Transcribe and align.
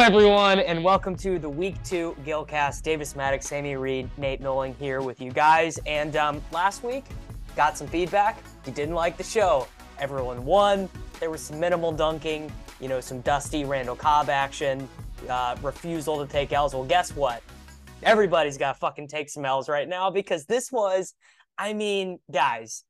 Hello, 0.00 0.16
everyone, 0.16 0.60
and 0.60 0.82
welcome 0.82 1.14
to 1.16 1.38
the 1.38 1.48
Week 1.50 1.74
Two 1.84 2.16
Gilcast. 2.24 2.80
Davis 2.80 3.14
Maddox, 3.14 3.46
Sammy 3.46 3.76
Reed, 3.76 4.08
Nate 4.16 4.40
Nolan 4.40 4.72
here 4.76 5.02
with 5.02 5.20
you 5.20 5.30
guys. 5.30 5.78
And 5.84 6.16
um, 6.16 6.40
last 6.52 6.82
week, 6.82 7.04
got 7.54 7.76
some 7.76 7.86
feedback. 7.86 8.42
You 8.64 8.72
didn't 8.72 8.94
like 8.94 9.18
the 9.18 9.22
show. 9.22 9.68
Everyone 9.98 10.46
won. 10.46 10.88
There 11.20 11.28
was 11.28 11.42
some 11.42 11.60
minimal 11.60 11.92
dunking, 11.92 12.50
you 12.80 12.88
know, 12.88 12.98
some 13.02 13.20
dusty 13.20 13.66
Randall 13.66 13.94
Cobb 13.94 14.30
action, 14.30 14.88
uh, 15.28 15.56
refusal 15.60 16.24
to 16.24 16.32
take 16.32 16.50
L's. 16.54 16.72
Well, 16.72 16.84
guess 16.84 17.14
what? 17.14 17.42
Everybody's 18.02 18.56
got 18.56 18.72
to 18.72 18.78
fucking 18.78 19.08
take 19.08 19.28
some 19.28 19.44
L's 19.44 19.68
right 19.68 19.86
now 19.86 20.08
because 20.08 20.46
this 20.46 20.72
was, 20.72 21.12
I 21.58 21.74
mean, 21.74 22.20
guys, 22.32 22.84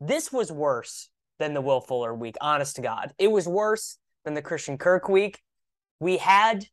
this 0.00 0.32
was 0.32 0.50
worse 0.50 1.10
than 1.38 1.54
the 1.54 1.60
Will 1.60 1.80
Fuller 1.80 2.12
week. 2.12 2.34
Honest 2.40 2.74
to 2.74 2.82
God, 2.82 3.12
it 3.20 3.30
was 3.30 3.46
worse 3.46 3.98
than 4.24 4.34
the 4.34 4.42
Christian 4.42 4.76
Kirk 4.76 5.08
week 5.08 5.38
we 6.00 6.16
had 6.18 6.66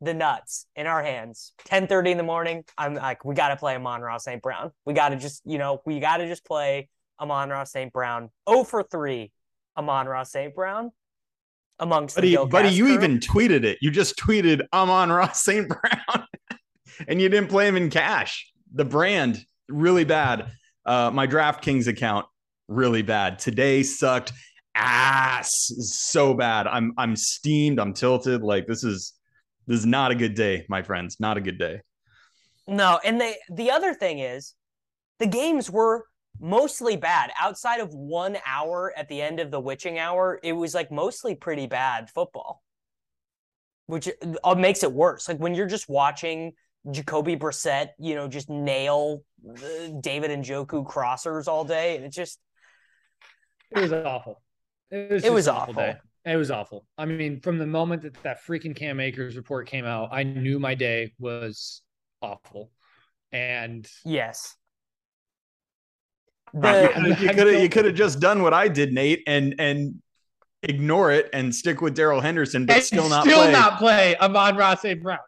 the 0.00 0.14
nuts 0.14 0.66
in 0.76 0.86
our 0.86 1.02
hands. 1.02 1.52
10:30 1.68 2.10
in 2.12 2.16
the 2.18 2.22
morning 2.22 2.64
i'm 2.76 2.94
like 2.94 3.24
we 3.24 3.34
got 3.34 3.48
to 3.48 3.56
play 3.56 3.74
amon-ra 3.74 4.18
st 4.18 4.42
brown. 4.42 4.70
We 4.84 4.92
got 4.94 5.10
to 5.10 5.16
just 5.16 5.42
you 5.44 5.58
know 5.58 5.80
we 5.86 6.00
got 6.00 6.18
to 6.18 6.26
just 6.26 6.44
play 6.44 6.88
amon-ra 7.20 7.64
st 7.64 7.92
brown. 7.92 8.30
0 8.48 8.64
for 8.64 8.82
3 8.82 9.30
amon-ra 9.76 10.22
st 10.24 10.54
brown 10.54 10.90
amongst 11.78 12.16
buddy, 12.16 12.36
the 12.36 12.44
buddy 12.46 12.68
you 12.68 12.84
crew. 12.84 12.94
even 12.94 13.18
tweeted 13.18 13.64
it. 13.64 13.78
You 13.80 13.90
just 13.90 14.16
tweeted 14.16 14.62
amon-ra 14.72 15.32
st 15.32 15.68
brown 15.68 16.26
and 17.08 17.20
you 17.20 17.28
didn't 17.28 17.48
play 17.48 17.66
him 17.66 17.76
in 17.76 17.90
cash. 17.90 18.50
The 18.74 18.84
brand 18.84 19.44
really 19.68 20.04
bad. 20.04 20.50
Uh 20.84 21.10
my 21.12 21.26
draftkings 21.26 21.86
account 21.86 22.26
really 22.68 23.02
bad. 23.02 23.38
Today 23.38 23.82
sucked 23.82 24.32
ass 24.74 25.72
so 25.78 26.34
bad. 26.34 26.66
I'm 26.66 26.92
I'm 26.98 27.16
steamed. 27.16 27.78
I'm 27.80 27.92
tilted. 27.94 28.42
Like 28.42 28.66
this 28.66 28.84
is 28.84 29.14
this 29.66 29.80
is 29.80 29.86
not 29.86 30.10
a 30.10 30.14
good 30.14 30.34
day, 30.34 30.66
my 30.68 30.82
friends. 30.82 31.18
Not 31.20 31.36
a 31.36 31.40
good 31.40 31.58
day. 31.58 31.80
no 32.66 32.98
and 33.04 33.20
they 33.20 33.36
the 33.50 33.70
other 33.70 33.94
thing 33.94 34.18
is 34.18 34.54
the 35.18 35.26
games 35.26 35.70
were 35.70 36.06
mostly 36.40 36.96
bad 36.96 37.30
outside 37.40 37.80
of 37.80 37.94
one 37.94 38.36
hour 38.46 38.92
at 38.96 39.08
the 39.08 39.20
end 39.22 39.38
of 39.40 39.50
the 39.50 39.60
witching 39.60 39.98
hour 39.98 40.40
it 40.42 40.52
was 40.52 40.74
like 40.74 40.90
mostly 40.90 41.34
pretty 41.34 41.66
bad 41.66 42.10
football 42.10 42.62
which 43.86 44.08
uh, 44.42 44.54
makes 44.54 44.82
it 44.82 44.92
worse 44.92 45.28
like 45.28 45.38
when 45.38 45.54
you're 45.54 45.66
just 45.66 45.88
watching 45.88 46.52
Jacoby 46.90 47.34
Brissett, 47.36 47.90
you 47.98 48.14
know, 48.14 48.28
just 48.28 48.50
nail 48.50 49.22
uh, 49.48 49.88
David 50.00 50.30
Njoku 50.32 50.86
crossers 50.86 51.48
all 51.48 51.64
day, 51.64 51.96
and 51.96 52.04
it 52.04 52.10
just 52.12 52.38
It 53.70 53.80
was 53.80 53.92
awful. 53.92 54.42
It 54.90 55.10
was, 55.10 55.24
It 55.24 55.32
was 55.32 55.46
just 55.46 55.56
an 55.56 55.62
awful. 55.62 55.74
day. 55.74 55.96
It 56.26 56.36
was 56.36 56.50
awful. 56.50 56.86
I 56.96 57.04
mean, 57.04 57.40
from 57.40 57.58
the 57.58 57.66
moment 57.66 58.02
that 58.02 58.14
that 58.22 58.42
freaking 58.44 58.74
Cam 58.74 58.98
Akers 59.00 59.36
report 59.36 59.66
came 59.68 59.84
out, 59.84 60.08
I 60.12 60.22
knew 60.22 60.58
my 60.58 60.74
day 60.74 61.12
was 61.18 61.82
awful. 62.22 62.70
And 63.32 63.86
yes. 64.04 64.54
you 66.54 66.60
The, 66.60 66.90
could 66.94 67.06
have 67.06 67.20
you 67.22 67.28
could 67.28 67.46
have 67.52 67.62
you 67.62 67.68
could 67.68 67.84
have 67.84 67.94
just 67.94 68.20
done 68.20 68.42
what 68.42 68.54
I 68.54 68.68
did, 68.68 68.92
Nate, 68.92 69.22
and 69.26 69.54
and 69.58 70.00
ignore 70.62 71.10
it 71.10 71.28
and 71.34 71.54
stick 71.54 71.80
with 71.82 71.94
Darrell 71.94 72.20
Henderson, 72.20 72.64
but 72.64 72.82
still 72.84 73.08
not 73.08 73.24
still 73.24 73.42
play. 73.42 73.52
not 73.52 73.78
play 73.78 74.16
Amon 74.16 74.56
Ross 74.56 74.80
St. 74.82 75.02
Brown. 75.02 75.18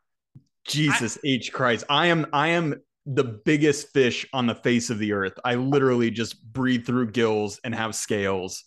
Jesus 0.67 1.19
H 1.25 1.53
Christ. 1.53 1.85
I 1.91 2.07
am 2.07 2.27
I 2.33 2.49
am 2.49 2.75
the 3.05 3.25
biggest 3.25 3.93
fish 3.93 4.27
on 4.33 4.47
the 4.47 4.55
face 4.55 4.89
of 4.89 4.99
the 4.99 5.13
earth. 5.13 5.35
I 5.45 5.57
literally 5.57 6.11
just 6.11 6.43
breathe 6.53 6.87
through 6.87 7.11
gills 7.11 7.61
and 7.65 7.75
have 7.75 7.95
scales. 7.95 8.65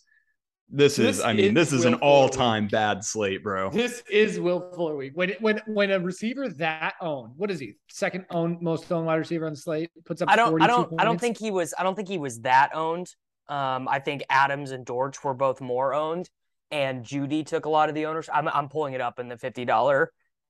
This 0.72 0.98
is, 1.00 1.20
I 1.20 1.32
mean, 1.32 1.46
is 1.46 1.54
this 1.54 1.72
is 1.72 1.84
an 1.84 1.94
all-time 1.94 2.68
bad 2.68 3.04
slate, 3.04 3.42
bro. 3.42 3.70
This 3.70 4.04
is 4.08 4.38
Will 4.38 4.70
Fuller 4.74 4.96
week. 4.96 5.12
When 5.14 5.30
when 5.40 5.60
when 5.66 5.90
a 5.90 5.98
receiver 5.98 6.48
that 6.48 6.94
owned, 7.00 7.32
what 7.36 7.50
is 7.50 7.58
he? 7.58 7.74
Second 7.88 8.26
owned 8.30 8.62
most 8.62 8.90
owned 8.92 9.06
wide 9.06 9.16
receiver 9.16 9.46
on 9.46 9.52
the 9.52 9.58
slate 9.58 9.90
puts 10.04 10.22
up. 10.22 10.28
I 10.28 10.36
don't 10.36 10.62
I 10.62 10.68
don't 10.68 10.92
I 11.00 11.04
don't 11.04 11.20
think 11.20 11.38
he 11.38 11.50
was 11.50 11.74
I 11.76 11.82
don't 11.82 11.96
think 11.96 12.08
he 12.08 12.18
was 12.18 12.40
that 12.42 12.70
owned. 12.72 13.12
Um 13.48 13.88
I 13.88 13.98
think 13.98 14.22
Adams 14.30 14.70
and 14.70 14.86
Dortch 14.86 15.24
were 15.24 15.34
both 15.34 15.60
more 15.60 15.92
owned 15.92 16.30
and 16.70 17.04
Jeudy 17.04 17.44
took 17.44 17.64
a 17.64 17.70
lot 17.70 17.88
of 17.88 17.96
the 17.96 18.06
ownership. 18.06 18.34
I'm 18.36 18.46
I'm 18.48 18.68
pulling 18.68 18.94
it 18.94 19.00
up 19.00 19.18
in 19.18 19.28
the 19.28 19.36
$50 19.36 20.06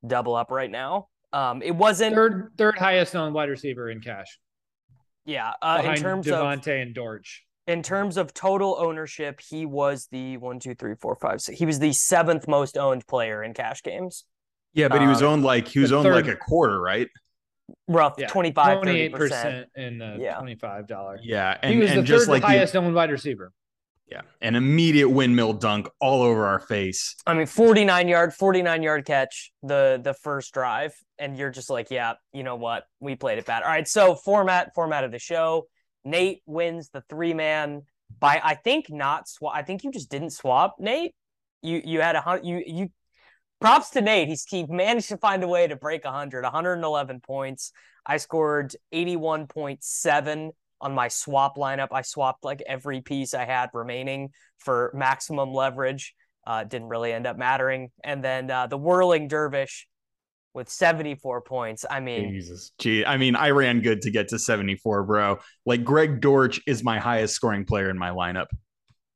double 0.06 0.34
up 0.34 0.50
right 0.50 0.70
now. 0.70 1.08
Um 1.32 1.62
it 1.62 1.74
wasn't 1.74 2.14
third 2.14 2.52
third 2.58 2.76
highest 2.76 3.16
owned 3.16 3.34
wide 3.34 3.48
receiver 3.48 3.88
in 3.90 4.00
cash 4.00 4.38
yeah, 5.24 5.52
uh, 5.62 5.76
in 5.76 5.82
behind 5.82 6.00
terms 6.00 6.26
of 6.26 6.34
Davante 6.34 6.82
and 6.82 6.94
Dortch. 6.94 7.44
In 7.70 7.82
terms 7.82 8.16
of 8.16 8.34
total 8.34 8.76
ownership, 8.78 9.40
he 9.40 9.64
was 9.64 10.08
the 10.10 10.36
one, 10.38 10.58
two, 10.58 10.74
three, 10.74 10.94
four, 11.00 11.14
five, 11.16 11.40
six. 11.40 11.58
He 11.58 11.66
was 11.66 11.78
the 11.78 11.92
seventh 11.92 12.48
most 12.48 12.76
owned 12.76 13.06
player 13.06 13.42
in 13.42 13.54
cash 13.54 13.82
games. 13.82 14.24
Yeah, 14.72 14.88
but 14.88 15.00
he 15.00 15.06
was 15.06 15.22
Uh, 15.22 15.28
owned 15.28 15.44
like 15.44 15.68
he 15.68 15.78
was 15.80 15.90
the 15.90 15.96
owned 15.96 16.10
like 16.10 16.26
a 16.28 16.36
quarter, 16.36 16.80
right? 16.80 17.08
rough 17.86 18.14
Yeah, 18.18 18.26
25 18.26 18.78
28 18.82 19.12
30%. 19.12 19.16
percent 19.16 19.68
in 19.76 19.98
the 19.98 20.16
Yeah. 20.20 20.34
twenty 20.38 20.56
five 20.56 20.88
dollar. 20.88 21.18
Yeah, 21.22 21.56
He 21.64 21.76
was 21.78 21.90
and 21.90 22.00
the 22.00 22.02
just 22.02 22.26
third 22.26 22.32
like 22.32 22.42
you- 22.42 22.48
highest 22.48 22.74
owned 22.74 22.92
wide 22.96 23.12
receiver. 23.12 23.52
yeah, 24.08 24.22
an 24.40 24.56
immediate 24.56 25.08
windmill 25.08 25.52
dunk 25.52 25.88
all 26.00 26.22
over 26.22 26.46
our 26.48 26.58
face. 26.58 27.14
I 27.28 27.34
mean, 27.34 27.46
49 27.46 28.08
yard, 28.08 28.34
49 28.34 28.82
yard 28.82 29.04
catch 29.06 29.52
the 29.62 30.00
the 30.02 30.14
first 30.14 30.52
drive, 30.52 30.96
and 31.16 31.36
you're 31.38 31.50
just 31.50 31.70
like, 31.70 31.92
yeah, 31.92 32.14
you 32.32 32.42
know 32.42 32.56
what? 32.56 32.86
We 32.98 33.14
played 33.14 33.38
it 33.38 33.46
bad. 33.46 33.62
All 33.62 33.68
right, 33.68 33.86
so 33.86 34.16
format 34.16 34.74
format 34.74 35.04
of 35.04 35.12
the 35.12 35.20
show. 35.20 35.68
Nate 36.04 36.42
wins 36.46 36.90
the 36.90 37.02
three 37.08 37.34
man 37.34 37.82
by 38.18 38.40
I 38.42 38.54
think 38.54 38.90
not 38.90 39.28
swap. 39.28 39.54
I 39.54 39.62
think 39.62 39.84
you 39.84 39.92
just 39.92 40.10
didn't 40.10 40.30
swap, 40.30 40.76
Nate. 40.78 41.14
You 41.62 41.80
you 41.84 42.00
had 42.00 42.16
a 42.16 42.20
hundred. 42.20 42.46
You 42.46 42.62
you 42.66 42.90
props 43.60 43.90
to 43.90 44.00
Nate. 44.00 44.28
He's 44.28 44.44
he 44.44 44.66
managed 44.66 45.08
to 45.08 45.18
find 45.18 45.42
a 45.44 45.48
way 45.48 45.66
to 45.66 45.76
break 45.76 46.04
100, 46.04 46.42
111 46.42 47.20
points. 47.20 47.72
I 48.06 48.16
scored 48.16 48.74
81.7 48.92 50.50
on 50.80 50.94
my 50.94 51.08
swap 51.08 51.56
lineup. 51.56 51.88
I 51.92 52.02
swapped 52.02 52.44
like 52.44 52.62
every 52.66 53.02
piece 53.02 53.34
I 53.34 53.44
had 53.44 53.70
remaining 53.74 54.30
for 54.58 54.90
maximum 54.94 55.52
leverage. 55.52 56.14
Uh, 56.46 56.64
didn't 56.64 56.88
really 56.88 57.12
end 57.12 57.26
up 57.26 57.36
mattering. 57.36 57.90
And 58.02 58.24
then 58.24 58.50
uh, 58.50 58.66
the 58.66 58.78
whirling 58.78 59.28
dervish 59.28 59.86
with 60.54 60.68
74 60.68 61.42
points. 61.42 61.84
I 61.88 62.00
mean, 62.00 62.30
Jesus, 62.30 62.72
gee, 62.78 63.04
I 63.04 63.16
mean, 63.16 63.36
I 63.36 63.50
ran 63.50 63.80
good 63.80 64.02
to 64.02 64.10
get 64.10 64.28
to 64.28 64.38
74, 64.38 65.04
bro. 65.04 65.38
Like 65.64 65.84
Greg 65.84 66.20
Dortch 66.20 66.60
is 66.66 66.82
my 66.82 66.98
highest 66.98 67.34
scoring 67.34 67.64
player 67.64 67.90
in 67.90 67.98
my 67.98 68.10
lineup. 68.10 68.46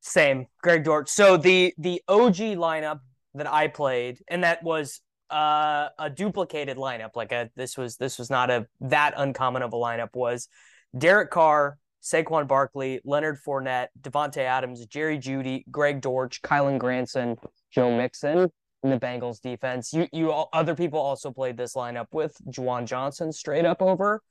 same. 0.00 0.46
Greg 0.62 0.84
Dortch. 0.84 1.08
So 1.08 1.36
the 1.36 1.74
the 1.78 2.02
OG 2.08 2.36
lineup 2.56 3.00
that 3.34 3.52
I 3.52 3.68
played, 3.68 4.22
and 4.28 4.44
that 4.44 4.62
was 4.62 5.00
uh, 5.30 5.88
a 5.98 6.08
duplicated 6.10 6.76
lineup. 6.76 7.10
Like 7.16 7.32
a 7.32 7.50
this 7.56 7.76
was 7.76 7.96
this 7.96 8.18
was 8.18 8.30
not 8.30 8.50
a 8.50 8.66
that 8.80 9.14
uncommon 9.16 9.62
of 9.62 9.72
a 9.72 9.76
lineup. 9.76 10.14
Was 10.14 10.48
Derek 10.96 11.30
Carr, 11.30 11.78
Saquon 12.02 12.46
Barkley, 12.46 13.00
Leonard 13.04 13.38
Fournette, 13.44 13.88
Davante 14.00 14.38
Adams, 14.38 14.86
Jerry 14.86 15.18
Jeudy, 15.18 15.64
Greg 15.70 16.00
Dortch, 16.00 16.42
Kylen 16.42 16.78
Granson, 16.78 17.36
Joe 17.72 17.96
Mixon 17.96 18.50
in 18.84 18.90
the 18.90 19.00
Bengals 19.00 19.40
defense. 19.40 19.92
You 19.92 20.06
you 20.12 20.30
all, 20.30 20.50
other 20.52 20.74
people 20.74 21.00
also 21.00 21.32
played 21.32 21.56
this 21.56 21.74
lineup 21.74 22.06
with 22.12 22.36
Juwan 22.48 22.84
Johnson 22.84 23.32
straight 23.32 23.64
up 23.64 23.80
over 23.80 24.22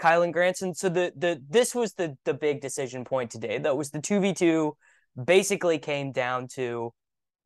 Kylen 0.00 0.32
Granson. 0.32 0.74
So 0.74 0.88
the 0.88 1.12
the 1.16 1.40
this 1.48 1.74
was 1.74 1.94
the 1.94 2.16
the 2.24 2.34
big 2.34 2.60
decision 2.60 3.04
point 3.04 3.30
today. 3.30 3.58
That 3.58 3.76
was 3.76 3.90
the 3.90 4.00
two 4.00 4.20
v 4.20 4.34
two. 4.34 4.76
Basically 5.24 5.78
came 5.78 6.12
down 6.12 6.48
to 6.54 6.92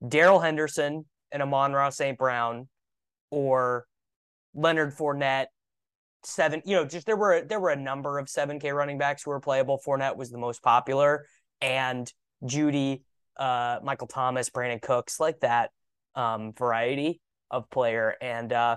Darrell 0.06 0.40
Henderson 0.40 1.04
and 1.30 1.42
Amon 1.42 1.72
Ross 1.72 1.96
St. 1.96 2.16
Brown, 2.16 2.68
or 3.30 3.86
Leonard 4.54 4.96
Fournette. 4.96 5.46
Seven, 6.26 6.62
you 6.64 6.74
know, 6.74 6.86
just 6.86 7.04
there 7.04 7.16
were 7.16 7.42
there 7.42 7.60
were 7.60 7.70
a 7.70 7.76
number 7.76 8.18
of 8.18 8.30
seven 8.30 8.58
K 8.58 8.72
running 8.72 8.96
backs 8.96 9.22
who 9.22 9.30
were 9.30 9.40
playable. 9.40 9.78
Fournette 9.86 10.16
was 10.16 10.30
the 10.30 10.38
most 10.38 10.62
popular, 10.62 11.26
and 11.60 12.10
Jeudy, 12.42 13.02
uh, 13.36 13.80
Michael 13.82 14.06
Thomas, 14.06 14.48
Brandin 14.48 14.80
Cooks, 14.80 15.20
like 15.20 15.40
that 15.40 15.70
um, 16.14 16.52
variety 16.52 17.20
of 17.50 17.68
player, 17.70 18.14
and 18.20 18.52
uh, 18.52 18.76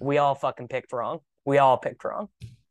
we 0.00 0.18
all 0.18 0.34
fucking 0.34 0.68
picked 0.68 0.92
wrong. 0.92 1.20
We 1.44 1.58
all 1.58 1.76
picked 1.76 2.04
wrong. 2.04 2.28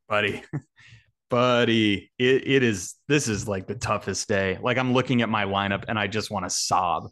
buddy 0.07 0.43
buddy 1.29 2.11
it, 2.19 2.47
it 2.47 2.63
is 2.63 2.95
this 3.07 3.27
is 3.27 3.47
like 3.47 3.65
the 3.65 3.73
toughest 3.73 4.27
day 4.27 4.59
like 4.61 4.77
i'm 4.77 4.93
looking 4.93 5.23
at 5.23 5.29
my 5.29 5.45
lineup 5.45 5.85
and 5.87 5.97
i 5.97 6.05
just 6.05 6.29
want 6.29 6.45
to 6.45 6.49
sob 6.49 7.07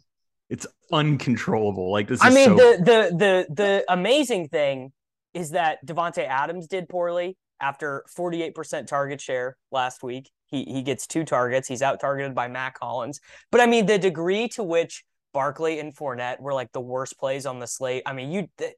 it's 0.52 0.66
uncontrollable 0.92 1.90
like 1.90 2.06
this 2.06 2.20
is 2.20 2.26
I 2.26 2.28
mean, 2.28 2.50
so 2.50 2.54
the 2.56 2.76
the 2.84 3.16
the 3.16 3.54
the 3.54 3.84
amazing 3.88 4.48
thing 4.48 4.92
is 5.32 5.50
that 5.52 5.84
Davante 5.86 6.26
Adams 6.28 6.66
did 6.66 6.90
poorly 6.90 7.38
after 7.58 8.04
48% 8.14 8.86
target 8.86 9.18
share 9.18 9.56
last 9.70 10.02
week. 10.02 10.30
He 10.46 10.64
he 10.64 10.82
gets 10.82 11.06
two 11.06 11.24
targets. 11.24 11.68
He's 11.68 11.80
out 11.80 12.00
targeted 12.00 12.34
by 12.34 12.48
Mack 12.48 12.78
Hollins. 12.78 13.18
But 13.50 13.62
I 13.62 13.66
mean, 13.66 13.86
the 13.86 13.96
degree 13.98 14.46
to 14.48 14.62
which 14.62 15.04
Barkley 15.32 15.78
and 15.80 15.94
Fournette 15.96 16.40
were 16.40 16.54
like 16.54 16.72
the 16.72 16.80
worst 16.80 17.18
plays 17.18 17.46
on 17.46 17.58
the 17.58 17.66
slate. 17.66 18.02
I 18.06 18.12
mean, 18.12 18.32
you 18.32 18.48
th- 18.58 18.74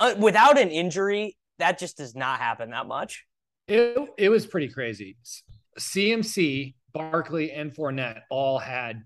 uh, 0.00 0.14
without 0.18 0.58
an 0.58 0.70
injury, 0.70 1.36
that 1.58 1.78
just 1.78 1.96
does 1.96 2.14
not 2.14 2.38
happen 2.38 2.70
that 2.70 2.86
much. 2.86 3.24
It 3.66 3.98
it 4.16 4.28
was 4.28 4.46
pretty 4.46 4.68
crazy. 4.68 5.16
CMC, 5.78 6.74
Barkley, 6.92 7.52
and 7.52 7.74
Fournette 7.74 8.20
all 8.30 8.58
had 8.58 9.02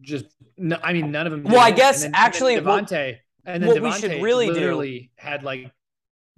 just. 0.00 0.26
No, 0.56 0.78
I 0.82 0.92
mean, 0.92 1.10
none 1.10 1.26
of 1.26 1.32
them. 1.32 1.44
Well, 1.44 1.60
I 1.60 1.70
guess 1.70 2.04
And 2.04 2.14
then- 2.14 2.20
actually 2.20 2.60
what- 2.60 2.92
and 3.44 3.62
then 3.62 3.66
what 3.66 3.82
we 3.82 3.88
Davante 3.90 4.00
should 4.00 4.22
really 4.22 4.46
do- 4.52 5.06
had 5.16 5.42
like 5.42 5.70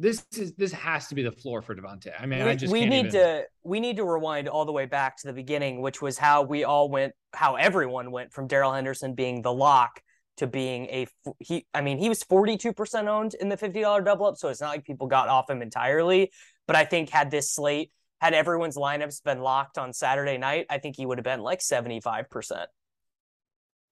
this 0.05 0.27
is 0.37 0.53
this 0.55 0.71
has 0.73 1.09
to 1.09 1.15
be 1.15 1.23
the 1.23 1.33
floor 1.33 1.63
for 1.63 1.75
Davante. 1.75 2.13
I 2.19 2.27
mean, 2.27 2.43
I 2.43 2.51
we, 2.51 2.57
just 2.57 2.73
we 2.73 2.85
need 2.85 3.07
even- 3.07 3.13
to 3.13 3.45
we 3.63 3.81
need 3.81 3.97
to 3.97 4.05
rewind 4.05 4.49
all 4.49 4.67
the 4.67 4.73
way 4.73 4.85
back 4.85 5.17
to 5.19 5.27
the 5.27 5.33
beginning, 5.33 5.81
which 5.81 6.03
was 6.03 6.19
how 6.19 6.43
we 6.43 6.65
all 6.65 6.91
went, 6.91 7.15
how 7.33 7.57
everyone 7.57 8.11
went 8.11 8.33
from 8.33 8.47
Darrell 8.47 8.73
Henderson 8.75 9.15
being 9.15 9.41
the 9.41 9.53
lock 9.53 10.03
to 10.37 10.47
being 10.47 10.87
a 10.87 11.07
he. 11.39 11.67
I 11.73 11.81
mean, 11.81 11.97
he 11.97 12.11
was 12.11 12.23
forty 12.23 12.59
two 12.59 12.75
percent 12.75 13.09
owned 13.09 13.33
in 13.35 13.49
the 13.49 13.57
fifty 13.57 13.81
dollar 13.81 14.03
double 14.03 14.27
up, 14.27 14.37
so 14.37 14.51
it's 14.51 14.61
not 14.61 14.69
like 14.69 14.85
people 14.85 15.07
got 15.07 15.29
off 15.29 15.49
him 15.49 15.63
entirely. 15.63 16.31
But 16.67 16.77
I 16.77 16.85
think 16.85 17.09
had 17.09 17.31
this 17.31 17.51
slate, 17.51 17.91
had 18.21 18.35
everyone's 18.35 18.77
lineups 18.77 19.25
been 19.25 19.41
locked 19.41 19.79
on 19.79 19.93
Saturday 19.95 20.37
night, 20.37 20.67
I 20.69 20.79
think 20.79 20.97
he 20.97 21.07
would 21.07 21.17
have 21.19 21.25
been 21.25 21.41
like 21.41 21.63
seventy 21.63 22.01
five 22.01 22.29
percent. 22.29 22.69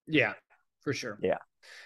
Yeah, 0.07 0.35
for 0.83 0.93
sure. 0.93 1.19
Yeah. 1.23 1.39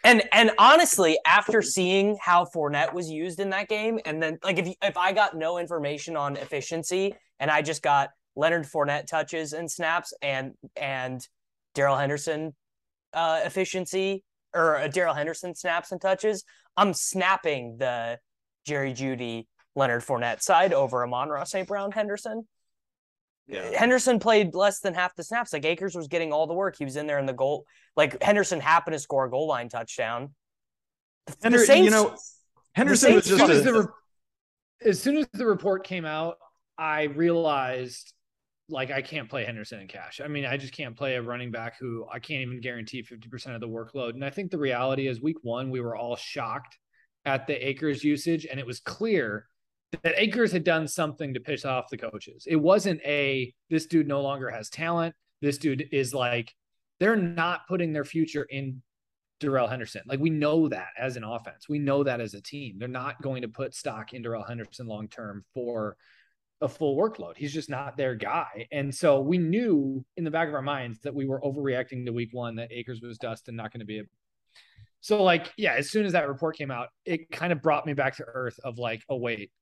And 0.04 0.22
and 0.32 0.52
honestly, 0.58 1.19
after 1.26 1.62
seeing 1.62 2.16
how 2.20 2.46
Fournette 2.46 2.94
was 2.94 3.10
used 3.10 3.40
in 3.40 3.50
that 3.50 3.69
game, 3.69 4.00
and 4.04 4.22
then 4.22 4.38
like 4.43 4.58
if 4.58 4.75
if 4.82 4.96
I 4.96 5.12
got 5.12 5.37
no 5.37 5.58
information 5.58 6.16
on 6.16 6.37
efficiency 6.37 7.14
and 7.38 7.50
I 7.50 7.62
just 7.62 7.82
got 7.82 8.10
Leonard 8.34 8.66
Fournette 8.66 9.06
touches 9.06 9.52
and 9.52 9.70
snaps 9.70 10.12
and 10.22 10.52
and 10.76 11.26
Darrell 11.75 11.96
Henderson 11.96 12.54
uh, 13.12 13.40
efficiency 13.44 14.25
or 14.54 14.78
uh, 14.78 14.88
Darrell 14.88 15.14
Henderson 15.14 15.54
snaps 15.54 15.92
and 15.92 16.00
touches, 16.00 16.44
I'm 16.76 16.94
snapping 16.94 17.76
the 17.78 18.19
Jerry 18.66 18.92
Jeudy 18.92 19.46
Leonard 19.75 20.02
Fournette 20.02 20.42
side 20.42 20.72
over 20.72 21.04
Amon 21.04 21.28
Ross 21.28 21.50
St. 21.50 21.69
Brown 21.69 21.92
Henderson. 21.92 22.46
Henderson 23.48 24.19
played 24.19 24.54
less 24.54 24.81
than 24.81 24.94
half 24.94 25.14
the 25.14 25.22
snaps. 25.22 25.52
Like 25.52 25.64
Akers 25.64 25.94
was 25.94 26.08
getting 26.08 26.32
all 26.32 26.46
the 26.46 26.54
work. 26.54 26.76
He 26.76 26.84
was 26.84 26.96
in 26.96 27.06
there 27.06 27.19
in 27.19 27.26
the 27.26 27.32
goal. 27.32 27.64
Like 27.96 28.22
Henderson 28.22 28.60
happened 28.60 28.94
to 28.94 28.98
score 28.98 29.25
a 29.25 29.31
goal 29.31 29.46
line 29.46 29.69
touchdown. 29.69 30.34
The 31.26 31.37
Hender- 31.43 31.64
Saints- 31.64 31.84
you 31.84 31.90
know 31.90 32.16
henderson 32.75 33.14
was 33.14 33.25
Saints- 33.25 33.38
just 33.38 33.50
as, 33.50 33.50
a, 33.50 33.52
soon 33.52 33.58
as, 33.58 33.64
the 33.64 33.72
re- 33.82 34.90
as 34.90 35.00
soon 35.00 35.16
as 35.19 35.26
the 35.32 35.46
report 35.46 35.84
came 35.84 36.04
out, 36.04 36.37
I 36.76 37.04
realized 37.04 38.12
like 38.68 38.90
I 38.90 39.00
can't 39.00 39.28
play 39.28 39.44
Henderson 39.44 39.80
in 39.80 39.87
cash. 39.87 40.20
I 40.23 40.28
mean, 40.28 40.44
I 40.44 40.56
just 40.56 40.73
can't 40.73 40.97
play 40.97 41.14
a 41.14 41.23
running 41.23 41.50
back 41.52 41.78
who 41.78 42.04
I 42.12 42.18
can't 42.18 42.42
even 42.42 42.61
guarantee 42.61 43.02
50% 43.02 43.54
of 43.54 43.61
the 43.61 43.68
workload. 43.68 44.14
And 44.14 44.25
I 44.25 44.30
think 44.30 44.50
the 44.50 44.59
reality 44.59 45.06
is 45.06 45.23
week 45.23 45.37
one, 45.42 45.70
we 45.70 45.80
were 45.80 45.97
all 45.97 46.16
shocked 46.16 46.76
at 47.25 47.47
the 47.47 47.54
Akers 47.54 48.02
usage, 48.02 48.44
and 48.44 48.59
it 48.59 48.66
was 48.66 48.80
clear 48.80 49.47
that 49.93 50.14
Akers 50.16 50.52
had 50.52 50.64
done 50.64 50.88
something 50.88 51.35
to 51.35 51.40
piss 51.40 51.64
off 51.64 51.90
the 51.90 51.97
coaches. 51.97 52.45
It 52.49 52.57
wasn't 52.57 53.00
a 53.05 53.52
this 53.71 53.87
dude 53.87 54.09
no 54.09 54.23
longer 54.23 54.50
has 54.50 54.69
talent. 54.69 55.14
This 55.40 55.59
dude 55.59 55.88
is 55.93 56.14
like 56.14 56.55
they're 56.99 57.16
not 57.16 57.66
putting 57.69 57.93
their 57.93 58.05
future 58.05 58.45
in 58.45 58.83
Darrell 59.38 59.69
Henderson. 59.69 60.02
Like 60.07 60.21
we 60.21 60.31
know 60.31 60.69
that 60.69 60.88
as 60.99 61.16
an 61.16 61.25
offense, 61.25 61.69
we 61.69 61.78
know 61.78 62.02
that 62.05 62.21
as 62.21 62.35
a 62.35 62.40
team. 62.40 62.76
They're 62.78 62.88
not 62.88 63.21
going 63.23 63.43
to 63.43 63.49
put 63.49 63.75
stock 63.75 64.12
in 64.12 64.23
Darrell 64.23 64.45
Henderson 64.45 64.87
long 64.87 65.09
term 65.09 65.45
for 65.55 65.97
a 66.62 66.69
full 66.69 66.97
workload. 66.97 67.37
He's 67.37 67.52
just 67.52 67.69
not 67.69 67.99
their 67.99 68.14
guy. 68.14 68.66
And 68.73 68.95
so 68.95 69.21
we 69.21 69.37
knew 69.37 70.05
in 70.16 70.25
the 70.25 70.31
back 70.31 70.49
of 70.49 70.55
our 70.55 70.62
minds 70.62 71.00
that 71.00 71.14
we 71.14 71.26
were 71.26 71.40
overreacting 71.43 72.07
to 72.07 72.12
week 72.12 72.31
one, 72.33 72.57
that 72.57 72.73
Akers 72.73 73.02
was 73.02 73.19
dust 73.19 73.49
and 73.49 73.57
not 73.57 73.73
going 73.73 73.81
to 73.81 73.87
be 73.87 73.99
a 73.99 74.05
so 75.02 75.23
like, 75.23 75.52
yeah, 75.57 75.75
as 75.75 75.88
soon 75.88 76.05
as 76.05 76.14
that 76.14 76.26
report 76.26 76.57
came 76.57 76.73
out, 76.73 76.88
it 77.05 77.31
kind 77.31 77.52
of 77.52 77.62
brought 77.62 77.87
me 77.87 77.93
back 77.93 78.16
to 78.16 78.25
earth 78.25 78.59
of 78.64 78.78
like, 78.78 79.05
oh 79.09 79.19
wait, 79.19 79.52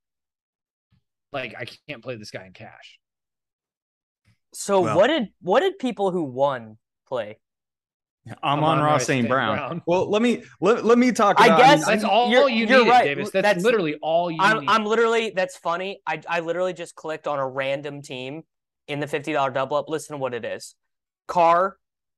like 1.34 1.54
I 1.58 1.66
can't 1.88 2.02
play 2.02 2.16
this 2.16 2.30
guy 2.30 2.46
in 2.46 2.52
cash. 2.52 2.98
So 4.54 4.80
Well- 4.82 4.96
what 4.96 5.08
did 5.08 5.28
what 5.42 5.60
did 5.60 5.78
people 5.78 6.10
who 6.12 6.22
won 6.24 6.78
play? 7.06 7.38
I'm 8.42 8.60
Amon 8.60 8.78
on 8.78 8.78
Ross 8.78 8.90
Ross 8.92 9.04
St. 9.04 9.24
St. 9.24 9.28
Brown. 9.28 9.56
Brown. 9.58 9.82
Well, 9.86 10.08
let 10.08 10.22
me 10.22 10.44
let, 10.58 10.82
let 10.82 10.96
me 10.96 11.12
talk. 11.12 11.38
I 11.38 11.46
about, 11.46 11.58
guess- 11.58 11.84
That's 11.86 12.04
all 12.04 12.30
You're- 12.30 12.50
you 12.50 12.66
you're 12.66 12.84
need, 12.84 12.88
right. 12.88 13.04
Davis. 13.04 13.30
That's, 13.30 13.42
That's- 13.42 13.62
literally 13.64 13.96
all 14.00 14.30
you 14.30 14.38
I'm 14.40 14.60
need. 14.60 14.68
I'm 14.70 14.86
literally 14.86 15.30
that's 15.36 15.58
funny. 15.58 16.00
I 16.06 16.22
I 16.26 16.40
literally 16.40 16.72
just 16.72 16.94
clicked 16.94 17.26
on 17.26 17.38
a 17.38 17.46
random 17.46 18.00
team 18.00 18.44
in 18.88 19.00
the 19.00 19.06
fifty 19.06 19.32
dollar 19.34 19.50
double 19.50 19.76
up. 19.76 19.90
Listen 19.90 20.14
to 20.14 20.18
what 20.18 20.32
it 20.32 20.44
is: 20.46 20.74
Carr, 21.28 21.76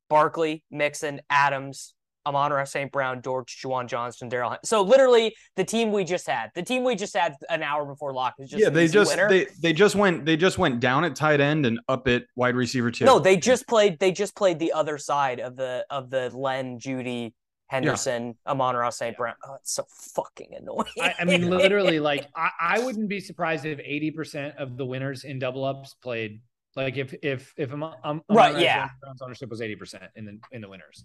Barkley, 0.08 0.62
Mixon, 0.70 1.22
Adams, 1.28 1.92
Amon 2.26 2.52
Ross 2.52 2.72
St. 2.72 2.90
Brown, 2.92 3.20
Dortch, 3.20 3.62
Juwan 3.62 3.86
Johnson, 3.86 4.28
Darrell. 4.28 4.50
Hen- 4.50 4.58
So 4.64 4.82
literally 4.82 5.34
the 5.54 5.64
team 5.64 5.92
we 5.92 6.04
just 6.04 6.26
had, 6.26 6.50
the 6.54 6.62
team 6.62 6.84
we 6.84 6.96
just 6.96 7.16
had 7.16 7.34
an 7.48 7.62
hour 7.62 7.86
before 7.86 8.12
lock 8.12 8.34
is 8.38 8.50
just 8.50 8.62
yeah, 8.62 8.68
they 8.68 8.88
just 8.88 9.10
winner. 9.10 9.28
they 9.28 9.46
they 9.62 9.72
just 9.72 9.94
went 9.94 10.24
they 10.26 10.36
just 10.36 10.58
went 10.58 10.80
down 10.80 11.04
at 11.04 11.14
tight 11.14 11.40
end 11.40 11.64
and 11.64 11.80
up 11.88 12.08
at 12.08 12.24
wide 12.34 12.56
receiver 12.56 12.90
too. 12.90 13.04
No, 13.04 13.18
they 13.18 13.36
just 13.36 13.66
played. 13.66 13.98
They 13.98 14.12
just 14.12 14.34
played 14.36 14.58
the 14.58 14.72
other 14.72 14.98
side 14.98 15.40
of 15.40 15.56
the 15.56 15.86
of 15.88 16.10
the 16.10 16.30
Len 16.36 16.78
Jeudy 16.78 17.32
Henderson, 17.68 18.36
Amon-Ra 18.46 18.90
St. 18.90 19.16
Brown. 19.16 19.34
Oh, 19.44 19.54
it's 19.54 19.72
so 19.72 19.84
fucking 20.14 20.54
annoying. 20.56 20.84
I, 21.00 21.14
I 21.20 21.24
mean, 21.24 21.50
literally, 21.50 21.98
like 22.10 22.26
I, 22.36 22.50
I 22.60 22.78
wouldn't 22.78 23.08
be 23.08 23.20
surprised 23.20 23.64
if 23.64 23.80
eighty 23.80 24.10
percent 24.10 24.56
of 24.56 24.76
the 24.76 24.84
winners 24.86 25.24
in 25.24 25.38
double 25.38 25.64
ups 25.64 25.94
played. 25.94 26.40
Like 26.76 26.96
if 26.96 27.14
if 27.22 27.54
if 27.56 27.72
I'm, 27.72 27.82
I'm 27.82 28.22
Right, 28.28 28.58
yeah. 28.58 28.90
Brown's 29.00 29.22
ownership 29.22 29.48
was 29.48 29.60
eighty 29.62 29.76
percent 29.76 30.04
in 30.14 30.24
the 30.26 30.38
in 30.52 30.60
the 30.60 30.68
winners. 30.68 31.04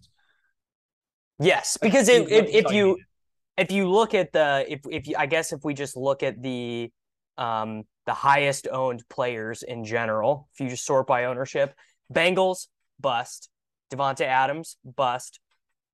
Yes, 1.40 1.78
because 1.82 2.08
if, 2.08 2.30
if, 2.30 2.50
if 2.50 2.72
you 2.72 2.98
if 3.58 3.72
you 3.72 3.90
look 3.90 4.14
at 4.14 4.32
the 4.32 4.66
if 4.68 4.82
if 4.90 5.08
you 5.08 5.16
I 5.18 5.26
guess 5.26 5.54
if 5.54 5.64
we 5.64 5.74
just 5.74 5.98
look 5.98 6.24
at 6.24 6.42
the 6.42 6.92
um 7.38 7.84
the 8.06 8.14
highest 8.14 8.68
owned 8.72 9.04
players 9.10 9.64
in 9.64 9.84
general, 9.86 10.50
if 10.54 10.60
you 10.60 10.70
just 10.70 10.86
sort 10.86 11.08
by 11.08 11.26
ownership, 11.26 11.74
Bengals 12.14 12.68
bust, 13.00 13.50
Davante 13.92 14.22
Adams 14.22 14.78
bust, 14.84 15.40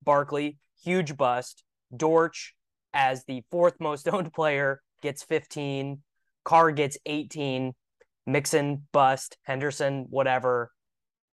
Barkley 0.02 0.58
huge 0.82 1.16
bust, 1.16 1.64
Dortch 1.94 2.54
as 2.92 3.24
the 3.24 3.42
fourth 3.50 3.74
most 3.80 4.08
owned 4.12 4.32
player 4.32 4.80
gets 5.02 5.22
15, 5.22 6.02
Carr 6.44 6.72
gets 6.72 6.98
18, 7.06 7.74
Mixon 8.26 8.86
bust, 8.92 9.36
Henderson 9.42 10.06
whatever. 10.10 10.70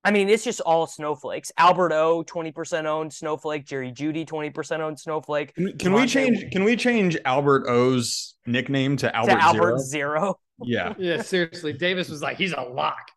I 0.04 0.11
mean, 0.11 0.28
it's 0.28 0.42
just 0.42 0.61
all 0.61 0.87
snowflakes. 0.87 1.52
Albert 1.56 1.92
O, 1.92 2.25
20% 2.25 2.87
owned 2.87 3.12
snowflake. 3.12 3.64
Jerry 3.64 3.92
Jeudy, 3.92 4.26
20% 4.26 4.80
owned 4.80 4.99
snowflake. 4.99 5.54
Can, 5.54 5.78
can 5.78 5.92
we 5.92 6.02
Davante- 6.02 6.09
change? 6.09 6.50
Can 6.50 6.64
we 6.64 6.76
change 6.76 7.16
Albert 7.25 7.68
O's 7.68 8.35
nickname 8.44 8.97
to 8.99 9.14
Albert, 9.14 9.32
to 9.32 9.42
Albert 9.42 9.78
Zero? 9.78 10.18
Zero. 10.18 10.38
Yeah, 10.64 10.94
Yeah, 10.99 11.23
seriously, 11.23 11.73
Davis 11.73 12.09
was 12.09 12.21
like, 12.21 12.37
he's 12.37 12.52
a 12.52 12.62
lock. 12.62 13.11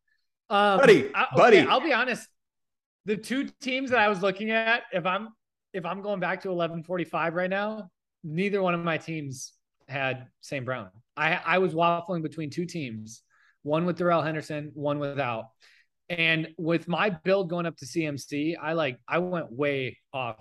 Um, 0.49 0.79
Buddy, 0.79 1.09
I, 1.15 1.23
okay, 1.23 1.35
buddy. 1.35 1.59
I'll 1.59 1.81
be 1.81 1.93
honest. 1.93 2.27
The 3.05 3.17
two 3.17 3.49
teams 3.61 3.89
that 3.89 3.99
I 3.99 4.07
was 4.07 4.21
looking 4.21 4.51
at, 4.51 4.83
if 4.93 5.05
I'm 5.05 5.29
if 5.73 5.85
I'm 5.85 6.01
going 6.01 6.19
back 6.19 6.41
to 6.43 6.49
11:45 6.49 7.33
right 7.33 7.49
now, 7.49 7.89
neither 8.23 8.61
one 8.61 8.73
of 8.73 8.83
my 8.83 8.97
teams 8.97 9.53
had 9.87 10.27
St. 10.41 10.63
Brown. 10.65 10.89
I 11.17 11.39
I 11.45 11.57
was 11.57 11.73
waffling 11.73 12.21
between 12.21 12.49
two 12.49 12.65
teams, 12.65 13.23
one 13.63 13.85
with 13.85 13.97
Darrell 13.97 14.21
Henderson, 14.21 14.71
one 14.75 14.99
without. 14.99 15.45
And 16.09 16.49
with 16.57 16.87
my 16.87 17.09
build 17.09 17.49
going 17.49 17.65
up 17.65 17.77
to 17.77 17.85
CMC, 17.85 18.55
I 18.61 18.73
like 18.73 18.99
I 19.07 19.17
went 19.19 19.51
way 19.51 19.97
off 20.13 20.37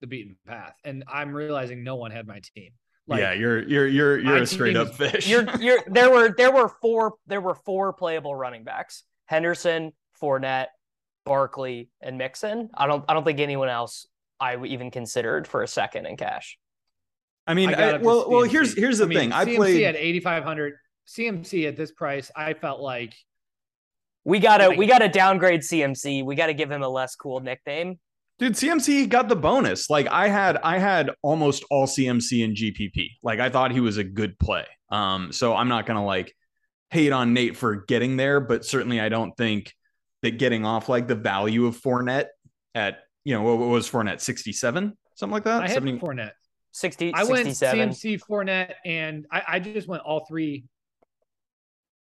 the 0.00 0.06
beaten 0.06 0.36
path, 0.46 0.74
and 0.84 1.04
I'm 1.08 1.32
realizing 1.32 1.82
no 1.82 1.96
one 1.96 2.10
had 2.10 2.26
my 2.26 2.40
team. 2.54 2.72
Like, 3.06 3.20
yeah. 3.20 3.32
You're 3.32 3.62
you're 3.66 3.86
you're 3.88 4.18
you're 4.18 4.36
a 4.36 4.46
straight 4.46 4.76
up 4.76 4.94
fish. 4.94 5.26
You're 5.26 5.46
you're 5.60 5.80
there 5.86 6.10
were 6.10 6.34
there 6.36 6.52
were 6.52 6.68
four 6.68 7.14
there 7.26 7.40
were 7.40 7.54
four 7.54 7.92
playable 7.94 8.34
running 8.34 8.64
backs. 8.64 9.02
Henderson, 9.26 9.92
Fournette, 10.20 10.66
Barkley, 11.24 11.90
and 12.02 12.18
Mixon. 12.18 12.68
I 12.74 12.86
don't 12.86 13.04
I 13.08 13.14
don't 13.14 13.24
think 13.24 13.40
anyone 13.40 13.70
else 13.70 14.06
I 14.38 14.62
even 14.64 14.90
considered 14.90 15.48
for 15.48 15.62
a 15.62 15.68
second 15.68 16.04
in 16.06 16.16
cash. 16.18 16.58
I 17.46 17.54
mean, 17.54 17.74
I 17.74 17.92
I- 17.92 17.96
well, 17.96 18.28
well. 18.28 18.42
Here's 18.42 18.76
here's 18.76 18.98
the 18.98 19.04
I 19.04 19.08
mean, 19.08 19.18
thing. 19.18 19.32
I 19.32 19.46
CMC 19.46 19.56
played. 19.56 19.84
at 19.84 19.96
8,500. 19.96 20.74
CMC 21.08 21.66
at 21.66 21.76
this 21.76 21.90
price, 21.92 22.30
I 22.36 22.52
felt 22.52 22.80
like 22.82 23.14
We 24.28 24.40
gotta 24.40 24.68
Like- 24.68 24.78
we 24.78 24.86
gotta 24.86 25.08
downgrade 25.08 25.62
CMC. 25.62 26.22
We 26.22 26.34
gotta 26.34 26.52
give 26.52 26.70
him 26.70 26.82
a 26.82 26.88
less 26.88 27.16
cool 27.16 27.40
nickname. 27.40 27.98
Dude, 28.38 28.52
CMC 28.52 29.08
got 29.08 29.28
the 29.28 29.34
bonus. 29.34 29.88
Like 29.88 30.06
I 30.08 30.28
had, 30.28 30.58
I 30.58 30.78
had 30.78 31.10
almost 31.22 31.64
all 31.70 31.86
CMC 31.86 32.44
in 32.44 32.54
GPP. 32.54 33.16
Like 33.22 33.40
I 33.40 33.48
thought 33.48 33.72
he 33.72 33.80
was 33.80 33.96
a 33.96 34.04
good 34.04 34.38
play. 34.38 34.66
Um, 34.90 35.32
so 35.32 35.56
I'm 35.56 35.68
not 35.68 35.86
gonna 35.86 36.04
like 36.04 36.36
hate 36.90 37.10
on 37.10 37.32
Nate 37.32 37.56
for 37.56 37.84
getting 37.86 38.18
there, 38.18 38.38
but 38.38 38.66
certainly 38.66 39.00
I 39.00 39.08
don't 39.08 39.34
think 39.36 39.72
that 40.22 40.38
getting 40.38 40.66
off 40.66 40.90
like 40.90 41.08
the 41.08 41.14
value 41.14 41.64
of 41.64 41.80
Fournette 41.80 42.26
at 42.74 42.98
you 43.24 43.34
know 43.34 43.42
what, 43.42 43.58
what 43.58 43.68
was 43.68 43.90
Fournette 43.90 44.20
67 44.20 44.96
something 45.14 45.32
like 45.32 45.44
that. 45.44 45.62
I 45.62 45.68
had 45.68 45.74
70 45.74 46.00
Fournette. 46.00 46.32
60, 46.72 47.14
I 47.14 47.24
went 47.24 47.46
67. 47.46 47.90
CMC, 47.90 48.20
Fournette, 48.28 48.74
and 48.84 49.26
I, 49.32 49.42
I 49.48 49.58
just 49.58 49.88
went 49.88 50.02
all 50.02 50.26
three 50.26 50.64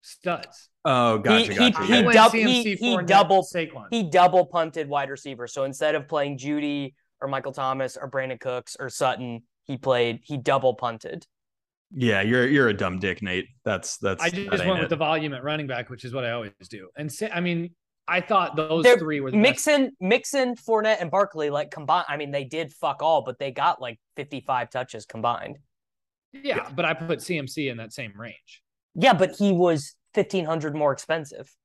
studs. 0.01 0.69
Oh, 0.85 1.17
gotcha, 1.17 1.51
he- 1.51 1.57
gotcha. 1.57 1.83
he 1.85 1.93
I 1.93 1.99
yeah. 1.99 2.11
dub- 2.11 2.33
he- 2.33 2.75
he 2.75 2.95
Fournette, 2.95 3.43
Saquon. 3.53 3.85
He 3.91 4.03
double 4.09 4.45
punted 4.45 4.87
wide 4.87 5.09
receiver. 5.09 5.47
So 5.47 5.63
instead 5.65 5.95
of 5.95 6.07
playing 6.07 6.37
Jeudy 6.37 6.93
or 7.21 7.27
Michael 7.27 7.51
Thomas 7.51 7.97
or 7.97 8.09
Brandin 8.09 8.39
Cooks 8.39 8.77
or 8.79 8.89
Sutton, 8.89 9.43
he 9.65 9.77
played 9.77 10.19
he 10.23 10.37
double 10.37 10.75
punted. 10.75 11.25
yeah, 11.93 12.21
you're 12.21 12.47
you're 12.47 12.69
a 12.69 12.73
dumb 12.73 12.99
dick, 12.99 13.21
Nate. 13.21 13.47
That's 13.65 13.97
that's. 13.97 14.23
I 14.23 14.29
just 14.29 14.49
that 14.49 14.59
ain't 14.59 14.67
went 14.67 14.79
it. 14.79 14.83
with 14.83 14.89
the 14.89 14.95
volume 14.95 15.33
at 15.33 15.43
running 15.43 15.67
back, 15.67 15.89
which 15.89 16.05
is 16.05 16.13
what 16.13 16.23
I 16.25 16.31
always 16.31 16.51
do. 16.69 16.89
And 16.97 17.11
Sa- 17.11 17.27
I 17.33 17.41
mean, 17.41 17.71
I 18.07 18.21
thought 18.21 18.55
those 18.55 18.83
They're 18.83 18.97
three 18.97 19.19
were 19.19 19.31
the 19.31 19.37
best. 19.37 19.67
Mixon, 19.67 19.91
Mixon, 19.99 20.55
Fournette, 20.55 21.01
and 21.01 21.11
Barkley 21.11 21.49
like 21.49 21.71
combined. 21.71 22.05
I 22.07 22.15
mean, 22.15 22.31
they 22.31 22.45
did 22.45 22.71
fuck 22.71 23.01
all, 23.03 23.23
but 23.23 23.39
they 23.39 23.51
got 23.51 23.81
like 23.81 23.99
55 24.15 24.69
touches 24.69 25.05
combined. 25.05 25.57
Yeah, 26.31 26.69
but 26.75 26.85
I 26.85 26.93
put 26.93 27.19
CMC 27.19 27.69
in 27.69 27.77
that 27.77 27.91
same 27.91 28.13
range. 28.15 28.61
Yeah, 28.97 29.13
but 29.13 29.35
he 29.37 29.53
was 29.53 29.95
1500 30.15 30.75
more 30.75 30.91
expensive. 30.91 31.55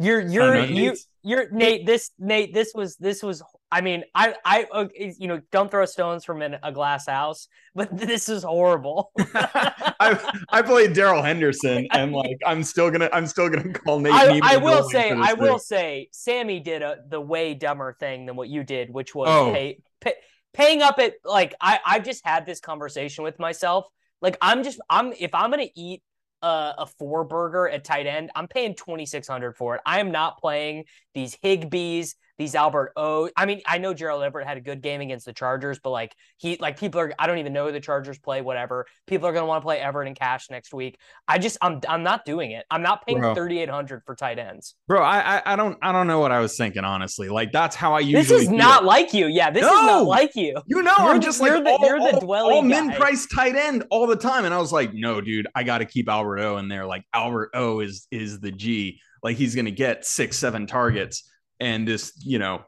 You're 0.00 0.20
you're 0.20 0.54
know, 0.54 0.64
you 0.64 0.96
you're 1.22 1.50
Nate. 1.50 1.84
This 1.84 2.12
Nate. 2.18 2.54
This 2.54 2.72
was 2.74 2.96
this 2.96 3.22
was. 3.22 3.42
I 3.70 3.80
mean, 3.80 4.04
I 4.14 4.34
I 4.44 4.66
uh, 4.72 4.86
you 4.94 5.26
know 5.26 5.40
don't 5.50 5.70
throw 5.70 5.84
stones 5.86 6.24
from 6.24 6.40
a 6.40 6.72
glass 6.72 7.06
house, 7.06 7.48
but 7.74 7.88
this 7.96 8.28
is 8.28 8.44
horrible. 8.44 9.10
I 9.34 10.44
I 10.50 10.62
played 10.62 10.92
Darrell 10.92 11.22
Henderson, 11.22 11.88
and 11.90 12.12
like 12.12 12.38
I'm 12.46 12.62
still 12.62 12.90
gonna 12.92 13.10
I'm 13.12 13.26
still 13.26 13.48
gonna 13.48 13.72
call 13.72 13.98
Nate. 13.98 14.12
I, 14.12 14.54
I 14.54 14.56
will 14.58 14.88
say 14.88 15.10
I 15.10 15.32
will 15.32 15.58
say 15.58 16.08
Sammy 16.12 16.60
did 16.60 16.82
a 16.82 16.98
the 17.08 17.20
way 17.20 17.54
dumber 17.54 17.96
thing 17.98 18.26
than 18.26 18.36
what 18.36 18.48
you 18.48 18.62
did, 18.62 18.90
which 18.90 19.16
was 19.16 19.28
Oh. 19.28 19.52
pay, 19.52 19.80
pay, 20.00 20.14
paying 20.54 20.82
up 20.82 20.98
at 20.98 21.14
like 21.24 21.54
I 21.60 21.78
I've 21.84 22.04
just 22.04 22.24
had 22.24 22.46
this 22.46 22.60
conversation 22.60 23.24
with 23.24 23.38
myself. 23.38 23.86
Like 24.20 24.36
I'm 24.40 24.62
just 24.62 24.80
I'm 24.90 25.12
if 25.18 25.34
I'm 25.34 25.50
gonna 25.50 25.68
eat 25.74 26.02
a, 26.42 26.74
a 26.78 26.86
four 26.98 27.24
burger 27.24 27.68
at 27.68 27.84
tight 27.84 28.06
end, 28.06 28.30
I'm 28.34 28.48
paying 28.48 28.74
twenty 28.74 29.06
six 29.06 29.28
hundred 29.28 29.56
for 29.56 29.76
it. 29.76 29.80
I 29.86 30.00
am 30.00 30.10
not 30.10 30.38
playing 30.38 30.84
these 31.14 31.36
Higbees, 31.36 32.14
these 32.38 32.54
Albert 32.54 32.92
O. 32.96 33.28
I 33.36 33.46
mean, 33.46 33.60
I 33.66 33.78
know 33.78 33.92
Gerald 33.92 34.22
Everett 34.22 34.46
had 34.46 34.56
a 34.56 34.60
good 34.60 34.80
game 34.80 35.00
against 35.00 35.26
the 35.26 35.32
Chargers, 35.32 35.78
but 35.82 35.90
like 35.90 36.14
he 36.36 36.56
like 36.60 36.78
people 36.78 37.00
are 37.00 37.12
I 37.18 37.26
don't 37.26 37.38
even 37.38 37.52
know 37.52 37.70
the 37.72 37.80
Chargers 37.80 38.18
play, 38.18 38.40
whatever. 38.42 38.86
People 39.06 39.26
are 39.28 39.32
gonna 39.32 39.46
want 39.46 39.62
to 39.62 39.64
play 39.64 39.78
Everett 39.80 40.06
and 40.06 40.16
Cash 40.16 40.48
next 40.50 40.72
week. 40.72 40.98
I 41.26 41.38
just 41.38 41.58
I'm 41.60 41.80
I'm 41.88 42.02
not 42.02 42.24
doing 42.24 42.52
it. 42.52 42.64
I'm 42.70 42.82
not 42.82 43.04
paying 43.06 43.20
thirty 43.34 43.58
eight 43.58 43.68
hundred 43.68 44.02
for 44.06 44.14
tight 44.14 44.38
ends. 44.38 44.74
Bro, 44.86 45.02
I, 45.02 45.38
I 45.38 45.52
I 45.52 45.56
don't 45.56 45.76
I 45.82 45.92
don't 45.92 46.06
know 46.06 46.20
what 46.20 46.30
I 46.32 46.40
was 46.40 46.56
thinking 46.56 46.84
honestly. 46.84 47.28
Like 47.28 47.50
that's 47.52 47.74
how 47.74 47.94
I 47.94 48.00
usually. 48.00 48.22
This 48.22 48.30
is 48.30 48.50
not 48.50 48.84
like 48.84 49.12
you. 49.12 49.26
Yeah, 49.26 49.50
this 49.50 49.64
is 49.64 49.70
not 49.70 50.04
like 50.06 50.36
you. 50.36 50.60
You 50.66 50.82
know, 50.82 50.94
You're 50.98 51.08
I'm 51.08 51.20
just 51.20 51.40
like 51.40 51.50
you're 51.50 51.60
the- 51.62 51.70
all, 51.70 51.86
you're 51.86 51.98
the 52.00 52.18
all- 52.26 52.52
all 52.52 52.62
min 52.62 52.92
price 52.92 53.26
tight 53.26 53.56
end 53.56 53.84
all 53.90 54.06
the 54.06 54.16
time, 54.16 54.44
and 54.44 54.54
I 54.54 54.58
was 54.58 54.72
like, 54.72 54.94
no, 54.94 55.20
dude, 55.20 55.48
I 55.54 55.64
got 55.64 55.78
to 55.78 55.84
keep 55.84 56.08
Albert 56.08 56.38
O 56.38 56.58
in 56.58 56.68
there. 56.68 56.86
Like 56.86 57.04
Albert 57.12 57.50
O 57.54 57.80
is 57.80 58.06
is 58.10 58.38
the 58.40 58.52
G. 58.52 59.00
Like 59.22 59.36
he's 59.36 59.56
gonna 59.56 59.72
get 59.72 60.04
six 60.04 60.38
seven 60.38 60.66
targets, 60.68 61.28
and 61.60 61.86
this 61.86 62.12
you 62.24 62.38
know 62.38 62.62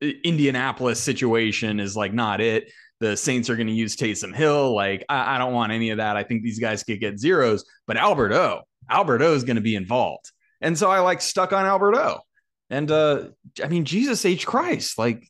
Indianapolis 0.00 1.00
situation 1.00 1.80
is 1.80 1.96
like 1.96 2.12
not 2.12 2.40
it. 2.40 2.70
The 3.00 3.16
Saints 3.16 3.48
are 3.48 3.56
going 3.56 3.66
to 3.66 3.72
use 3.72 3.96
Taysom 3.96 4.34
Hill. 4.34 4.74
Like 4.74 5.04
I, 5.08 5.36
I 5.36 5.38
don't 5.38 5.54
want 5.54 5.72
any 5.72 5.90
of 5.90 5.98
that. 5.98 6.16
I 6.16 6.22
think 6.22 6.42
these 6.42 6.58
guys 6.58 6.82
could 6.82 7.00
get 7.00 7.18
zeros, 7.18 7.64
but 7.86 7.96
Albert 7.96 8.32
O, 8.32 8.60
Albert 8.88 9.22
O 9.22 9.34
is 9.34 9.44
going 9.44 9.56
to 9.56 9.62
be 9.62 9.74
involved, 9.74 10.30
and 10.60 10.76
so 10.76 10.90
I 10.90 11.00
like 11.00 11.20
stuck 11.22 11.52
on 11.52 11.64
Albert 11.64 11.96
O. 11.96 12.20
And 12.68 12.90
uh, 12.90 13.28
I 13.62 13.68
mean, 13.68 13.84
Jesus 13.84 14.24
H 14.24 14.46
Christ, 14.46 14.98
like 14.98 15.26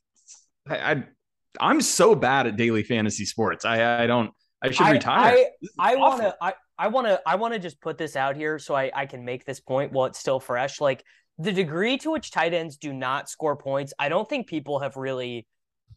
I, 0.69 0.91
I 0.91 1.03
I'm 1.59 1.81
so 1.81 2.15
bad 2.15 2.47
at 2.47 2.55
daily 2.55 2.83
fantasy 2.83 3.25
sports. 3.25 3.65
I 3.65 4.03
I 4.03 4.07
don't. 4.07 4.31
I 4.63 4.69
should 4.69 4.85
I, 4.85 4.91
retire. 4.91 5.33
I, 5.33 5.49
This 5.61 5.69
is 5.71 5.75
I 5.79 5.95
awful. 5.95 6.01
want 6.01 6.21
to 6.21 6.35
I, 6.41 6.53
I 6.77 6.87
want 6.89 7.07
to 7.07 7.21
I 7.25 7.35
want 7.35 7.53
to 7.53 7.59
just 7.59 7.81
put 7.81 7.97
this 7.97 8.15
out 8.15 8.35
here 8.35 8.59
so 8.59 8.75
I, 8.75 8.91
I 8.93 9.05
can 9.05 9.25
make 9.25 9.43
this 9.43 9.59
point 9.59 9.91
while 9.91 10.05
it's 10.05 10.19
still 10.19 10.39
fresh. 10.39 10.79
Like 10.79 11.03
the 11.41 11.51
degree 11.51 11.97
to 11.97 12.11
which 12.11 12.29
tight 12.31 12.53
ends 12.53 12.77
do 12.77 12.93
not 12.93 13.29
score 13.29 13.55
points, 13.55 13.93
I 13.97 14.09
don't 14.09 14.29
think 14.29 14.47
people 14.47 14.79
have 14.79 14.95
really 14.95 15.47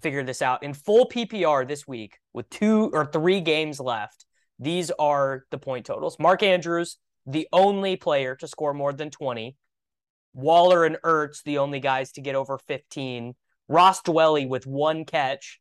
figured 0.00 0.26
this 0.26 0.40
out. 0.40 0.62
In 0.62 0.72
full 0.72 1.06
PPR 1.08 1.68
this 1.68 1.86
week 1.86 2.18
with 2.32 2.48
two 2.48 2.90
or 2.94 3.04
three 3.04 3.40
games 3.40 3.78
left, 3.78 4.24
these 4.58 4.90
are 4.98 5.44
the 5.50 5.58
point 5.58 5.84
totals. 5.86 6.18
Mark 6.18 6.42
Andrews, 6.42 6.96
the 7.26 7.46
only 7.52 7.96
player 7.96 8.34
to 8.36 8.48
score 8.48 8.72
more 8.72 8.92
than 8.92 9.10
20. 9.10 9.56
Waller 10.32 10.84
and 10.84 10.96
Ertz, 11.04 11.42
the 11.44 11.58
only 11.58 11.78
guys 11.78 12.12
to 12.12 12.20
get 12.22 12.34
over 12.34 12.58
15. 12.58 13.34
Ross 13.68 14.00
Dwelley 14.02 14.48
with 14.48 14.66
one 14.66 15.04
catch 15.04 15.60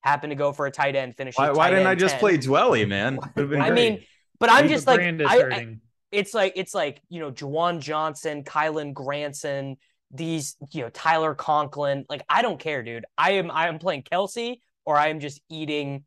happened 0.00 0.30
to 0.30 0.36
go 0.36 0.52
for 0.52 0.66
a 0.66 0.70
tight 0.70 0.96
end 0.96 1.16
finishing. 1.16 1.44
Why, 1.44 1.50
why 1.50 1.70
didn't 1.70 1.86
I 1.86 1.94
just 1.94 2.14
10. 2.14 2.20
play 2.20 2.38
Dwelley, 2.38 2.88
man? 2.88 3.18
Been 3.36 3.60
I 3.60 3.70
great. 3.70 3.90
mean, 3.90 4.04
but 4.40 4.50
I'm 4.50 4.68
just 4.68 4.86
like 4.86 5.00
I, 5.00 5.24
I- 5.24 5.38
hurting. 5.40 5.80
It's 6.10 6.34
like 6.34 6.54
it's 6.56 6.74
like 6.74 7.00
you 7.08 7.20
know 7.20 7.30
Juwan 7.30 7.80
Johnson, 7.80 8.44
Kylen 8.44 8.92
Granson, 8.94 9.76
these 10.10 10.56
you 10.72 10.82
know 10.82 10.90
Tyler 10.90 11.34
Conklin. 11.34 12.04
Like 12.08 12.22
I 12.28 12.42
don't 12.42 12.58
care, 12.60 12.82
dude. 12.82 13.04
I 13.16 13.32
am 13.32 13.50
I 13.50 13.68
am 13.68 13.78
playing 13.78 14.02
Kelce 14.04 14.60
or 14.84 14.96
I 14.96 15.08
am 15.08 15.20
just 15.20 15.40
eating, 15.50 16.04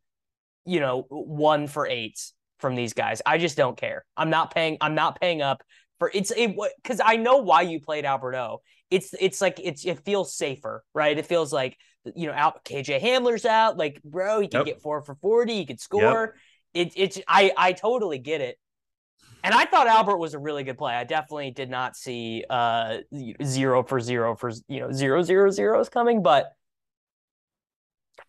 you 0.64 0.80
know, 0.80 1.06
one 1.08 1.66
for 1.66 1.86
eights 1.86 2.34
from 2.58 2.74
these 2.74 2.94
guys. 2.94 3.22
I 3.26 3.38
just 3.38 3.56
don't 3.56 3.76
care. 3.76 4.04
I'm 4.16 4.30
not 4.30 4.52
paying. 4.54 4.78
I'm 4.80 4.94
not 4.94 5.20
paying 5.20 5.42
up 5.42 5.62
for 5.98 6.10
it's 6.12 6.32
it 6.36 6.56
because 6.82 7.00
I 7.04 7.16
know 7.16 7.38
why 7.38 7.62
you 7.62 7.80
played 7.80 8.04
Albert 8.04 8.34
O. 8.36 8.62
It's 8.90 9.14
it's 9.20 9.40
like 9.40 9.60
it's 9.62 9.84
it 9.84 10.00
feels 10.04 10.34
safer, 10.36 10.84
right? 10.94 11.16
It 11.16 11.26
feels 11.26 11.52
like 11.52 11.76
you 12.14 12.26
know 12.26 12.34
out 12.34 12.64
KJ 12.64 12.98
Hamler's 12.98 13.44
out, 13.44 13.76
like 13.76 14.02
bro, 14.02 14.40
he 14.40 14.48
can 14.48 14.60
Yep. 14.60 14.66
get 14.66 14.82
four 14.82 15.02
for 15.02 15.14
forty, 15.16 15.54
he 15.54 15.66
could 15.66 15.80
score. 15.80 16.34
It 16.74 16.92
it's 16.96 17.20
I 17.28 17.52
I 17.56 17.72
totally 17.72 18.18
get 18.18 18.40
it. 18.40 18.58
And 19.44 19.54
I 19.54 19.64
thought 19.64 19.86
Albert 19.88 20.18
was 20.18 20.34
a 20.34 20.38
really 20.38 20.62
good 20.64 20.78
play. 20.78 20.94
I 20.94 21.04
definitely 21.04 21.50
did 21.50 21.68
not 21.70 21.96
see 21.96 22.44
uh 22.48 22.98
zero 23.44 23.82
for 23.82 24.00
zero 24.00 24.36
for 24.36 24.50
you 24.68 24.80
know 24.80 24.92
zero 24.92 25.22
zero 25.22 25.50
zeros 25.50 25.88
coming, 25.88 26.22
but 26.22 26.52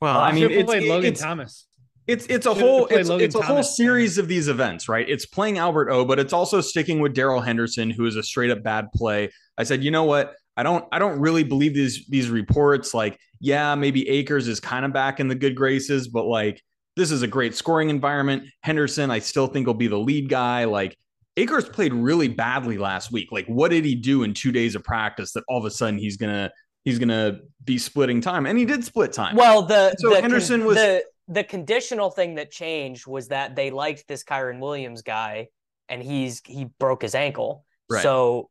Well, 0.02 0.18
I 0.18 0.30
I 0.30 0.32
mean, 0.32 0.48
mean, 0.48 0.60
it's, 0.60 0.66
played 0.66 0.84
Logan 0.84 1.14
it's, 1.14 1.22
Thomas. 1.22 1.68
it's 2.08 2.26
it's 2.28 2.46
a 2.46 2.54
whole 2.54 2.88
it's, 2.88 3.10
it's 3.10 3.36
a 3.36 3.42
whole 3.42 3.64
series 3.64 4.18
of 4.18 4.28
these 4.28 4.48
events, 4.48 4.90
right? 4.90 5.08
It's 5.08 5.26
playing 5.26 5.58
Albert 5.58 5.90
O, 5.92 6.04
but 6.06 6.20
it's 6.20 6.34
also 6.34 6.62
sticking 6.62 7.00
with 7.00 7.14
Darrell 7.14 7.42
Henderson, 7.42 7.90
who 7.90 8.06
is 8.06 8.16
a 8.16 8.24
straight 8.24 8.52
up 8.52 8.64
bad 8.64 8.92
play. 8.94 9.30
I 9.58 9.64
said, 9.64 9.84
you 9.84 9.92
know 9.92 10.04
what? 10.04 10.34
I 10.58 10.64
don't 10.64 10.86
I 10.92 11.00
don't 11.00 11.20
really 11.20 11.44
believe 11.44 11.74
these 11.74 12.06
these 12.08 12.30
reports. 12.30 12.94
Like, 12.94 13.20
yeah, 13.40 13.76
maybe 13.76 14.08
Akers 14.10 14.48
is 14.48 14.60
kind 14.60 14.86
of 14.86 14.94
back 14.94 15.20
in 15.20 15.28
the 15.28 15.36
good 15.36 15.56
graces, 15.56 16.08
but 16.08 16.26
like 16.26 16.62
this 16.96 17.10
is 17.12 17.22
a 17.24 17.28
great 17.28 17.56
scoring 17.56 17.90
environment. 17.90 18.44
Henderson, 18.62 19.10
I 19.10 19.20
still 19.20 19.48
think 19.48 19.66
will 19.68 19.74
be 19.74 19.88
the 19.88 19.98
lead 19.98 20.30
guy. 20.30 20.66
Like 20.66 20.98
Akers 21.38 21.68
played 21.68 21.94
really 21.94 22.28
badly 22.28 22.78
last 22.78 23.12
week. 23.12 23.32
Like, 23.32 23.46
what 23.48 23.72
did 23.72 23.86
he 23.86 23.96
do 23.96 24.24
in 24.24 24.34
two 24.34 24.52
days 24.52 24.76
of 24.76 24.84
practice 24.84 25.34
that 25.34 25.44
all 25.48 25.58
of 25.58 25.66
a 25.66 25.72
sudden 25.72 25.98
he's 25.98 26.18
gonna 26.18 26.52
he's 26.84 27.00
gonna 27.00 27.40
be 27.64 27.78
splitting 27.78 28.22
time? 28.22 28.46
And 28.46 28.58
he 28.58 28.66
did 28.66 28.84
split 28.84 29.14
time. 29.14 29.36
Well, 29.36 29.64
the 29.64 29.96
So 29.98 30.10
the 30.12 30.22
Henderson 30.22 30.62
con- 30.62 30.68
was- 30.68 30.78
the 30.78 31.04
the 31.30 31.44
conditional 31.44 32.12
thing 32.12 32.36
that 32.36 32.52
changed 32.52 33.08
was 33.08 33.30
that 33.30 33.56
they 33.56 33.72
liked 33.72 34.08
this 34.08 34.24
Kyren 34.24 34.60
Williams 34.60 35.02
guy, 35.02 35.48
and 35.90 36.04
he's 36.04 36.42
he 36.46 36.66
broke 36.80 37.02
his 37.02 37.16
ankle. 37.16 37.66
Right. 37.90 38.04
So 38.04 38.50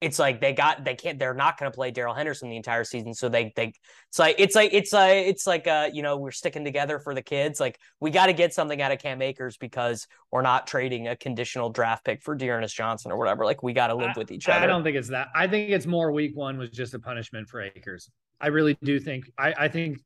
it's 0.00 0.18
like 0.18 0.40
they 0.40 0.52
got 0.52 0.84
they 0.84 0.94
can't 0.94 1.18
they're 1.18 1.34
not 1.34 1.58
going 1.58 1.70
to 1.70 1.74
play 1.74 1.90
Darrell 1.90 2.14
Henderson 2.14 2.48
the 2.48 2.56
entire 2.56 2.84
season. 2.84 3.12
So 3.12 3.28
they 3.28 3.52
they 3.54 3.74
it's 4.08 4.18
like 4.18 4.36
it's 4.38 4.54
like 4.54 4.72
it's 4.72 4.92
like 4.92 5.26
it's 5.26 5.46
like 5.46 5.66
uh 5.66 5.90
you 5.92 6.02
know 6.02 6.16
we're 6.16 6.30
sticking 6.30 6.64
together 6.64 6.98
for 6.98 7.14
the 7.14 7.22
kids. 7.22 7.60
Like 7.60 7.78
we 8.00 8.10
got 8.10 8.26
to 8.26 8.32
get 8.32 8.54
something 8.54 8.80
out 8.80 8.92
of 8.92 8.98
Cam 8.98 9.20
Akers 9.20 9.56
because 9.58 10.06
we're 10.32 10.42
not 10.42 10.66
trading 10.66 11.08
a 11.08 11.16
conditional 11.16 11.68
draft 11.70 12.04
pick 12.04 12.22
for 12.22 12.34
Dearness 12.34 12.72
Johnson 12.72 13.12
or 13.12 13.18
whatever. 13.18 13.44
Like 13.44 13.62
we 13.62 13.72
got 13.72 13.88
to 13.88 13.94
live 13.94 14.16
with 14.16 14.32
each 14.32 14.48
other. 14.48 14.58
I 14.58 14.66
don't 14.66 14.82
think 14.82 14.96
it's 14.96 15.08
that. 15.08 15.28
I 15.34 15.46
think 15.46 15.70
it's 15.70 15.86
more 15.86 16.12
week 16.12 16.34
one 16.34 16.56
was 16.56 16.70
just 16.70 16.94
a 16.94 16.98
punishment 16.98 17.48
for 17.48 17.60
Akers. 17.60 18.10
I 18.40 18.48
really 18.48 18.78
do 18.82 18.98
think. 18.98 19.30
I, 19.38 19.54
I 19.58 19.68
think 19.68 19.98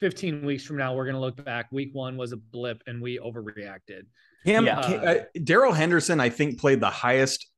15 0.00 0.46
weeks 0.46 0.64
from 0.64 0.76
now 0.76 0.94
we're 0.94 1.04
going 1.04 1.14
to 1.14 1.20
look 1.20 1.44
back. 1.44 1.72
Week 1.72 1.90
one 1.92 2.16
was 2.16 2.32
a 2.32 2.36
blip 2.36 2.82
and 2.86 3.02
we 3.02 3.18
overreacted. 3.18 4.02
Cam, 4.46 4.64
Yeah. 4.64 4.78
Uh, 4.78 5.14
Darrell 5.44 5.72
Henderson, 5.72 6.20
I 6.20 6.30
think, 6.30 6.58
played 6.58 6.80
the 6.80 6.88
highest 6.88 7.49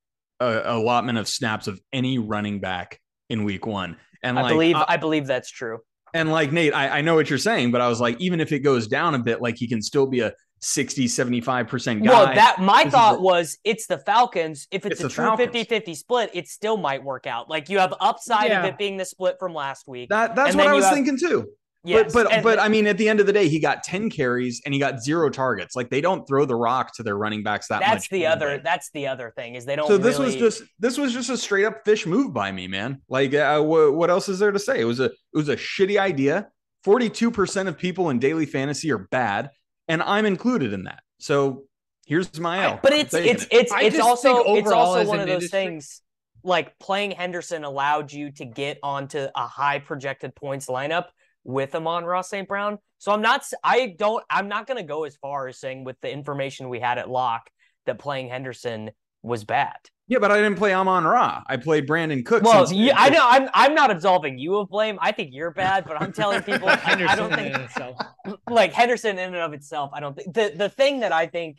uh, 0.43 0.63
allotment 0.67 1.19
of 1.19 1.29
snaps 1.29 1.67
of 1.69 1.81
any 1.93 2.19
running 2.19 2.61
back 2.61 3.01
in 3.31 3.45
week 3.45 3.67
one. 3.67 3.97
And 4.23 4.39
I 4.39 4.43
like, 4.43 4.53
believe 4.53 4.77
uh, 4.77 4.85
I 4.89 4.97
believe 4.97 5.27
that's 5.27 5.51
true. 5.51 5.79
and 6.15 6.31
like 6.31 6.53
Nate, 6.53 6.75
I, 6.75 6.99
I 6.99 7.01
know 7.01 7.15
what 7.15 7.29
you're 7.31 7.39
saying, 7.39 7.71
but 7.73 7.81
I 7.81 7.89
was 7.89 8.01
like, 8.01 8.21
even 8.21 8.41
if 8.41 8.53
it 8.53 8.61
goes 8.61 8.87
down 8.89 9.15
a 9.15 9.19
bit, 9.19 9.41
like 9.41 9.57
he 9.57 9.67
can 9.69 9.81
still 9.83 10.07
be 10.07 10.21
a 10.21 10.33
60, 10.65 11.07
75% 11.07 12.05
guy. 12.05 12.09
Well, 12.11 12.27
that 12.27 12.61
my 12.61 12.85
This 12.85 12.93
thought 12.93 13.17
a- 13.17 13.21
was 13.21 13.59
it's 13.65 13.87
the 13.89 13.99
Falcons. 13.99 14.69
If 14.71 14.87
it's, 14.87 14.93
It's 14.95 15.01
a 15.01 15.03
the 15.05 15.09
true 15.09 15.25
Falcons. 15.25 15.51
50-50 15.53 15.97
split, 15.97 16.31
it 16.35 16.47
still 16.49 16.77
might 16.77 17.03
work 17.03 17.27
out. 17.27 17.51
Like 17.51 17.69
you 17.69 17.79
have 17.79 17.93
upside 18.01 18.53
of 18.53 18.65
it 18.65 18.79
being 18.79 18.97
the 18.97 19.05
split 19.05 19.37
from 19.41 19.55
last 19.55 19.89
week. 19.89 20.11
that, 20.11 20.37
that's 20.37 20.51
and 20.51 20.59
what 20.59 20.69
I 20.69 20.73
was 20.75 20.85
have- 20.85 20.95
thinking 20.95 21.19
too. 21.19 21.49
Yes, 21.85 22.13
but 22.13 22.25
but 22.25 22.33
and- 22.33 22.43
but 22.43 22.59
I 22.59 22.69
mean, 22.69 22.87
at 22.87 22.99
the 22.99 23.09
end 23.09 23.21
of 23.21 23.27
the 23.27 23.33
day, 23.33 23.49
he 23.49 23.59
got 23.59 23.83
10 23.83 24.11
carries 24.11 24.61
and 24.65 24.73
he 24.75 24.81
got 24.81 25.03
zero 25.03 25.29
targets. 25.31 25.75
Like 25.77 25.91
they 25.91 26.01
don't 26.01 26.27
throw 26.27 26.45
the 26.45 26.55
rock 26.55 26.95
to 26.97 27.03
their 27.03 27.17
running 27.17 27.43
backs 27.43 27.69
that 27.69 27.81
much. 27.81 27.89
that's 27.89 28.09
the 28.09 28.27
other 28.27 28.59
that's 28.63 28.91
the 28.93 29.07
other 29.09 29.33
thing 29.37 29.55
is 29.55 29.65
they 29.65 29.77
don't 29.77 29.89
So 29.89 29.99
this 29.99 30.19
was 30.19 30.37
just 30.37 30.63
this 30.79 30.99
was 30.99 31.13
just 31.13 31.31
a 31.31 31.37
straight 31.37 31.65
up 31.65 31.85
fish 31.85 32.07
move 32.07 32.33
by 32.33 32.53
me, 32.53 32.69
man. 32.69 33.01
Like, 33.09 33.35
uh, 33.35 33.61
wh- 33.61 33.95
what 33.95 34.11
else 34.11 34.29
is 34.29 34.39
there 34.39 34.53
to 34.53 34.59
say? 34.59 34.81
It 34.81 34.85
was 34.85 35.01
a 35.01 35.07
it 35.07 35.13
was 35.35 35.49
a 35.49 35.57
shitty 35.57 35.99
idea. 35.99 36.49
Forty 36.85 37.09
two 37.09 37.31
percent 37.31 37.69
of 37.69 37.79
people 37.79 38.11
in 38.11 38.19
daily 38.19 38.47
fantasy 38.47 38.91
are 38.91 38.99
bad, 38.99 39.51
and 39.89 40.03
I'm 40.03 40.27
included 40.27 40.73
in 40.73 40.85
that. 40.85 41.01
So 41.19 41.65
here's 42.07 42.39
my 42.41 42.65
L. 42.65 42.81
but 42.83 42.93
it's 42.93 43.15
it's 43.15 43.47
it's 43.51 43.73
it's 43.81 44.01
also 44.01 44.39
it's 44.39 44.67
overall 44.67 44.97
also 44.97 45.09
one 45.09 45.21
of 45.21 45.27
those 45.27 45.35
industry- 45.45 45.49
things 45.67 46.03
like 46.45 46.77
playing 46.81 47.13
Henderson 47.13 47.63
allowed 47.63 48.13
you 48.13 48.33
to 48.33 48.45
get 48.45 48.79
onto 48.83 49.29
a 49.37 49.47
high 49.47 49.79
projected 49.79 50.35
points 50.35 50.67
lineup 50.67 51.05
with 51.45 51.75
Amon 51.75 52.05
Ross 52.05 52.29
St. 52.29 52.47
Brown. 52.47 52.79
So 52.99 53.13
I'm 53.13 53.23
not 53.23 53.45
I 53.65 53.95
don't 53.99 54.25
I'm 54.31 54.49
not 54.49 54.67
going 54.67 54.77
to 54.77 54.85
go 54.87 55.05
as 55.05 55.17
far 55.17 55.49
as 55.49 55.59
saying 55.59 55.85
with 55.85 56.01
the 56.01 56.11
information 56.11 56.69
we 56.69 56.81
had 56.81 56.99
at 56.99 57.11
lock 57.11 57.51
that 57.87 57.99
playing 57.99 58.29
Henderson 58.29 58.91
was 59.23 59.45
bad. 59.45 59.77
yeah, 60.09 60.19
but 60.19 60.31
I 60.33 60.37
didn't 60.37 60.57
play 60.57 60.73
Amon 60.75 61.05
Ra. 61.05 61.43
I 61.47 61.57
played 61.57 61.89
Brandin 61.89 62.25
Cooks. 62.25 62.45
Well, 62.45 62.63
instead. 62.63 62.79
yeah, 62.79 62.95
I 62.97 63.09
know 63.09 63.25
I'm 63.25 63.49
I'm 63.55 63.75
not 63.75 63.91
absolving 63.91 64.39
you 64.39 64.57
of 64.57 64.69
blame. 64.69 64.99
I 65.01 65.13
think 65.13 65.31
you're 65.33 65.53
bad, 65.53 65.85
but 65.87 66.01
I'm 66.01 66.13
telling 66.13 66.43
people 66.45 66.69
I, 66.69 66.81
I 66.85 67.17
don't 67.17 67.33
think 67.33 67.55
in 67.55 67.61
itself. 67.61 67.97
like 68.51 68.73
Henderson 68.73 69.19
in 69.19 69.35
and 69.35 69.37
of 69.37 69.53
itself, 69.53 69.91
I 69.93 70.01
don't 70.01 70.17
think 70.17 70.35
the 70.35 70.53
the 70.55 70.69
thing 70.69 71.01
that 71.01 71.13
I 71.13 71.27
think 71.27 71.59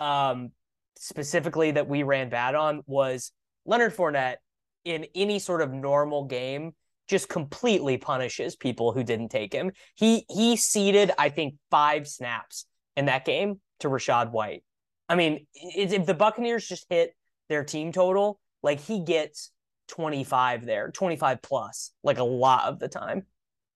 um 0.00 0.52
specifically 0.96 1.72
that 1.72 1.88
we 1.88 2.02
ran 2.02 2.28
bad 2.28 2.54
on 2.54 2.82
was 2.86 3.32
Leonard 3.64 3.94
Fournette 3.94 4.36
in 4.84 5.06
any 5.14 5.38
sort 5.38 5.60
of 5.60 5.72
normal 5.72 6.24
game 6.24 6.72
just 7.08 7.28
completely 7.28 7.96
punishes 7.96 8.54
people 8.54 8.92
who 8.92 9.02
didn't 9.02 9.30
take 9.30 9.52
him. 9.52 9.72
He 9.94 10.24
he 10.28 10.56
ceded, 10.56 11.10
I 11.18 11.30
think, 11.30 11.54
five 11.70 12.06
snaps 12.06 12.66
in 12.96 13.06
that 13.06 13.24
game 13.24 13.60
to 13.80 13.88
Rachaad 13.88 14.30
White. 14.30 14.62
I 15.08 15.16
mean, 15.16 15.46
if 15.54 16.06
the 16.06 16.14
Buccaneers 16.14 16.68
just 16.68 16.86
hit 16.90 17.14
their 17.48 17.64
team 17.64 17.92
total, 17.92 18.38
like 18.62 18.80
he 18.80 19.00
gets 19.00 19.50
25 19.88 20.66
there, 20.66 20.90
25 20.90 21.40
plus, 21.42 21.92
like 22.02 22.18
a 22.18 22.24
lot 22.24 22.64
of 22.64 22.78
the 22.78 22.88
time. 22.88 23.24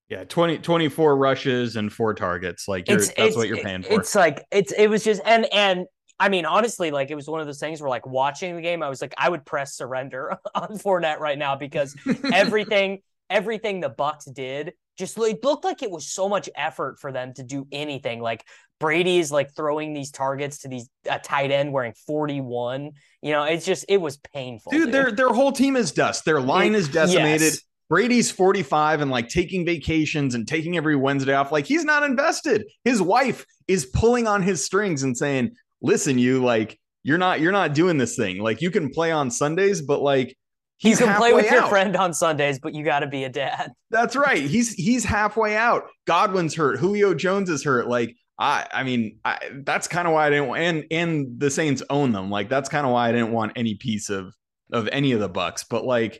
yeah, 0.09 0.23
20, 0.25 0.59
24 0.59 1.15
rushes 1.17 1.75
and 1.75 1.91
four 1.91 2.13
targets. 2.13 2.67
Like 2.67 2.87
you're, 2.87 2.99
that's 2.99 3.35
what 3.35 3.47
you're 3.47 3.57
paying 3.57 3.81
for. 3.81 3.99
It's 3.99 4.13
like 4.13 4.45
it's 4.51 4.71
it 4.71 4.87
was 4.87 5.03
just 5.03 5.21
and 5.25 5.47
and 5.51 5.85
I 6.19 6.29
mean 6.29 6.45
honestly, 6.45 6.91
like 6.91 7.09
it 7.09 7.15
was 7.15 7.27
one 7.27 7.41
of 7.41 7.47
those 7.47 7.59
things 7.59 7.81
where 7.81 7.89
like 7.89 8.05
watching 8.05 8.55
the 8.55 8.61
game, 8.61 8.83
I 8.83 8.89
was 8.89 9.01
like, 9.01 9.15
I 9.17 9.29
would 9.29 9.43
press 9.43 9.75
surrender 9.75 10.37
on 10.55 10.77
Fournette 10.77 11.19
right 11.19 11.37
now 11.37 11.55
because 11.55 11.95
everything 12.31 13.01
everything 13.33 13.79
the 13.81 13.89
Bucs 13.89 14.31
did 14.33 14.73
just 14.97 15.17
like 15.17 15.39
looked 15.43 15.63
like 15.65 15.81
it 15.81 15.89
was 15.89 16.07
so 16.07 16.29
much 16.29 16.47
effort 16.55 16.99
for 16.99 17.11
them 17.11 17.33
to 17.33 17.43
do 17.43 17.65
anything. 17.71 18.21
Like 18.21 18.45
Brady's 18.79 19.31
like 19.31 19.55
throwing 19.55 19.93
these 19.93 20.11
targets 20.11 20.59
to 20.59 20.67
these 20.67 20.87
a 21.09 21.17
tight 21.19 21.51
end 21.51 21.73
wearing 21.73 21.93
41. 22.05 22.91
You 23.21 23.31
know, 23.31 23.43
it's 23.43 23.65
just 23.65 23.85
it 23.89 23.97
was 23.97 24.17
painful. 24.17 24.71
Dude, 24.71 24.91
their 24.91 25.11
their 25.11 25.29
whole 25.29 25.51
team 25.51 25.75
is 25.75 25.91
dust. 25.91 26.25
Their 26.25 26.39
line 26.41 26.75
It- 26.75 26.77
is 26.79 26.89
decimated. 26.89 27.41
yes. 27.41 27.59
Brady's 27.89 28.31
45 28.31 29.01
and 29.01 29.11
like 29.11 29.29
taking 29.29 29.65
vacations 29.65 30.35
and 30.35 30.47
taking 30.47 30.77
every 30.77 30.95
Wednesday 30.95 31.33
off. 31.33 31.51
Like 31.51 31.65
he's 31.65 31.83
not 31.85 32.03
invested. 32.03 32.65
His 32.85 33.01
wife 33.01 33.45
is 33.67 33.85
pulling 33.87 34.25
on 34.27 34.41
his 34.41 34.65
strings 34.65 35.03
and 35.03 35.15
saying, 35.17 35.51
"Listen, 35.81 36.17
you 36.17 36.43
like 36.43 36.79
you're 37.03 37.17
not 37.17 37.39
you're 37.41 37.51
not 37.51 37.73
doing 37.73 37.97
this 37.97 38.15
thing. 38.15 38.39
Like 38.39 38.61
you 38.61 38.71
can 38.71 38.89
play 38.89 39.11
on 39.11 39.29
Sundays, 39.29 39.81
but 39.81 40.01
like 40.01 40.35
you 40.79 40.89
he's 40.89 40.99
can 40.99 41.15
play 41.15 41.33
with 41.33 41.45
halfway 41.45 41.59
your 41.59 41.69
friend 41.69 41.95
on 41.95 42.13
Sundays, 42.13 42.59
but 42.59 42.73
you 42.73 42.83
got 42.83 42.99
to 42.99 43.07
be 43.07 43.23
a 43.23 43.29
dad. 43.29 43.71
That's 43.91 44.15
right. 44.15 44.41
He's 44.41 44.73
he's 44.73 45.03
halfway 45.03 45.55
out. 45.55 45.83
Godwin's 46.05 46.55
hurt. 46.55 46.79
Julio 46.79 47.13
Jones 47.13 47.49
is 47.49 47.63
hurt. 47.63 47.87
Like 47.87 48.15
I 48.39 48.67
I 48.71 48.83
mean, 48.83 49.19
I, 49.23 49.39
that's 49.63 49.87
kind 49.87 50.07
of 50.07 50.13
why 50.13 50.27
I 50.27 50.29
didn't 50.29 50.47
want 50.47 50.61
and 50.61 50.83
and 50.91 51.39
the 51.39 51.51
Saints 51.51 51.83
own 51.89 52.11
them. 52.11 52.29
Like 52.29 52.49
that's 52.49 52.69
kind 52.69 52.85
of 52.85 52.91
why 52.91 53.09
I 53.09 53.11
didn't 53.11 53.31
want 53.31 53.53
any 53.55 53.75
piece 53.75 54.09
of 54.09 54.33
of 54.71 54.89
any 54.91 55.11
of 55.11 55.19
the 55.19 55.29
Bucs. 55.29 55.65
But 55.69 55.85
like, 55.85 56.19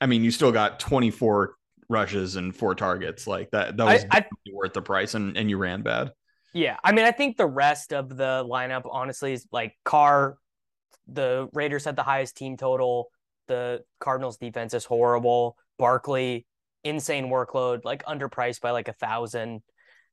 I 0.00 0.06
mean, 0.06 0.24
you 0.24 0.30
still 0.30 0.52
got 0.52 0.80
24 0.80 1.54
rushes 1.88 2.34
and 2.36 2.54
four 2.54 2.74
targets. 2.74 3.26
Like 3.26 3.50
that 3.52 3.76
that 3.76 3.86
I- 3.86 3.92
was 3.92 4.02
I- 4.10 4.20
definitely 4.20 4.52
worth 4.52 4.72
the 4.72 4.82
price 4.82 5.14
and 5.14 5.36
and 5.36 5.48
you 5.48 5.56
ran 5.56 5.82
bad. 5.82 6.10
Yeah, 6.52 6.78
I 6.82 6.92
mean, 6.92 7.04
I 7.04 7.12
think 7.12 7.36
the 7.36 7.46
rest 7.46 7.92
of 7.92 8.08
the 8.08 8.42
lineup, 8.48 8.84
honestly, 8.90 9.32
is 9.34 9.46
like 9.52 9.74
Carr. 9.84 10.38
The 11.06 11.48
Raiders 11.52 11.84
had 11.84 11.96
the 11.96 12.02
highest 12.02 12.36
team 12.36 12.56
total. 12.56 13.10
The 13.48 13.82
Cardinals' 14.00 14.36
defense 14.38 14.74
is 14.74 14.84
horrible. 14.84 15.56
Barkley, 15.78 16.46
insane 16.84 17.26
workload, 17.26 17.84
like 17.84 18.04
underpriced 18.04 18.60
by 18.60 18.70
like 18.70 18.88
a 18.88 18.92
thousand. 18.94 19.62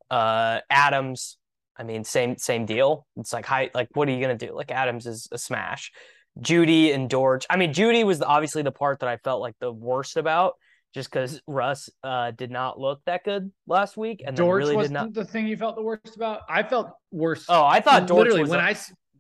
Uh, 0.10 0.60
Adams, 0.70 1.38
I 1.78 1.84
mean, 1.84 2.04
same 2.04 2.38
same 2.38 2.66
deal. 2.66 3.08
It's 3.18 3.34
like 3.34 3.46
high. 3.46 3.72
Like, 3.74 3.90
what 3.94 4.08
are 4.08 4.12
you 4.12 4.22
gonna 4.22 4.38
do? 4.38 4.54
Like, 4.54 4.72
Adams 4.72 5.06
is 5.06 5.28
a 5.32 5.38
smash. 5.38 5.92
Jeudy 6.40 6.94
and 6.94 7.10
Dortch. 7.10 7.46
I 7.50 7.58
mean, 7.58 7.74
Jeudy 7.74 8.04
was 8.04 8.20
the, 8.20 8.26
obviously 8.26 8.64
the 8.64 8.72
part 8.72 9.00
that 9.02 9.10
I 9.10 9.18
felt 9.18 9.40
like 9.40 9.56
the 9.60 9.72
worst 9.72 10.18
about, 10.18 10.54
just 10.94 11.12
because 11.12 11.42
Russ 11.48 11.90
uh, 12.04 12.32
did 12.32 12.50
not 12.52 12.80
look 12.80 13.02
that 13.06 13.24
good 13.24 13.52
last 13.68 13.98
week, 13.98 14.24
and 14.26 14.36
then 14.36 14.46
Dortch 14.46 14.64
really 14.64 14.76
was 14.76 14.88
did 14.88 14.94
not. 14.94 15.14
the 15.14 15.26
thing 15.26 15.48
you 15.48 15.58
felt 15.58 15.76
the 15.76 15.84
worst 15.84 16.16
about. 16.16 16.42
I 16.50 16.64
felt 16.64 16.90
worse. 17.12 17.46
Oh, 17.50 17.64
I 17.64 17.82
thought 17.82 18.08
Dortch 18.08 18.26
literally 18.26 18.42
was 18.42 18.50
when 18.50 18.60
a- 18.60 18.64
I 18.64 18.76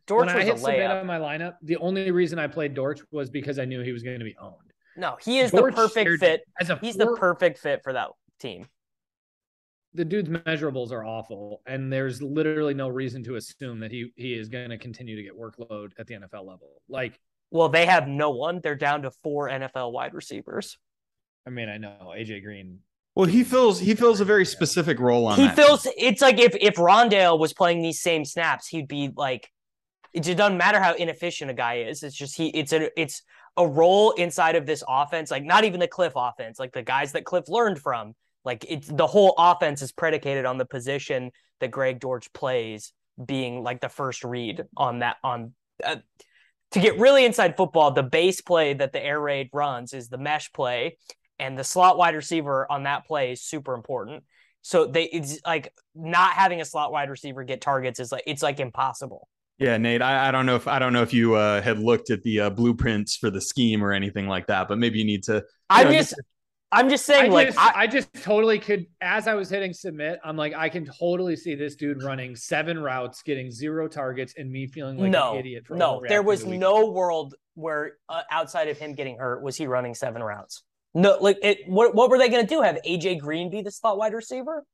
Dortch 0.08 0.28
when 0.28 0.38
I 0.38 0.44
hit 0.44 0.54
was 0.54 0.62
a 0.62 0.66
submit 0.66 0.90
layup. 0.90 1.02
on 1.02 1.08
my 1.08 1.18
lineup, 1.20 1.56
the 1.62 1.78
only 1.78 2.12
reason 2.12 2.40
I 2.40 2.48
played 2.48 2.74
Dortch 2.74 3.02
was 3.12 3.30
because 3.30 3.60
I 3.60 3.66
knew 3.66 3.82
he 3.82 3.92
was 3.92 4.04
going 4.04 4.20
to 4.20 4.26
be 4.26 4.36
owned. 4.40 4.56
No, 4.98 5.18
he 5.22 5.40
is 5.40 5.52
Dortch 5.52 5.74
the 5.76 5.82
perfect 5.82 6.20
fit. 6.20 6.42
As 6.60 6.70
a 6.70 6.78
He's 6.78 6.96
the 6.96 7.16
perfect 7.16 7.58
fit 7.60 7.82
for 7.84 7.94
that 7.94 8.10
team. 8.40 8.68
the 9.94 10.06
dude's 10.06 10.30
measurables 10.30 10.92
are 10.92 11.06
awful, 11.06 11.62
and 11.66 11.92
there's 11.92 12.22
literally 12.22 12.74
no 12.74 12.90
reason 12.90 13.24
to 13.24 13.36
assume 13.36 13.80
that 13.80 13.92
he 13.92 14.12
he 14.16 14.34
is 14.34 14.50
going 14.50 14.70
to 14.70 14.78
continue 14.78 15.16
to 15.16 15.24
get 15.24 15.38
workload 15.40 15.92
at 15.98 16.08
the 16.08 16.16
NFL 16.16 16.46
level. 16.48 16.82
Like 16.90 17.20
Well, 17.52 17.70
they 17.70 17.86
have 17.86 18.08
no 18.08 18.32
one. 18.32 18.60
They're 18.62 18.76
down 18.76 19.04
to 19.04 19.12
four 19.12 19.50
NFL 19.50 19.92
wide 19.92 20.14
receivers. 20.14 20.78
I 21.48 21.50
mean, 21.50 21.70
I 21.70 21.78
know 21.78 22.14
AJ 22.16 22.44
Green. 22.44 22.80
Well, 23.16 23.28
he 23.28 23.44
fills 23.44 23.80
he 23.80 23.94
fills 23.96 24.20
a 24.22 24.26
very 24.26 24.46
specific 24.46 25.00
role 25.00 25.28
on 25.28 25.38
He 25.38 25.46
that. 25.48 25.56
feels 25.56 25.88
it's 25.98 26.22
like 26.22 26.40
if 26.40 26.56
if 26.60 26.76
Rondale 26.76 27.38
was 27.40 27.54
playing 27.54 27.82
these 27.82 28.02
same 28.02 28.26
snaps, 28.26 28.68
he'd 28.68 28.88
be 28.88 29.12
like 29.16 29.50
it 30.14 30.22
doesn't 30.22 30.58
matter 30.58 30.80
how 30.80 30.94
inefficient 30.94 31.50
a 31.52 31.54
guy 31.54 31.80
is. 31.80 32.04
It's 32.04 32.16
just 32.16 32.38
he 32.38 32.48
it's 32.50 32.74
a 32.74 32.90
it's 33.00 33.24
a 33.58 33.68
role 33.68 34.12
inside 34.12 34.56
of 34.56 34.66
this 34.66 34.84
offense, 34.88 35.32
like 35.32 35.44
not 35.44 35.64
even 35.64 35.80
the 35.80 35.88
Kliff 35.88 36.14
offense, 36.16 36.60
like 36.60 36.74
the 36.74 36.84
guys 36.84 37.12
that 37.14 37.24
Kliff 37.24 37.50
learned 37.50 37.80
from. 37.80 38.14
Like 38.46 38.66
it's 38.68 38.88
the 38.88 39.08
whole 39.08 39.34
offense 39.38 39.82
is 39.82 39.92
predicated 39.92 40.46
on 40.46 40.58
the 40.58 40.66
position 40.66 41.32
that 41.60 41.72
Greg 41.72 42.00
Dortch 42.00 42.32
plays 42.34 42.94
being 43.24 43.64
like 43.64 43.80
the 43.80 43.90
first 43.90 44.24
read 44.24 44.64
on 44.76 45.00
that 45.00 45.18
on 45.24 45.54
uh, 45.84 45.98
to 46.72 46.80
get 46.80 46.98
really 46.98 47.24
inside 47.24 47.56
football, 47.56 47.92
the 47.92 48.04
base 48.04 48.42
play 48.42 48.74
that 48.74 48.94
the 48.94 49.04
air 49.04 49.22
raid 49.22 49.50
runs 49.54 49.94
is 49.94 50.10
the 50.10 50.18
mesh 50.18 50.52
play, 50.54 50.98
and 51.38 51.58
the 51.58 51.64
slot 51.64 51.98
wide 51.98 52.16
receiver 52.16 52.70
on 52.72 52.84
that 52.84 53.06
play 53.06 53.34
is 53.34 53.42
super 53.42 53.76
important. 53.76 54.24
So 54.64 54.88
they 54.88 55.04
it's 55.04 55.40
like 55.46 55.74
not 55.94 56.34
having 56.34 56.62
a 56.62 56.66
slot 56.66 56.92
wide 56.92 57.10
receiver 57.10 57.44
get 57.44 57.62
targets 57.62 58.00
is 58.00 58.12
like 58.12 58.24
it's 58.26 58.42
like 58.42 58.60
impossible. 58.60 59.28
Yeah, 59.64 59.78
Nate. 59.78 60.02
I, 60.02 60.28
I 60.28 60.32
don't 60.32 60.46
know 60.46 60.56
if 60.56 60.68
I 60.68 60.80
don't 60.80 60.92
know 60.94 61.04
if 61.04 61.14
you 61.14 61.36
uh, 61.36 61.62
had 61.62 61.80
looked 61.80 62.10
at 62.10 62.22
the 62.24 62.42
uh, 62.42 62.50
blueprints 62.50 63.16
for 63.16 63.30
the 63.30 63.40
scheme 63.40 63.84
or 63.84 63.94
anything 63.94 64.28
like 64.28 64.48
that, 64.48 64.68
but 64.68 64.78
maybe 64.78 65.00
you 65.00 65.06
need 65.06 65.24
to. 65.24 65.44
I'm 65.70 65.88
know, 65.88 65.94
just 65.94 66.16
I'm 66.74 66.90
just 66.90 67.06
saying 67.06 67.32
I 67.32 67.34
like 67.34 67.48
just, 67.48 67.60
I, 67.60 67.72
I, 67.76 67.88
just 67.88 68.12
totally 68.24 68.60
could. 68.60 68.88
As 69.00 69.28
I 69.28 69.36
was 69.36 69.50
hitting 69.50 69.74
submit, 69.74 70.20
I'm 70.24 70.36
like, 70.36 70.54
I 70.54 70.70
can 70.70 70.86
totally 70.86 71.36
see 71.36 71.56
this 71.56 71.76
dude 71.76 72.04
running 72.04 72.36
seven 72.36 72.80
routes, 72.80 73.22
getting 73.22 73.52
zero 73.52 73.88
targets, 73.88 74.34
and 74.38 74.52
me 74.52 74.68
feeling 74.68 74.98
like 74.98 75.12
no 75.12 75.34
an 75.34 75.40
idiot. 75.40 75.68
For 75.68 75.76
no 75.76 76.02
there 76.08 76.24
was 76.24 76.44
the 76.44 76.58
no 76.58 76.90
world 76.90 77.36
where 77.54 77.94
uh, 78.10 78.24
outside 78.32 78.68
of 78.68 78.78
him 78.78 78.96
getting 78.96 79.18
hurt 79.18 79.44
was 79.44 79.56
he 79.56 79.68
running 79.68 79.94
seven 79.94 80.24
routes. 80.24 80.64
No, 80.96 81.18
like 81.22 81.38
it. 81.42 81.60
What 81.68 81.96
what 81.96 82.10
were 82.10 82.18
they 82.18 82.30
going 82.30 82.46
to 82.46 82.50
do? 82.54 82.62
Have 82.62 82.80
AJ 82.86 83.20
Green 83.20 83.50
be 83.50 83.62
the 83.62 83.72
slot 83.72 83.98
wide 83.98 84.14
receiver? 84.14 84.66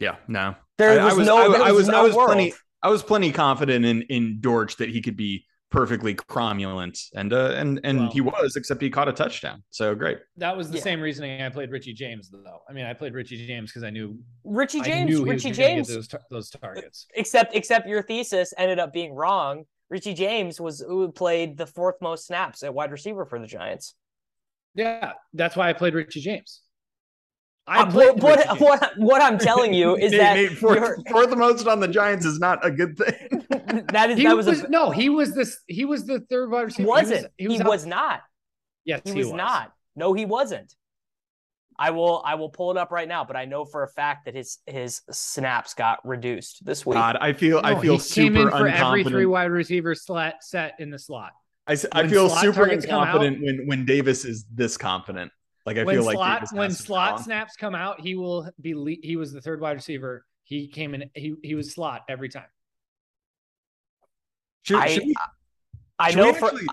Yeah, 0.00 0.16
no. 0.28 0.54
There 0.78 1.00
I, 1.00 1.04
was, 1.04 1.14
I 1.14 1.16
was, 1.16 1.26
no. 1.26 1.36
I, 1.36 1.48
there 1.48 1.62
I 1.62 1.72
was, 1.72 1.76
was, 1.76 1.88
no 1.88 2.00
I 2.00 2.02
was 2.02 2.14
world. 2.14 2.28
plenty, 2.28 2.52
I 2.82 2.88
was 2.88 3.02
plenty 3.02 3.32
confident 3.32 3.84
in 3.84 4.02
in 4.02 4.40
Dortch 4.40 4.76
that 4.76 4.88
he 4.90 5.00
could 5.02 5.16
be 5.16 5.44
perfectly 5.70 6.14
cromulent, 6.14 6.98
and 7.14 7.32
uh, 7.32 7.52
and 7.56 7.80
and 7.84 7.98
Well- 8.00 8.10
he 8.10 8.20
was, 8.20 8.56
except 8.56 8.80
he 8.80 8.88
caught 8.90 9.08
a 9.08 9.12
touchdown. 9.12 9.62
So 9.70 9.94
great. 9.94 10.18
That 10.36 10.56
was 10.56 10.70
the 10.70 10.76
Yeah. 10.78 10.82
same 10.84 11.00
reasoning 11.00 11.42
I 11.42 11.48
played 11.48 11.70
Richie 11.70 11.92
James, 11.94 12.30
though. 12.30 12.60
I 12.68 12.72
mean, 12.72 12.86
I 12.86 12.94
played 12.94 13.12
Richie 13.14 13.44
James 13.46 13.70
because 13.70 13.82
I 13.82 13.90
knew 13.90 14.18
Richie 14.44 14.80
I 14.80 14.84
James. 14.84 15.10
knew 15.10 15.24
he 15.24 15.30
Richie 15.32 15.48
was 15.48 15.56
James. 15.56 15.88
get 15.88 15.94
those 15.94 16.08
tar- 16.08 16.20
those 16.30 16.50
targets. 16.50 17.06
except 17.14 17.54
except 17.54 17.88
your 17.88 18.02
thesis 18.02 18.54
ended 18.56 18.78
up 18.78 18.92
being 18.92 19.12
wrong. 19.12 19.64
Richie 19.90 20.14
James 20.14 20.60
was 20.60 20.80
who 20.80 21.10
played 21.10 21.56
the 21.58 21.66
fourth 21.66 21.96
most 22.00 22.26
snaps 22.26 22.62
at 22.62 22.72
wide 22.72 22.92
receiver 22.92 23.24
for 23.26 23.38
the 23.40 23.46
Giants. 23.46 23.94
Yeah, 24.74 25.14
that's 25.32 25.56
why 25.56 25.70
I 25.70 25.72
played 25.72 25.94
Richie 25.94 26.20
James. 26.20 26.60
I 27.68 27.82
Uh, 27.82 27.90
what, 27.92 28.16
what, 28.22 28.60
what 28.60 28.92
what 28.96 29.22
I'm 29.22 29.38
telling 29.38 29.74
you 29.74 29.96
is 29.98 30.12
Nate, 30.12 30.20
that 30.20 30.34
Nate, 30.36 30.60
you're- 30.60 30.78
fourth, 30.78 31.08
fourth 31.10 31.36
most 31.36 31.66
on 31.66 31.80
the 31.80 31.88
Giants 31.88 32.24
is 32.24 32.38
not 32.38 32.64
a 32.64 32.70
good 32.70 32.96
thing. 32.96 33.44
that 33.92 34.10
is 34.10 34.18
He 34.18 34.24
that 34.24 34.36
was, 34.36 34.46
was, 34.46 34.62
a, 34.62 34.68
no, 34.68 34.90
he 34.90 35.08
was 35.08 35.34
this. 35.34 35.58
He 35.66 35.84
was 35.84 36.06
the 36.06 36.20
third 36.20 36.50
wide 36.50 36.62
receiver. 36.62 36.88
wasn't 36.88 37.26
He 37.36 37.44
he 37.44 37.48
was, 37.48 37.62
was, 37.62 37.86
not 37.86 38.22
Yes, 38.84 39.02
he 39.04 39.12
was 39.12 39.32
not 39.32 39.72
no 39.94 40.14
he 40.14 40.24
wasn't. 40.24 40.74
I 41.78 41.90
will 41.90 42.22
I 42.24 42.34
will 42.34 42.48
pull 42.48 42.72
it 42.72 42.76
up 42.76 42.90
right 42.90 43.06
now, 43.06 43.24
but 43.24 43.36
I 43.36 43.44
know 43.44 43.64
for 43.64 43.84
a 43.84 43.88
fact 43.88 44.24
that 44.24 44.34
his 44.34 44.58
his 44.66 45.02
snaps 45.10 45.74
got 45.74 46.00
reduced 46.04 46.64
this 46.64 46.84
week. 46.84 46.94
God, 46.94 47.16
I 47.20 47.32
feel 47.32 47.60
I 47.62 47.78
feel 47.80 47.98
he 47.98 47.98
came 47.98 48.34
super 48.34 48.42
in 48.42 48.50
for 48.50 48.66
every 48.66 49.04
three 49.04 49.26
wide 49.26 49.44
receiver 49.44 49.94
slot 49.94 50.36
set 50.40 50.74
in 50.80 50.90
the 50.90 50.98
slot. 50.98 51.32
I, 51.68 51.76
when 51.92 52.08
feel 52.08 52.30
super 52.30 52.66
targets 52.66 52.86
come 52.86 53.20
when 53.20 53.66
when 53.66 53.84
Davis 53.84 54.24
is 54.24 54.44
this 54.52 54.76
confident. 54.76 55.30
Like 55.68 55.78
I 55.78 55.84
when 55.84 55.96
feel 55.96 56.04
like 56.04 56.14
slot 56.16 56.40
Davis 56.40 56.52
when 56.52 56.68
has 56.70 56.76
to 56.78 56.82
be 56.82 56.86
slot 56.86 57.10
wrong. 57.12 57.22
snaps 57.22 57.56
come 57.56 57.74
out, 57.74 58.00
he 58.00 58.14
will 58.16 58.50
be. 58.60 58.74
Le- 58.74 58.96
he 59.02 59.16
was 59.16 59.32
the 59.32 59.40
third 59.40 59.60
wide 59.60 59.76
receiver. 59.76 60.24
He 60.44 60.66
came 60.68 60.94
in. 60.94 61.10
He 61.14 61.34
he 61.42 61.54
was 61.54 61.72
slot 61.72 62.02
every 62.08 62.28
time. 62.28 62.46
Should, 64.62 64.76
I- 64.78 64.88
should 64.88 65.04
we, 65.04 65.14
I 65.98 66.12
know 66.14 66.32
for 66.32 66.46
actually- 66.46 66.66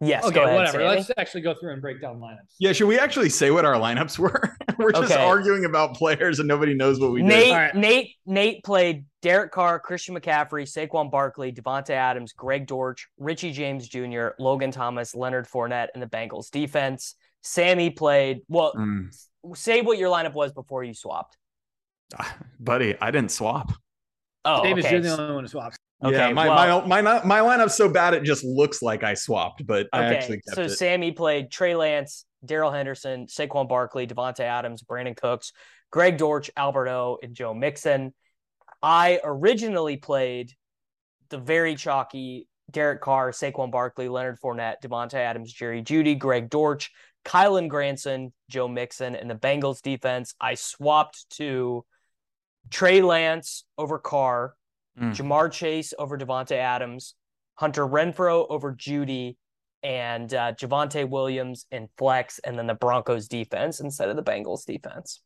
yes. 0.00 0.24
okay, 0.24 0.34
go 0.34 0.44
ahead, 0.44 0.56
whatever. 0.56 0.78
Sammy. 0.78 0.96
Let's 0.96 1.10
actually 1.16 1.40
go 1.42 1.54
through 1.54 1.72
and 1.72 1.82
break 1.82 2.00
down 2.00 2.20
lineups. 2.20 2.54
yeah, 2.58 2.72
should 2.72 2.86
we 2.88 2.98
actually 2.98 3.28
say 3.30 3.50
what 3.50 3.64
our 3.64 3.74
lineups 3.74 4.18
were? 4.18 4.56
We're 4.78 4.92
just 4.92 5.12
Okay. 5.12 5.24
arguing 5.24 5.64
about 5.64 5.94
players 5.94 6.38
and 6.38 6.46
nobody 6.46 6.72
knows 6.74 7.00
what 7.00 7.10
we 7.10 7.22
Nate 7.22 7.44
did. 7.46 7.50
All 7.52 7.58
right. 7.58 7.74
Nate 7.74 8.10
Nate 8.26 8.62
played 8.64 9.06
Derek 9.22 9.50
Carr, 9.50 9.80
Christian 9.80 10.14
McCaffrey, 10.14 10.62
Saquon 10.62 11.10
Barkley, 11.10 11.52
Davante 11.52 11.90
Adams, 11.90 12.32
Greg 12.32 12.66
Dortch, 12.68 13.08
Richie 13.18 13.50
James 13.50 13.88
Jr., 13.88 14.28
Logan 14.38 14.70
Thomas, 14.70 15.14
Leonard 15.16 15.48
Fournette, 15.48 15.88
and 15.94 16.02
the 16.02 16.06
Bengals 16.06 16.50
defense. 16.50 17.16
Sammy 17.42 17.90
played 17.90 18.40
well. 18.48 18.74
Mm, 18.74 19.08
Say 19.54 19.82
what 19.82 19.98
your 19.98 20.10
lineup 20.10 20.34
was 20.34 20.52
before 20.52 20.82
you 20.84 20.92
swapped. 20.94 21.36
ah, 22.18 22.36
buddy, 22.58 22.96
I 23.00 23.10
didn't 23.10 23.30
swap. 23.30 23.72
Oh, 24.44 24.62
Davis, 24.62 24.84
okay. 24.84 24.94
you're 24.94 25.02
the 25.02 25.20
only 25.20 25.34
one 25.34 25.44
who 25.44 25.48
swaps. 25.48 25.76
yeah, 26.02 26.08
Okay, 26.08 26.32
my, 26.32 26.48
well- 26.66 26.86
my 26.86 27.00
my 27.02 27.24
my 27.24 27.40
lineup's 27.40 27.74
so 27.76 27.88
bad 27.88 28.14
it 28.14 28.24
just 28.24 28.44
looks 28.44 28.82
like 28.82 29.02
I 29.04 29.14
swapped, 29.14 29.66
but 29.66 29.86
I 29.92 30.04
Okay, 30.06 30.16
actually 30.16 30.36
kept 30.40 30.54
so 30.56 30.62
it. 30.62 30.70
Sammy 30.70 31.12
played 31.12 31.50
Trey 31.50 31.74
Lance, 31.74 32.24
Darrell 32.44 32.70
Henderson, 32.72 33.26
Saquon 33.26 33.68
Barkley, 33.68 34.06
Davante 34.06 34.40
Adams, 34.40 34.82
Brandin 34.82 35.16
Cooks, 35.16 35.52
Greg 35.90 36.16
Dortch, 36.18 36.50
Albert 36.56 36.88
O, 36.88 37.18
and 37.22 37.34
Joe 37.34 37.54
Mixon. 37.54 38.12
I 38.82 39.20
originally 39.24 39.96
played 39.96 40.52
the 41.30 41.38
very 41.38 41.74
chalky 41.74 42.46
Derek 42.70 43.00
Carr, 43.00 43.32
Saquon 43.32 43.70
Barkley, 43.70 44.08
Leonard 44.08 44.38
Fournette, 44.40 44.76
Davante 44.84 45.14
Adams, 45.14 45.52
Jerry 45.52 45.82
Jeudy, 45.82 46.16
Greg 46.18 46.48
Dortch, 46.50 46.90
Kylen 47.24 47.68
Granson, 47.68 48.32
Joe 48.48 48.68
Mixon, 48.68 49.14
and 49.14 49.30
the 49.30 49.34
Bengals 49.34 49.82
defense. 49.82 50.34
I 50.40 50.54
swapped 50.54 51.28
to 51.36 51.84
Trey 52.70 53.02
Lance 53.02 53.64
over 53.76 53.98
Carr, 53.98 54.54
Mm. 54.98 55.14
Ja'Marr 55.14 55.52
Chase 55.52 55.94
over 55.96 56.18
Davante 56.18 56.56
Adams, 56.56 57.14
Hunter 57.54 57.86
Renfrow 57.86 58.46
over 58.50 58.72
Jeudy, 58.74 59.36
and 59.84 60.34
uh, 60.34 60.54
Javonte 60.54 61.08
Williams 61.08 61.66
in 61.70 61.88
flex, 61.96 62.40
and 62.40 62.58
then 62.58 62.66
the 62.66 62.74
Broncos 62.74 63.28
defense 63.28 63.78
instead 63.78 64.08
of 64.08 64.16
the 64.16 64.24
Bengals 64.24 64.64
defense, 64.64 65.20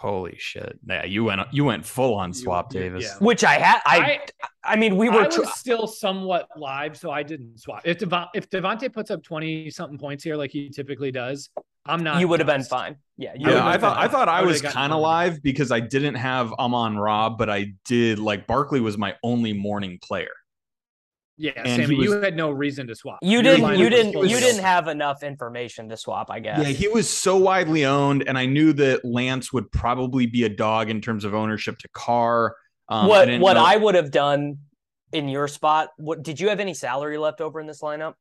Holy 0.00 0.34
shit! 0.38 0.78
Yeah, 0.88 1.04
you 1.04 1.24
went 1.24 1.42
you 1.52 1.62
went 1.66 1.84
full 1.84 2.14
on 2.14 2.32
swap, 2.32 2.72
you- 2.72 2.80
Davis. 2.80 3.04
yeah. 3.04 3.18
which 3.18 3.44
I 3.44 3.54
had. 3.58 3.82
I, 3.84 3.98
I 3.98 4.72
I 4.72 4.76
mean, 4.76 4.96
we 4.96 5.08
I 5.10 5.14
were. 5.14 5.22
was 5.26 5.34
tr- 5.34 5.44
still 5.44 5.86
somewhat 5.86 6.48
live, 6.56 6.96
so 6.96 7.10
I 7.10 7.22
didn't 7.22 7.58
swap. 7.60 7.82
If 7.84 7.98
Devon, 7.98 8.26
if 8.34 8.48
Davante 8.48 8.90
puts 8.90 9.10
up 9.10 9.22
twenty 9.22 9.68
something 9.70 9.98
points 9.98 10.24
here, 10.24 10.36
like 10.36 10.50
he 10.52 10.70
typically 10.70 11.10
does, 11.12 11.50
I'm 11.84 12.02
not. 12.02 12.18
you 12.18 12.28
would 12.28 12.40
have 12.40 12.46
been 12.46 12.64
fine. 12.64 12.96
Yeah, 13.18 13.34
you 13.36 13.50
Yeah, 13.50 13.66
I 13.66 13.72
been 13.72 13.80
thought 13.82 13.98
I 13.98 14.08
thought 14.08 14.28
I 14.30 14.38
I 14.38 14.42
was 14.42 14.62
kind 14.62 14.92
of 14.94 15.00
live 15.00 15.42
because 15.42 15.70
I 15.70 15.80
didn't 15.80 16.14
have 16.14 16.50
Amon 16.54 16.96
Rob, 16.96 17.36
but 17.36 17.50
I 17.50 17.74
did 17.84 18.18
like 18.18 18.46
Barkley 18.46 18.80
was 18.80 18.96
my 18.96 19.16
only 19.22 19.52
morning 19.52 19.98
player. 20.02 20.30
Yeah, 21.40 21.52
And 21.56 21.82
Sammy, 21.82 21.96
he 21.96 22.02
you 22.02 22.20
had 22.20 22.36
no 22.36 22.50
reason 22.50 22.86
to 22.88 22.94
swap. 22.94 23.18
You 23.22 23.40
didn't. 23.40 23.78
You 23.78 23.88
didn't. 23.88 24.12
fully 24.12 24.28
You 24.28 24.38
didn't 24.38 24.62
have 24.62 24.88
enough 24.88 25.22
information 25.22 25.88
to 25.88 25.96
swap. 25.96 26.30
I 26.30 26.38
guess. 26.38 26.58
Yeah, 26.58 26.66
he 26.66 26.86
was 26.86 27.08
so 27.08 27.38
widely 27.38 27.86
owned, 27.86 28.24
and 28.28 28.36
I 28.36 28.44
knew 28.44 28.74
that 28.74 29.06
Lance 29.06 29.50
would 29.50 29.72
probably 29.72 30.26
be 30.26 30.44
a 30.44 30.50
dog 30.50 30.90
in 30.90 31.00
terms 31.00 31.24
of 31.24 31.34
ownership 31.34 31.78
to 31.78 31.88
Carr. 31.94 32.56
Um, 32.90 33.08
what 33.08 33.24
didn't 33.24 33.40
what 33.40 33.54
know- 33.54 33.64
I 33.64 33.76
would 33.76 33.94
have 33.94 34.10
done 34.10 34.58
in 35.12 35.28
your 35.28 35.48
spot? 35.48 35.88
What 35.96 36.22
did 36.22 36.38
you 36.40 36.50
have 36.50 36.60
any 36.60 36.74
salary 36.74 37.16
left 37.16 37.40
over 37.40 37.58
in 37.58 37.66
this 37.66 37.80
lineup? 37.80 38.14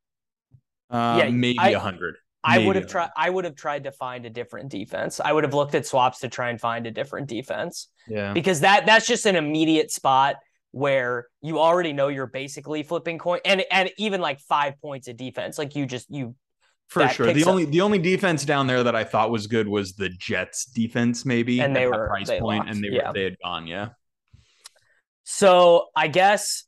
uh, 0.90 1.22
yeah, 1.22 1.30
maybe 1.30 1.60
a 1.60 1.80
hundred. 1.80 2.16
I 2.42 2.66
would 2.66 2.78
have 2.78 2.88
tried. 2.88 3.10
I 3.18 3.30
would 3.30 3.44
have 3.44 3.56
tried 3.56 3.84
to 3.84 3.92
find 3.92 4.26
a 4.26 4.30
different 4.30 4.70
defense. 4.70 5.20
I 5.20 5.34
would 5.34 5.44
have 5.44 5.54
looked 5.54 5.76
at 5.76 5.86
swaps 5.86 6.20
to 6.20 6.30
try 6.30 6.52
and 6.52 6.60
find 6.60 6.88
a 6.88 6.92
different 6.92 7.28
defense 7.28 7.90
Yeah, 8.08 8.32
because 8.32 8.62
that 8.62 8.86
that's 8.86 9.06
just 9.06 9.26
an 9.26 9.36
immediate 9.36 9.92
spot 9.92 10.38
where 10.72 11.28
you 11.42 11.60
already 11.60 11.94
know 11.94 12.08
you're 12.10 12.28
basically 12.28 12.84
flipping 12.84 13.18
coin 13.18 13.40
and 13.46 13.64
and 13.72 13.90
even 13.98 14.22
like 14.22 14.40
five 14.40 14.80
points 14.82 15.08
of 15.08 15.18
defense, 15.18 15.58
like 15.58 15.76
you 15.76 15.86
just 15.86 16.10
you 16.10 16.36
for 16.88 17.08
sure. 17.10 17.32
The 17.34 17.44
up- 17.44 17.50
only 17.50 17.66
the 17.66 17.82
only 17.82 18.00
defense 18.00 18.46
down 18.46 18.66
there 18.68 18.84
that 18.84 18.96
I 18.96 19.04
thought 19.04 19.30
was 19.32 19.48
good 19.48 19.68
was 19.68 19.94
the 19.94 20.10
Jets 20.10 20.66
defense, 20.66 21.26
maybe, 21.26 21.60
And 21.60 21.76
they 21.76 21.84
at 21.84 21.92
were- 21.92 22.08
price 22.08 22.28
they 22.28 22.40
point, 22.40 22.70
and 22.70 22.84
they 22.84 22.90
yeah. 22.90 23.08
were 23.10 23.14
they 23.14 23.24
had 23.24 23.38
gone. 23.44 23.68
Yeah, 23.68 23.90
So 25.24 25.88
I 25.96 26.08
guess, 26.08 26.64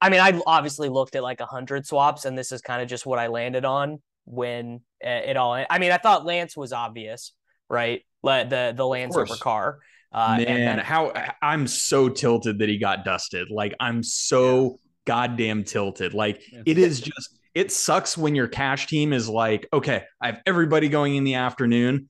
I 0.00 0.10
mean, 0.10 0.20
I 0.20 0.40
obviously 0.46 0.88
looked 0.88 1.16
at 1.16 1.22
like 1.22 1.40
a 1.40 1.46
hundred 1.46 1.86
swaps, 1.86 2.24
and 2.24 2.38
this 2.38 2.52
is 2.52 2.60
kind 2.60 2.80
of 2.82 2.88
just 2.88 3.06
what 3.06 3.18
I 3.18 3.26
landed 3.26 3.64
on 3.64 4.00
when 4.24 4.80
uh, 5.04 5.08
it 5.08 5.36
all. 5.36 5.52
I 5.52 5.78
mean, 5.78 5.90
I 5.90 5.98
thought 5.98 6.24
Lance 6.24 6.56
was 6.56 6.72
obvious, 6.72 7.32
right? 7.68 8.02
Let 8.22 8.50
the 8.50 8.72
the 8.76 8.86
Lance 8.86 9.16
over 9.16 9.26
course. 9.26 9.40
Uh, 10.12 10.36
and 10.38 10.44
Man, 10.48 10.76
then- 10.76 10.78
how 10.84 11.12
I'm 11.42 11.66
so 11.66 12.08
tilted 12.08 12.58
that 12.60 12.68
he 12.68 12.78
got 12.78 13.04
dusted. 13.04 13.48
Like 13.50 13.74
I'm 13.80 14.02
so 14.02 14.80
goddamn 15.06 15.64
tilted. 15.64 16.14
Like 16.14 16.40
Yeah. 16.52 16.62
it 16.66 16.78
is 16.78 17.00
just 17.00 17.38
it 17.54 17.72
sucks 17.72 18.16
when 18.16 18.34
your 18.34 18.46
cash 18.46 18.86
team 18.86 19.12
is 19.12 19.28
like, 19.28 19.66
okay, 19.72 20.04
I 20.20 20.26
have 20.26 20.40
everybody 20.46 20.88
going 20.88 21.16
in 21.16 21.24
the 21.24 21.34
afternoon, 21.34 22.08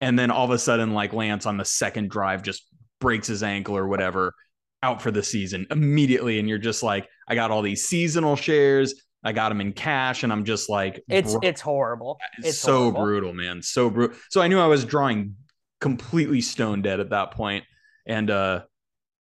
and 0.00 0.18
then 0.18 0.30
all 0.30 0.44
of 0.44 0.50
a 0.50 0.58
sudden, 0.58 0.92
like 0.92 1.12
Lance 1.12 1.46
on 1.46 1.56
the 1.56 1.64
second 1.64 2.10
drive 2.10 2.42
just 2.42 2.66
breaks 3.00 3.26
his 3.28 3.42
ankle 3.42 3.76
or 3.76 3.86
whatever. 3.88 4.34
out 4.82 5.02
for 5.02 5.10
the 5.10 5.22
season 5.22 5.66
immediately. 5.70 6.38
And 6.38 6.48
you're 6.48 6.56
just 6.56 6.82
like, 6.82 7.06
I 7.28 7.34
got 7.34 7.50
all 7.50 7.60
these 7.60 7.84
seasonal 7.84 8.34
shares. 8.34 8.94
I 9.22 9.32
got 9.32 9.50
them 9.50 9.60
in 9.60 9.74
cash, 9.74 10.22
and 10.22 10.32
I'm 10.32 10.44
just 10.46 10.70
like, 10.70 11.02
It's 11.06 11.32
bro, 11.32 11.40
it's 11.42 11.60
horrible. 11.60 12.18
It's 12.38 12.58
so 12.58 12.78
horrible. 12.90 13.02
brutal, 13.02 13.32
man. 13.34 13.60
So 13.60 13.90
brutal. 13.90 14.16
So 14.30 14.40
I 14.40 14.48
knew 14.48 14.58
I 14.58 14.66
was 14.68 14.86
drawing 14.86 15.36
completely 15.80 16.40
stone 16.40 16.82
dead 16.82 17.00
at 17.00 17.10
that 17.10 17.32
point. 17.32 17.64
And 18.06 18.30
uh 18.30 18.62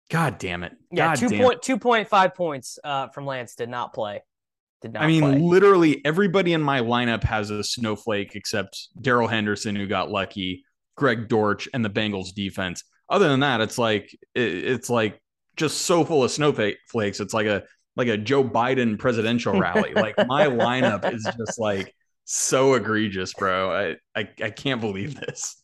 God 0.10 0.38
damn 0.38 0.64
it. 0.64 0.74
Yeah, 0.92 1.10
God 1.10 1.16
two 1.16 1.30
damn 1.30 1.42
point 1.42 1.62
two 1.62 1.78
point 1.78 2.08
five 2.08 2.36
points 2.36 2.78
uh, 2.84 3.08
from 3.10 3.26
Lance 3.26 3.56
did 3.56 3.70
not 3.70 3.94
play. 3.94 4.24
Did 4.82 4.94
not 4.94 5.04
I 5.04 5.08
mean, 5.08 5.22
play. 5.22 5.40
literally 5.40 6.06
everybody 6.06 6.54
in 6.54 6.62
my 6.62 6.82
lineup 6.82 7.24
has 7.24 7.50
a 7.50 7.64
snowflake 7.64 8.36
except 8.36 8.90
Darrell 9.02 9.28
Henderson, 9.28 9.76
who 9.76 9.88
got 9.88 10.12
lucky, 10.12 10.64
Greg 10.96 11.28
Dortch, 11.28 11.68
and 11.74 11.84
the 11.84 11.90
Bengals 11.90 12.34
defense. 12.36 12.84
Other 13.10 13.28
than 13.28 13.40
that, 13.40 13.62
it's 13.62 13.78
like 13.78 14.16
it, 14.36 14.42
it's 14.42 14.90
like 14.90 15.20
just 15.56 15.82
so 15.82 16.04
full 16.06 16.24
of 16.24 16.32
snowflakes. 16.32 17.20
It's 17.20 17.34
like 17.34 17.48
a 17.48 17.64
like 17.96 18.08
a 18.08 18.18
Joe 18.18 18.44
Biden 18.44 19.00
presidential 19.00 19.60
rally. 19.60 19.94
like 19.94 20.16
my 20.28 20.46
lineup 20.46 21.12
is 21.12 21.28
just 21.38 21.60
like 21.60 21.96
so 22.26 22.76
egregious, 22.76 23.34
bro. 23.34 23.96
I, 24.16 24.20
I 24.20 24.30
I 24.44 24.50
can't 24.52 24.82
believe 24.82 25.20
this. 25.20 25.64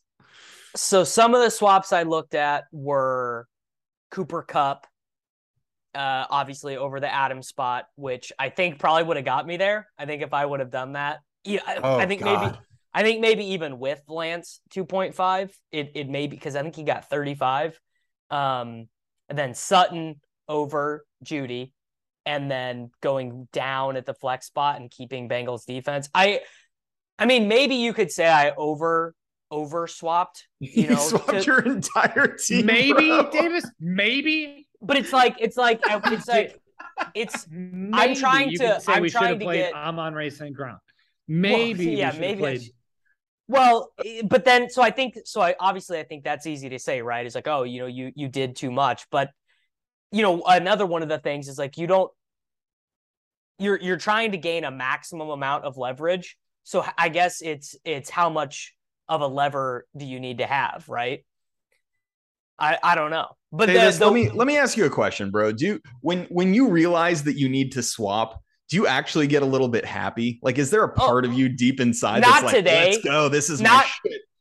So 0.75 1.03
some 1.03 1.36
of 1.36 1.41
the 1.41 1.49
swaps 1.49 1.91
I 1.91 2.03
looked 2.03 2.36
at 2.36 2.65
were 2.71 3.47
Cooper 4.12 4.41
Kupp, 4.43 4.88
uh, 5.93 6.25
obviously 6.29 6.77
over 6.77 6.99
the 6.99 7.13
Adam 7.13 7.41
spot, 7.41 7.86
which 7.95 8.31
I 8.39 8.49
think 8.49 8.79
probably 8.79 9.03
would 9.03 9.17
have 9.17 9.25
got 9.25 9.45
me 9.45 9.57
there. 9.57 9.88
I 9.97 10.05
think 10.05 10.21
if 10.21 10.34
I 10.34 10.45
would 10.45 10.60
have 10.60 10.71
done 10.71 10.93
that, 10.93 11.19
yeah, 11.43 11.62
I, 11.65 11.77
Oh, 11.81 11.97
I 11.97 12.05
think 12.05 12.21
maybe 12.21 12.57
I 12.93 13.03
think 13.03 13.21
maybe 13.21 13.45
even 13.53 13.79
with 13.79 14.01
Lance 14.07 14.60
2.5, 14.73 15.51
it 15.71 15.91
it 15.95 16.10
may 16.10 16.27
be 16.27 16.36
because 16.36 16.55
I 16.55 16.62
think 16.62 16.75
he 16.75 16.84
got 16.84 17.10
35. 17.10 17.79
Um, 18.29 18.88
and 19.29 19.38
then 19.38 19.53
Sutton 19.53 20.21
over 20.47 21.05
Jeudy, 21.23 21.71
and 22.25 22.49
then 22.51 22.91
going 23.01 23.47
down 23.51 23.95
at 23.97 24.05
the 24.05 24.13
flex 24.13 24.47
spot 24.47 24.79
and 24.79 24.91
keeping 24.91 25.27
Bengals 25.29 25.65
defense. 25.65 26.10
I 26.13 26.41
I 27.17 27.25
mean, 27.25 27.47
maybe 27.47 27.75
you 27.75 27.93
could 27.93 28.12
say 28.12 28.27
I 28.27 28.51
over 28.51 29.13
over 29.51 29.85
swapped, 29.87 30.47
you 30.59 30.87
know, 30.87 30.95
swapped 30.95 31.29
to- 31.29 31.43
your 31.43 31.59
entire 31.59 32.35
team. 32.37 32.65
Maybe 32.65 33.09
bro. 33.09 33.29
Davis, 33.29 33.65
maybe, 33.79 34.67
but 34.81 34.97
it's 34.97 35.13
like 35.13 35.35
it's 35.39 35.57
like 35.57 35.81
it's 35.87 36.27
like 36.27 36.59
it's 37.13 37.45
maybe 37.49 37.91
I'm 37.93 38.15
trying 38.15 38.49
you 38.49 38.57
to- 38.59 38.79
say 38.81 38.93
I'm 38.93 39.01
we 39.01 39.09
should 39.09 39.17
trying 39.19 39.29
have 39.29 39.39
to 39.39 39.45
played 39.45 39.57
get- 39.59 39.73
Amon 39.75 40.13
Ray 40.15 40.29
St. 40.29 40.55
Ground. 40.55 40.79
Maybe, 41.27 41.87
well, 41.87 41.95
yeah, 41.97 42.05
should 42.07 42.13
have 42.15 42.19
maybe 42.21 42.39
played. 42.39 42.63
sh- 42.63 42.69
Well, 43.47 43.91
but 44.25 44.43
then 44.45 44.69
so 44.69 44.81
I 44.81 44.91
think 44.91 45.17
so 45.25 45.41
I 45.41 45.55
obviously 45.59 45.99
I 45.99 46.03
think 46.03 46.23
that's 46.23 46.47
easy 46.47 46.69
to 46.69 46.79
say, 46.79 47.01
right? 47.01 47.25
It's 47.25 47.35
like, 47.35 47.47
oh, 47.47 47.63
you 47.63 47.81
know, 47.81 47.87
you 47.87 48.11
you 48.15 48.27
did 48.29 48.55
too 48.55 48.71
much. 48.71 49.05
But 49.11 49.29
you 50.11 50.21
know, 50.23 50.41
another 50.45 50.85
one 50.85 51.03
of 51.03 51.09
the 51.09 51.19
things 51.19 51.47
is 51.47 51.57
like 51.57 51.77
you 51.77 51.87
don't 51.87 52.11
you're 53.59 53.79
you're 53.79 53.97
trying 53.97 54.31
to 54.31 54.37
gain 54.37 54.63
a 54.63 54.71
maximum 54.71 55.29
amount 55.29 55.65
of 55.65 55.77
leverage. 55.77 56.37
So 56.63 56.85
I 56.97 57.09
guess 57.09 57.41
it's 57.41 57.75
it's 57.85 58.09
how 58.09 58.29
much 58.29 58.73
of 59.12 59.19
a 59.21 59.28
lever 59.28 59.86
do 59.95 60.06
you 60.06 60.19
need 60.21 60.38
to 60.38 60.47
have, 60.47 60.86
right? 60.88 61.24
I 62.58 62.78
I 62.82 62.95
don't 62.95 63.12
know. 63.12 63.28
But 63.52 63.65
the- 63.67 63.74
Davis, 63.74 63.97
the- 63.97 64.06
let 64.06 64.13
me 64.13 64.30
let 64.30 64.47
me 64.47 64.58
ask 64.58 64.78
you 64.78 64.86
a 64.86 64.89
question, 64.89 65.30
bro. 65.30 65.52
Do 65.52 65.65
you 65.65 65.82
when 66.00 66.24
when 66.30 66.54
you 66.54 66.69
realize 66.69 67.24
that 67.24 67.38
you 67.38 67.50
need 67.50 67.74
to 67.74 67.84
swap, 67.84 68.41
do 68.69 68.78
you 68.78 68.88
actually 68.88 69.28
get 69.28 69.43
a 69.43 69.45
little 69.45 69.67
bit 69.67 69.86
happy? 69.86 70.39
Like, 70.41 70.58
is 70.58 70.69
there 70.71 70.84
a 70.86 70.89
oh, 70.89 70.93
part 70.95 71.26
of 71.26 71.34
you 71.34 71.50
deep 71.50 71.82
inside 71.82 72.24
Oh, 72.24 72.30
Not 72.30 72.32
that's 72.41 72.43
like, 72.45 72.56
today. 72.56 72.91
let's 72.91 73.04
go, 73.04 73.28
this 73.28 73.50
is 73.50 73.60
Not- 73.60 73.86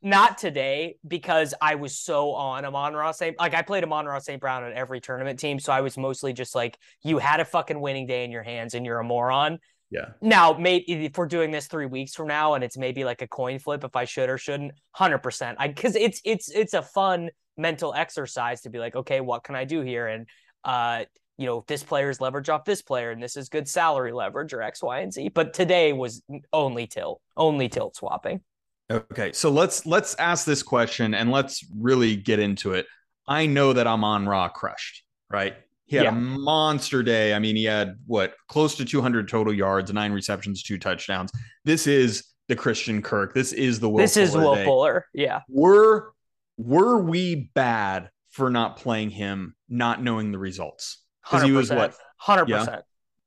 not 0.03 0.39
today 0.39 0.97
because 1.07 1.53
I 1.61 1.75
was 1.75 1.99
so 1.99 2.31
on 2.33 2.65
Amon 2.65 2.95
Ross 2.95 3.19
St. 3.19 3.37
Like 3.39 3.55
I 3.55 3.63
played 3.63 3.83
Amon 3.83 4.07
Ross 4.07 4.25
St. 4.25 4.41
Brown 4.41 4.63
on 4.63 4.73
every 4.73 5.01
tournament 5.01 5.41
team, 5.41 5.59
so 5.59 5.73
I 5.73 5.81
was 5.81 5.99
mostly 5.99 6.33
just 6.33 6.55
like, 6.55 6.79
you 7.03 7.19
had 7.19 7.41
a 7.41 7.45
fucking 7.45 7.81
winning 7.81 8.07
day 8.07 8.25
in 8.25 8.31
your 8.31 8.45
hands 8.45 8.75
and 8.75 8.87
you're 8.87 9.01
a 9.01 9.05
moron. 9.05 9.59
Yeah. 9.91 10.11
Now, 10.21 10.53
maybe 10.53 11.07
if 11.07 11.19
we're 11.19 11.27
doing 11.27 11.51
this 11.51 11.67
three 11.67 11.87
weeks 11.87 12.15
from 12.15 12.29
now 12.29 12.55
and 12.55 12.63
it's 12.63 12.79
maybe 12.79 13.05
like 13.05 13.23
a 13.23 13.27
coin 13.27 13.59
flip 13.59 13.83
if 13.83 13.97
I 13.97 14.05
should 14.05 14.31
or 14.31 14.39
shouldn't, 14.39 14.73
hundred 14.93 15.19
percent. 15.19 15.57
I 15.61 15.69
because 15.69 15.97
it's 15.97 16.21
it's 16.25 16.51
it's 16.51 16.75
a 16.75 16.83
fun 16.83 17.31
mental 17.57 17.93
exercise 17.95 18.63
to 18.63 18.71
be 18.71 18.79
like, 18.79 18.95
okay, 18.95 19.21
what 19.21 19.43
can 19.43 19.57
I 19.57 19.65
do 19.65 19.81
here? 19.81 20.07
And 20.07 20.27
uh, 20.65 21.05
you 21.39 21.47
know, 21.47 21.65
this 21.67 21.83
player's 21.83 22.21
leverage 22.21 22.49
off 22.49 22.65
this 22.65 22.83
player, 22.83 23.11
and 23.11 23.23
this 23.23 23.37
is 23.37 23.49
good 23.49 23.67
salary 23.67 24.13
leverage 24.13 24.53
or 24.53 24.63
X, 24.63 24.83
Y, 24.83 25.01
and 25.01 25.13
Z. 25.13 25.31
But 25.31 25.55
today 25.55 25.93
was 25.93 26.23
only 26.53 26.87
tilt, 26.87 27.21
only 27.37 27.69
tilt 27.69 27.97
swapping. 27.97 28.43
Okay, 28.91 29.33
so 29.33 29.51
let's 29.51 29.87
let's 29.87 30.15
ask 30.17 30.45
this 30.45 30.63
question 30.63 31.15
and 31.15 31.31
let's 31.31 31.65
really 31.77 32.15
get 32.17 32.41
into 32.41 32.75
it. 32.75 32.87
I 33.27 33.47
know 33.47 33.73
that 33.73 33.87
Amon-Ra 33.87 34.49
crushed, 34.49 35.05
right? 35.31 35.55
He 35.91 35.97
had 35.97 36.05
Yeah. 36.05 36.11
a 36.11 36.13
monster 36.13 37.03
day. 37.03 37.35
I 37.35 37.41
mean, 37.41 37.57
he 37.57 37.65
had 37.65 37.97
what 38.07 38.35
close 38.47 38.77
to 38.77 38.85
200 38.85 39.29
total 39.29 39.53
yards, 39.53 39.93
nine 39.93 40.13
receptions, 40.13 40.63
two 40.63 40.79
touchdowns. 40.79 41.33
This 41.65 41.89
is 41.89 42.23
the 42.47 42.55
Christian 42.55 43.03
Kirk. 43.03 43.35
This 43.35 43.53
is 43.53 43.81
the 43.81 43.89
Will 43.89 43.99
this 43.99 44.17
is 44.17 44.37
Will 44.37 44.55
day. 44.55 44.65
Fuller. 44.65 45.07
Yeah. 45.13 45.41
Were 45.49 46.13
were 46.57 46.99
we 46.99 47.51
bad 47.57 48.11
for 48.29 48.51
not 48.51 48.77
playing 48.77 49.11
him, 49.11 49.57
not 49.69 50.01
knowing 50.01 50.31
the 50.31 50.39
results? 50.39 51.03
Because 51.25 51.43
he 51.43 51.51
was 51.51 51.71
what? 51.73 51.97
Hundred 52.19 52.49
Yeah. 52.49 52.59
percent. 52.61 52.83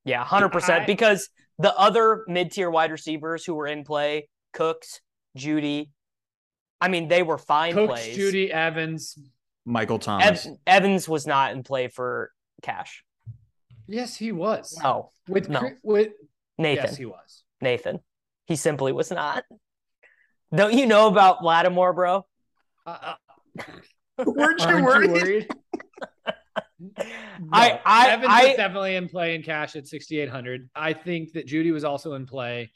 Yeah, 0.05 0.23
hundred 0.23 0.49
percent. 0.53 0.87
Because 0.87 1.27
the 1.59 1.75
other 1.77 2.23
mid-tier 2.29 2.69
wide 2.71 2.91
receivers 2.91 3.43
who 3.43 3.55
were 3.55 3.67
in 3.67 3.83
play, 3.83 4.29
Cooks, 4.53 5.01
Jeudy, 5.37 5.89
I 6.79 6.87
mean, 6.87 7.09
they 7.09 7.23
were 7.23 7.37
fine 7.37 7.73
Cooks, 7.73 7.91
plays. 8.03 8.17
Jeudy, 8.17 8.49
Evans. 8.51 9.17
Michael 9.65 9.99
Thomas. 9.99 10.45
Ev- 10.45 10.53
Evans 10.65 11.09
was 11.09 11.27
not 11.27 11.51
in 11.53 11.63
play 11.63 11.89
for 11.89 12.31
cash. 12.63 13.03
Yes, 13.87 14.15
he 14.15 14.31
was. 14.31 14.79
No, 14.81 15.11
with 15.27 15.49
no. 15.49 15.69
With 15.83 16.13
Nathan. 16.57 16.85
yes, 16.85 16.97
he 16.97 17.05
was. 17.05 17.43
Nathan. 17.61 17.99
He 18.45 18.55
simply 18.55 18.91
was 18.91 19.11
not. 19.11 19.43
Don't 20.55 20.73
you 20.73 20.85
know 20.87 21.07
about 21.07 21.43
Lattimore, 21.43 21.93
bro? 21.93 22.25
Uh, 22.85 23.13
Weren't 24.25 24.61
you 24.61 24.83
worried? 24.83 25.07
you 25.09 25.13
worried? 25.13 25.47
I- 27.51 27.69
No. 27.71 27.79
I- 27.85 28.09
Evans 28.11 28.29
I- 28.33 28.47
was 28.47 28.55
definitely 28.57 28.95
in 28.95 29.07
play 29.09 29.35
in 29.35 29.43
cash 29.43 29.75
at 29.75 29.87
6,800. 29.87 30.69
I 30.75 30.93
think 30.93 31.33
that 31.33 31.47
Jeudy 31.47 31.71
was 31.71 31.83
also 31.83 32.13
in 32.13 32.25
play. 32.25 32.71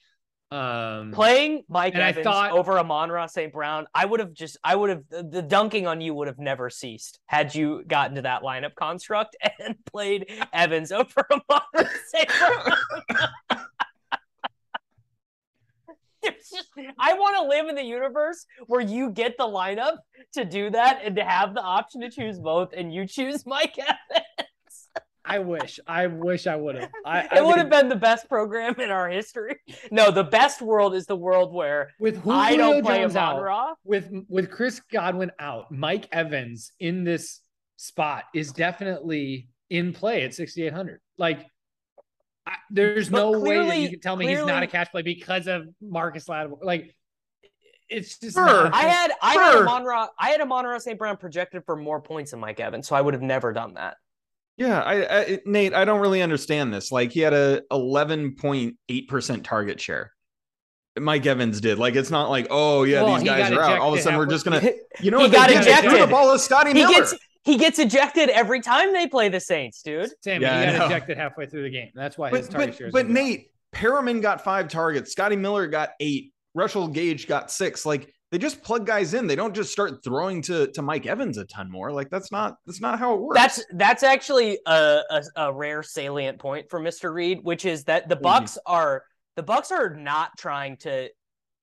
Um, 0.50 1.12
Playing 1.12 1.64
Mike 1.68 1.94
Evans 1.96 2.24
thought- 2.24 2.52
over 2.52 2.80
Amon 2.80 3.12
Ross 3.12 3.34
St. 3.34 3.52
Brown, 3.52 3.86
I 3.94 4.06
would 4.06 4.22
have 4.22 4.34
just, 4.34 4.58
I 4.64 4.76
would 4.76 4.90
have, 4.90 5.04
the, 5.10 5.42
dunking 5.42 5.88
on 5.88 6.00
you 6.00 6.14
would 6.14 6.28
have 6.28 6.40
never 6.40 6.70
ceased 6.70 7.20
had 7.26 7.54
you 7.54 7.84
gotten 7.86 8.16
to 8.16 8.22
that 8.22 8.44
lineup 8.44 8.74
construct 8.76 9.36
and 9.60 9.76
played 9.86 10.32
Evans 10.54 10.92
over 10.94 11.28
Amon 11.32 11.62
Ross 11.76 11.88
St. 12.14 12.30
Brown. 12.40 12.78
Just, 16.24 16.68
I 17.00 17.14
want 17.14 17.38
to 17.38 17.48
live 17.48 17.68
in 17.70 17.76
the 17.76 17.84
universe 17.84 18.46
where 18.66 18.82
you 18.82 19.12
get 19.12 19.38
the 19.38 19.46
lineup 19.46 19.98
to 20.34 20.44
do 20.44 20.70
that 20.72 21.00
and 21.04 21.16
to 21.16 21.24
have 21.24 21.54
the 21.54 21.62
option 21.62 22.02
to 22.02 22.10
choose 22.10 22.38
both, 22.40 22.74
and 22.76 22.94
you 22.94 23.06
choose 23.06 23.46
Mike 23.46 23.78
Evans. 23.78 24.47
I 25.30 25.40
wish. 25.40 25.80
I 25.86 26.08
wish 26.08 26.48
I 26.48 26.56
would 26.56 26.76
have. 26.76 26.90
I, 27.06 27.28
It 27.38 27.46
would 27.46 27.58
have 27.58 27.70
been 27.70 27.90
the 27.90 27.96
best 27.96 28.30
program 28.30 28.80
in 28.80 28.90
our 28.90 29.10
history. 29.10 29.58
No, 29.92 30.12
the 30.12 30.24
best 30.24 30.62
world 30.62 30.96
is 30.96 31.06
the 31.06 31.16
world 31.16 31.54
where 31.54 31.90
with 32.00 32.18
Julio 32.24 32.40
I 32.40 32.56
don't 32.56 32.84
play 32.84 33.00
Jones 33.02 33.16
out. 33.16 33.42
Ra. 33.42 33.74
with 33.84 34.10
with 34.28 34.50
Chris 34.52 34.82
Godwin 34.92 35.32
out, 35.40 35.72
Mike 35.72 36.08
Evans 36.12 36.72
in 36.80 37.04
this 37.04 37.42
spot 37.78 38.24
is 38.34 38.52
definitely 38.52 39.50
in 39.70 39.94
play 39.94 40.24
at 40.24 40.34
6800. 40.34 41.00
Like 41.18 41.46
I, 42.46 42.56
there's 42.70 43.10
But 43.10 43.18
no 43.18 43.40
way 43.40 43.66
that 43.68 43.78
you 43.78 43.90
can 43.90 44.00
tell 44.00 44.16
me 44.16 44.28
he's 44.28 44.46
not 44.46 44.63
a 44.63 44.68
cash 44.68 44.88
play 44.90 45.02
because 45.02 45.48
of 45.48 45.68
Marcus 45.82 46.28
Lattimore. 46.30 46.60
Like 46.63 46.96
it's 47.90 48.20
just 48.20 48.36
Sure. 48.36 48.46
not- 48.46 48.74
I 48.74 48.82
had 48.84 49.12
I 49.22 49.34
had 49.34 49.56
a 49.56 49.60
Amon 49.60 49.84
Ra, 49.84 50.08
I 50.20 50.30
had 50.30 50.42
a 50.42 50.46
Ra 50.46 50.78
St. 50.80 50.98
Brown 50.98 51.18
projected 51.18 51.63
for 51.66 51.76
more 51.76 52.02
points 52.02 52.32
than 52.32 52.40
Mike 52.40 52.60
Evans, 52.60 52.88
so 52.88 52.96
I 52.96 53.02
would 53.02 53.13
have 53.13 53.24
never 53.24 53.54
done 53.54 53.76
that. 53.76 53.98
Yeah, 54.58 54.82
I, 54.82 55.20
I 55.20 55.39
Nate, 55.46 55.74
I 55.74 55.86
don't 55.86 56.00
really 56.00 56.22
understand 56.22 56.74
this. 56.74 56.91
Like 56.91 57.12
he 57.12 57.20
had 57.20 57.34
a 57.34 57.62
11.8% 57.72 59.43
target 59.43 59.80
share. 59.80 60.12
Mike 61.00 61.26
Evans 61.28 61.62
did. 61.62 61.78
Like 61.78 61.96
it's 61.96 62.10
not 62.10 62.30
like, 62.30 62.48
oh 62.50 62.84
yeah, 62.84 63.04
Well, 63.04 63.15
these 63.15 63.24
guys 63.24 63.52
are 63.52 63.62
out. 63.62 63.78
All 63.80 63.93
of 63.93 64.00
a 64.00 64.02
sudden 64.02 64.17
we're 64.17 64.26
just 64.26 64.43
gonna 64.46 64.62
you 65.00 65.12
know 65.12 65.20
He 65.20 65.26
what 65.26 65.32
got 65.34 65.50
they 65.50 65.56
did? 65.56 65.65
They 65.84 65.89
threw 65.89 66.00
the 66.00 66.08
ball 66.08 66.34
to 66.34 66.39
Scotty 66.39 66.72
he 66.72 66.80
Miller. 66.82 66.93
gets 66.93 67.13
he 67.43 67.56
gets 67.58 67.78
ejected 67.80 68.30
every 68.30 68.60
time 68.62 68.91
they 68.93 69.08
play 69.08 69.30
the 69.30 69.39
Saints, 69.39 69.82
dude. 69.84 70.10
Sammy, 70.22 70.41
Yeah, 70.41 70.56
I 70.58 70.60
he 70.60 70.65
got 70.72 70.80
know. 70.80 70.86
ejected 70.88 71.17
halfway 71.17 71.46
through 71.46 71.63
the 71.63 71.70
game. 71.70 71.91
That's 71.93 72.17
why 72.17 72.30
his 72.32 72.48
but 72.48 72.52
target 72.52 72.70
but, 72.72 72.78
share 72.78 72.88
is 72.88 72.93
but 72.93 73.02
gonna 73.04 73.13
be 73.13 73.20
down. 73.20 73.28
Nate, 73.30 73.52
Perriman 73.76 74.22
got 74.24 74.43
five 74.43 74.70
targets, 74.70 75.12
Scotty 75.12 75.36
Miller 75.36 75.67
got 75.67 75.91
eight, 76.00 76.34
Russell 76.56 76.88
Gage 76.88 77.28
got 77.28 77.52
six. 77.52 77.86
Like 77.86 78.12
they 78.32 78.38
just 78.38 78.62
plug 78.62 78.86
guys 78.86 79.13
in. 79.13 79.28
They 79.28 79.36
don't 79.36 79.56
just 79.56 79.72
start 79.72 80.04
throwing 80.04 80.42
to 80.44 80.68
to 80.72 80.82
Mike 80.82 81.06
Evans 81.06 81.38
a 81.38 81.46
ton 81.46 81.72
more. 81.72 81.92
Like 81.92 82.10
that's 82.10 82.32
not 82.32 82.56
that's 82.66 82.82
not 82.82 83.00
how 83.00 83.13
it 83.13 83.22
works. 83.22 83.40
That's 83.40 83.66
that's 83.74 84.04
actually 84.04 84.60
a, 84.66 85.02
a, 85.10 85.24
a 85.36 85.54
rare 85.54 85.82
salient 85.84 86.40
point 86.40 86.70
for 86.70 86.80
Mr. 86.80 87.13
Reed, 87.13 87.40
which 87.44 87.66
is 87.66 87.86
that 87.86 88.10
the 88.10 88.16
mm-hmm. 88.16 88.26
Bucs 88.26 88.58
are 88.66 89.04
the 89.36 89.44
Bucs 89.44 89.72
are 89.72 89.96
not 89.96 90.32
trying 90.38 90.78
to 90.78 91.10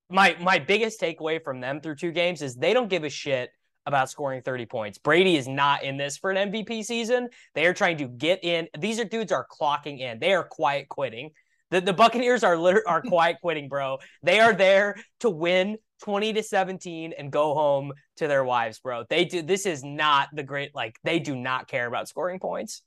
my 0.09 0.35
my 0.39 0.59
biggest 0.59 0.99
takeaway 0.99 1.43
from 1.43 1.59
them 1.61 1.81
through 1.81 1.95
two 1.95 2.11
games 2.11 2.41
is 2.41 2.55
they 2.55 2.73
don't 2.73 2.89
give 2.89 3.03
a 3.03 3.09
shit 3.09 3.51
about 3.85 4.09
scoring 4.09 4.41
30 4.41 4.65
points. 4.65 4.97
Brady 4.97 5.35
is 5.35 5.47
not 5.47 5.83
in 5.83 5.97
this 5.97 6.17
for 6.17 6.31
an 6.31 6.51
MVP 6.51 6.83
season. 6.83 7.29
They 7.53 7.67
are 7.67 7.73
trying 7.73 7.97
to 7.97 8.07
get 8.07 8.43
in. 8.43 8.67
These 8.79 8.99
are 8.99 9.05
dudes 9.05 9.31
are 9.31 9.45
clocking 9.45 9.99
in. 9.99 10.19
They 10.19 10.33
are 10.33 10.43
quiet 10.43 10.89
quitting. 10.89 11.29
The, 11.69 11.81
the 11.81 11.93
Buccaneers 11.93 12.43
are 12.43 12.57
liter- 12.57 12.87
are 12.87 13.01
quiet 13.07 13.37
quitting, 13.41 13.69
bro. 13.69 13.99
They 14.23 14.39
are 14.39 14.53
there 14.53 14.95
to 15.19 15.29
win 15.29 15.77
20 16.03 16.33
to 16.33 16.43
17 16.43 17.13
and 17.17 17.31
go 17.31 17.53
home 17.53 17.93
to 18.17 18.27
their 18.27 18.43
wives, 18.43 18.79
bro. 18.79 19.03
They 19.09 19.25
do 19.25 19.41
this 19.41 19.65
is 19.65 19.83
not 19.83 20.29
the 20.33 20.43
great 20.43 20.75
like 20.75 20.97
they 21.03 21.19
do 21.19 21.35
not 21.35 21.67
care 21.67 21.87
about 21.87 22.07
scoring 22.07 22.39
points. 22.39 22.81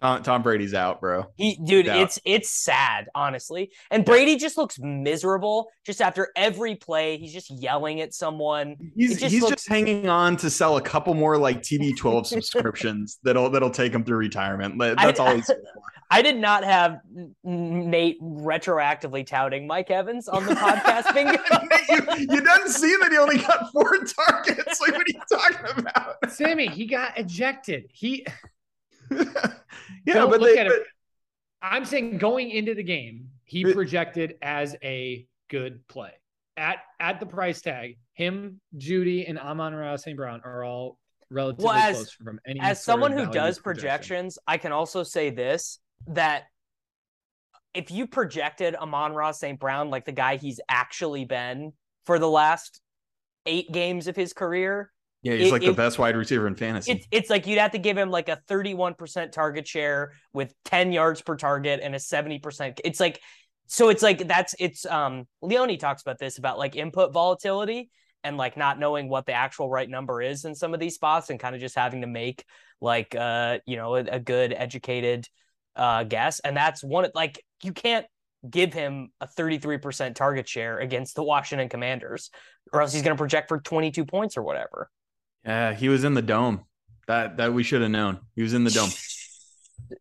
Tom, 0.00 0.22
Tom 0.22 0.42
Brady's 0.42 0.74
out, 0.74 1.00
bro. 1.00 1.26
He, 1.36 1.56
dude, 1.56 1.86
He's 1.86 1.92
out. 1.94 1.98
it's 2.00 2.18
it's 2.24 2.50
sad, 2.50 3.08
honestly. 3.14 3.72
And 3.90 4.04
Brady 4.04 4.36
just 4.36 4.56
looks 4.56 4.78
miserable. 4.78 5.70
Just 5.84 6.00
after 6.00 6.28
every 6.36 6.76
play, 6.76 7.16
he's 7.18 7.32
just 7.32 7.50
yelling 7.50 8.00
at 8.00 8.14
someone. 8.14 8.76
He's 8.94 9.16
It 9.16 9.20
just 9.20 9.32
he's 9.32 9.42
looks- 9.42 9.54
just 9.56 9.68
hanging 9.68 10.08
on 10.08 10.36
to 10.38 10.50
sell 10.50 10.76
a 10.76 10.80
couple 10.82 11.14
more 11.14 11.36
like 11.36 11.62
TB12 11.62 12.26
subscriptions 12.26 13.18
that'll 13.24 13.50
that'll 13.50 13.70
take 13.70 13.92
him 13.92 14.04
through 14.04 14.18
retirement. 14.18 14.78
That- 14.78 14.98
I- 15.00 15.06
That's 15.06 15.20
all 15.20 15.34
he's. 15.34 15.50
I 16.10 16.22
did 16.22 16.38
not 16.38 16.64
have 16.64 17.00
Nate 17.44 18.18
retroactively 18.22 19.26
touting 19.26 19.66
Mike 19.66 19.90
Evans 19.90 20.26
on 20.26 20.46
the 20.46 20.54
podcast 20.54 21.12
bingo. 21.14 21.32
you, 21.90 22.16
you 22.20 22.40
didn't 22.40 22.68
see 22.70 22.96
that 23.02 23.08
he 23.12 23.18
only 23.18 23.36
got 23.36 23.70
four 23.72 23.98
targets. 23.98 24.80
Like, 24.80 24.92
what 24.92 25.02
are 25.02 25.04
you 25.06 25.20
talking 25.30 25.78
about? 25.84 26.30
Sammy, 26.30 26.66
he 26.68 26.86
got 26.86 27.18
ejected. 27.18 27.90
He 27.92 28.24
yeah, 30.06 30.14
Don't 30.14 30.30
but 30.30 30.40
look 30.40 30.54
they, 30.54 30.58
at 30.60 30.66
but, 30.68 30.76
it. 30.76 30.86
I'm 31.62 31.84
saying 31.84 32.18
going 32.18 32.50
into 32.50 32.74
the 32.74 32.82
game, 32.82 33.28
he 33.44 33.64
projected 33.72 34.36
as 34.42 34.76
a 34.82 35.26
good 35.48 35.86
play. 35.88 36.12
At 36.56 36.78
at 37.00 37.20
the 37.20 37.26
price 37.26 37.60
tag, 37.60 37.98
him, 38.14 38.60
Jeudy, 38.76 39.28
and 39.28 39.38
Amon-Ra 39.38 39.96
St. 39.96 40.16
Brown 40.16 40.40
are 40.44 40.64
all 40.64 40.98
relatively 41.30 41.64
Well, 41.66 41.74
as- 41.74 41.96
close 41.96 42.12
from 42.12 42.40
any 42.46 42.60
As 42.60 42.82
someone 42.82 43.12
who 43.12 43.18
value 43.18 43.32
does 43.32 43.58
projection. 43.58 43.88
projections, 43.88 44.38
I 44.46 44.56
can 44.58 44.72
also 44.72 45.02
say 45.02 45.30
this 45.30 45.78
that 46.08 46.44
if 47.74 47.90
you 47.90 48.06
projected 48.06 48.74
Amon-Ra 48.74 49.32
St. 49.32 49.58
Brown 49.58 49.90
like 49.90 50.04
the 50.04 50.12
guy 50.12 50.36
he's 50.36 50.60
actually 50.68 51.24
been 51.24 51.72
for 52.06 52.18
the 52.18 52.28
last 52.28 52.80
eight 53.46 53.70
games 53.70 54.08
of 54.08 54.16
his 54.16 54.32
career, 54.32 54.90
yeah, 55.22 55.34
he's 55.34 55.48
it- 55.48 55.52
like 55.52 55.62
the 55.62 55.70
it- 55.70 55.76
best 55.76 55.98
wide 55.98 56.16
receiver 56.16 56.46
in 56.46 56.54
fantasy. 56.54 56.92
it's 56.92 57.06
it's 57.10 57.30
like 57.30 57.46
you'd 57.46 57.58
have 57.58 57.72
to 57.72 57.78
give 57.78 57.96
him 57.98 58.10
like 58.10 58.28
a 58.28 58.40
31% 58.48 59.32
target 59.32 59.66
share 59.66 60.12
with 60.32 60.52
10 60.64 60.92
yards 60.92 61.22
per 61.22 61.36
target 61.36 61.80
and 61.82 61.94
a 61.94 61.98
70%. 61.98 62.80
It's 62.84 63.00
like 63.00 63.20
so 63.66 63.88
it's 63.90 64.02
like 64.02 64.26
that's 64.26 64.54
it's 64.58 64.86
um 64.86 65.26
Leone 65.42 65.76
talks 65.78 66.02
about 66.02 66.18
this 66.18 66.38
about 66.38 66.58
like 66.58 66.76
input 66.76 67.12
volatility 67.12 67.90
and 68.24 68.36
like 68.36 68.56
not 68.56 68.78
knowing 68.78 69.08
what 69.08 69.26
the 69.26 69.32
actual 69.32 69.68
right 69.68 69.88
number 69.88 70.22
is 70.22 70.44
in 70.44 70.54
some 70.54 70.74
of 70.74 70.80
these 70.80 70.94
spots 70.94 71.30
and 71.30 71.38
kind 71.38 71.54
of 71.54 71.60
just 71.60 71.74
having 71.76 72.00
to 72.00 72.06
make 72.06 72.44
like 72.80 73.14
uh 73.14 73.58
you 73.66 73.76
know 73.76 73.96
a, 73.96 74.04
a 74.04 74.18
good 74.18 74.54
educated 74.56 75.26
uh 75.76 76.02
guess 76.04 76.40
and 76.40 76.56
that's 76.56 76.82
one 76.82 77.08
like 77.14 77.44
you 77.62 77.72
can't 77.72 78.06
give 78.48 78.72
him 78.72 79.10
a 79.20 79.26
33% 79.26 80.14
target 80.14 80.48
share 80.48 80.78
against 80.78 81.16
the 81.16 81.22
Washington 81.24 81.68
Commanders 81.68 82.30
or 82.72 82.80
else 82.80 82.92
he's 82.92 83.02
going 83.02 83.16
to 83.16 83.20
project 83.20 83.48
for 83.48 83.60
22 83.60 84.04
points 84.04 84.36
or 84.36 84.42
whatever. 84.42 84.88
Yeah, 85.44 85.74
he 85.74 85.88
was 85.88 86.04
in 86.04 86.14
the 86.14 86.22
dome. 86.22 86.64
That 87.06 87.38
that 87.38 87.54
we 87.54 87.62
should 87.62 87.82
have 87.82 87.90
known. 87.90 88.20
He 88.36 88.42
was 88.42 88.54
in 88.54 88.64
the 88.64 88.70
dome. 88.70 88.90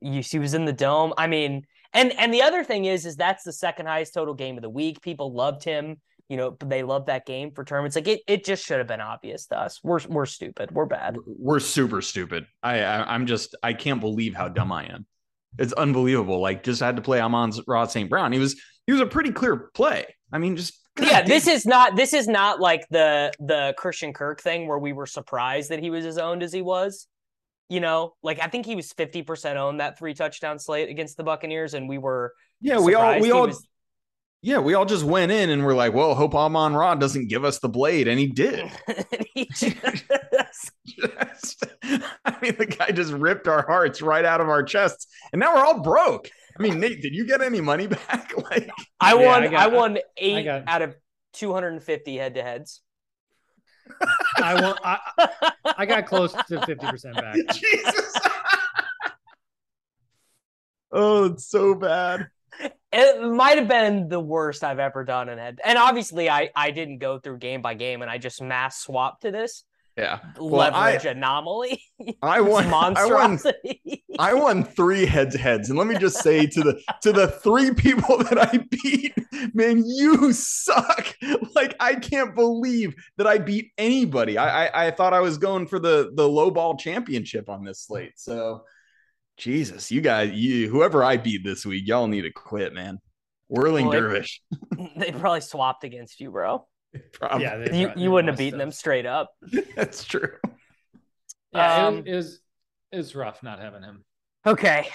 You 0.01 0.21
he 0.21 0.39
was 0.39 0.53
in 0.53 0.65
the 0.65 0.73
dome. 0.73 1.13
I 1.17 1.27
mean, 1.27 1.65
and 1.93 2.11
and 2.19 2.33
the 2.33 2.41
other 2.41 2.63
thing 2.63 2.85
is, 2.85 3.05
is 3.05 3.15
that's 3.15 3.43
the 3.43 3.53
second 3.53 3.85
highest 3.85 4.13
total 4.13 4.33
game 4.33 4.57
of 4.57 4.61
the 4.61 4.69
week. 4.69 5.01
People 5.01 5.33
loved 5.33 5.63
him. 5.63 6.01
You 6.27 6.35
know, 6.35 6.57
they 6.59 6.83
loved 6.83 7.07
that 7.07 7.25
game 7.25 7.51
for 7.51 7.63
tournaments. 7.63 7.95
Like 7.95 8.07
it, 8.07 8.21
it 8.27 8.43
just 8.43 8.65
should 8.65 8.79
have 8.79 8.87
been 8.87 8.99
obvious 8.99 9.45
to 9.47 9.57
us. 9.57 9.79
We're 9.83 9.99
we're 10.09 10.25
stupid. 10.25 10.71
We're 10.71 10.87
bad. 10.87 11.17
We're 11.25 11.61
super 11.61 12.01
stupid. 12.01 12.47
I, 12.61 12.81
I 12.81 13.13
I'm 13.13 13.27
just 13.27 13.55
I 13.63 13.73
can't 13.73 14.01
believe 14.01 14.35
how 14.35 14.49
dumb 14.49 14.71
I 14.71 14.85
am. 14.85 15.05
It's 15.57 15.73
unbelievable. 15.73 16.41
Like 16.41 16.63
just 16.63 16.81
had 16.81 16.97
to 16.97 17.01
play 17.01 17.21
Amon 17.21 17.53
Rod 17.65 17.89
St. 17.91 18.09
Brown. 18.09 18.33
He 18.33 18.39
was 18.39 18.59
he 18.85 18.91
was 18.91 19.01
a 19.01 19.05
pretty 19.05 19.31
clear 19.31 19.55
play. 19.73 20.05
I 20.33 20.39
mean, 20.39 20.57
just 20.57 20.77
yeah, 20.99 21.21
this 21.21 21.47
is 21.47 21.65
not 21.65 21.95
this 21.95 22.13
is 22.13 22.27
not 22.27 22.59
like 22.59 22.87
the 22.89 23.31
the 23.39 23.73
Christian 23.77 24.13
Kirk 24.13 24.41
thing 24.41 24.67
where 24.67 24.79
we 24.79 24.93
were 24.93 25.05
surprised 25.05 25.69
that 25.71 25.79
he 25.79 25.89
was 25.89 26.05
as 26.05 26.17
owned 26.17 26.43
as 26.43 26.51
he 26.53 26.61
was. 26.61 27.07
You 27.69 27.81
know, 27.81 28.13
like 28.23 28.39
I 28.41 28.47
think 28.47 28.65
he 28.65 28.75
was 28.75 28.91
fifty 28.93 29.21
percent 29.23 29.57
owned 29.57 29.79
that 29.79 29.97
three 29.99 30.13
touchdown 30.13 30.57
slate 30.59 30.89
against 30.89 31.17
the 31.17 31.23
Buccaneers, 31.23 31.73
and 31.73 31.89
we 31.89 31.97
were 31.97 32.33
yeah. 32.61 32.79
We 32.79 32.93
all 32.93 33.19
we 33.19 33.31
all 33.31 33.47
was- 33.47 33.67
yeah. 34.41 34.59
We 34.59 34.73
all 34.73 34.85
just 34.85 35.03
went 35.03 35.31
in 35.31 35.49
and 35.49 35.65
we're 35.65 35.75
like, 35.75 35.93
well, 35.93 36.15
hope 36.15 36.33
Amon-Ra 36.35 36.95
doesn't 36.95 37.27
give 37.27 37.43
us 37.43 37.59
the 37.59 37.69
blade, 37.69 38.07
and 38.07 38.19
he 38.19 38.27
did. 38.27 38.71
and 38.87 39.25
he 39.33 39.45
just- 39.53 40.71
just, 40.87 41.63
I 42.25 42.37
mean, 42.41 42.55
the 42.57 42.65
guy 42.65 42.91
just 42.91 43.11
ripped 43.11 43.47
our 43.47 43.65
hearts 43.65 44.01
right 44.01 44.25
out 44.25 44.41
of 44.41 44.47
our 44.49 44.63
chests, 44.63 45.07
and 45.31 45.39
now 45.39 45.53
we're 45.55 45.65
all 45.65 45.81
broke. 45.81 46.29
I 46.57 46.61
mean, 46.63 46.79
Nate, 46.79 47.01
did 47.01 47.13
you 47.13 47.25
get 47.25 47.41
any 47.41 47.61
money 47.61 47.87
back? 47.87 48.31
Like, 48.49 48.69
I 48.99 49.13
Yeah, 49.13 49.25
won. 49.25 49.43
I 49.43 49.45
I, 49.47 49.49
got- 49.49 49.71
won 49.73 49.97
eight 50.17 50.43
got- 50.43 50.63
out 50.67 50.81
of 50.81 50.95
two 51.33 51.53
hundred 51.53 51.73
and 51.73 51.83
fifty 51.83 52.15
head 52.17 52.35
to 52.35 52.43
heads. 52.43 52.81
I 54.37 54.61
want 54.61 54.79
I, 54.83 54.99
I 55.77 55.85
got 55.85 56.05
close 56.07 56.33
to 56.33 56.39
50% 56.57 57.13
back. 57.15 57.35
Jesus. 57.55 58.17
oh, 60.91 61.25
it's 61.25 61.47
so 61.47 61.73
bad. 61.75 62.27
It 62.91 63.21
might 63.21 63.57
have 63.57 63.67
been 63.67 64.07
the 64.07 64.19
worst 64.19 64.63
I've 64.63 64.79
ever 64.79 65.03
done 65.03 65.29
in 65.29 65.37
head. 65.37 65.59
And 65.63 65.77
obviously, 65.77 66.29
I 66.29 66.49
I 66.55 66.71
didn't 66.71 66.97
go 66.99 67.19
through 67.19 67.37
game 67.39 67.61
by 67.61 67.73
game, 67.75 68.01
and 68.01 68.09
I 68.09 68.17
just 68.17 68.41
mass 68.41 68.79
swapped 68.79 69.21
to 69.23 69.31
this 69.31 69.63
Yeah. 69.97 70.19
Well, 70.39 70.61
I- 70.61 70.91
leverage 70.91 71.05
anomaly. 71.05 71.81
I 72.21 72.41
won. 72.41 72.65
I 72.65 72.69
won. 72.69 72.69
monstrosity. 72.69 74.03
I 74.19 74.33
won 74.33 74.63
three 74.63 75.05
heads 75.05 75.35
heads, 75.35 75.69
and 75.69 75.77
let 75.77 75.87
me 75.87 75.97
just 75.97 76.21
say 76.21 76.45
to 76.45 76.61
the 76.61 76.81
to 77.01 77.11
the 77.11 77.27
three 77.27 77.73
people 77.73 78.17
that 78.23 78.37
I 78.37 78.59
beat, 78.69 79.15
man, 79.55 79.83
you 79.85 80.31
suck. 80.33 81.15
Like 81.55 81.75
I 81.79 81.95
can't 81.95 82.35
believe 82.35 82.93
that 83.17 83.25
I 83.25 83.39
beat 83.39 83.71
anybody. 83.77 84.37
I 84.37 84.67
I, 84.67 84.87
I 84.87 84.91
thought 84.91 85.13
I 85.13 85.19
was 85.19 85.39
going 85.39 85.65
for 85.67 85.79
the 85.79 86.11
the 86.13 86.27
low 86.27 86.51
ball 86.51 86.77
championship 86.77 87.49
on 87.49 87.63
this 87.63 87.81
slate. 87.81 88.13
So, 88.17 88.63
Jesus, 89.37 89.91
you 89.91 90.01
guys, 90.01 90.31
you 90.33 90.69
whoever 90.69 91.03
I 91.03 91.17
beat 91.17 91.43
this 91.43 91.65
week, 91.65 91.87
y'all 91.87 92.07
need 92.07 92.21
to 92.21 92.31
quit, 92.31 92.73
man. 92.73 92.99
Whirling 93.49 93.87
Well, 93.87 93.99
dervish, 93.99 94.41
they 94.97 95.11
probably 95.11 95.41
swapped 95.41 95.83
against 95.83 96.19
you, 96.19 96.29
bro. 96.31 96.67
probably. 97.13 97.43
Yeah, 97.43 97.57
they- 97.57 97.79
You 97.79 97.91
they 97.93 98.01
you 98.01 98.11
wouldn't 98.11 98.29
have 98.29 98.33
must 98.33 98.39
beaten 98.39 98.59
them 98.59 98.71
straight 98.71 99.05
up. 99.05 99.31
that's 99.75 100.03
true. 100.03 100.33
Yeah, 101.53 101.87
Um, 101.87 101.99
it, 101.99 102.07
is 102.07 102.41
is 102.91 103.15
rough 103.15 103.41
not 103.43 103.59
having 103.59 103.83
him. 103.83 104.03
Okay. 104.45 104.87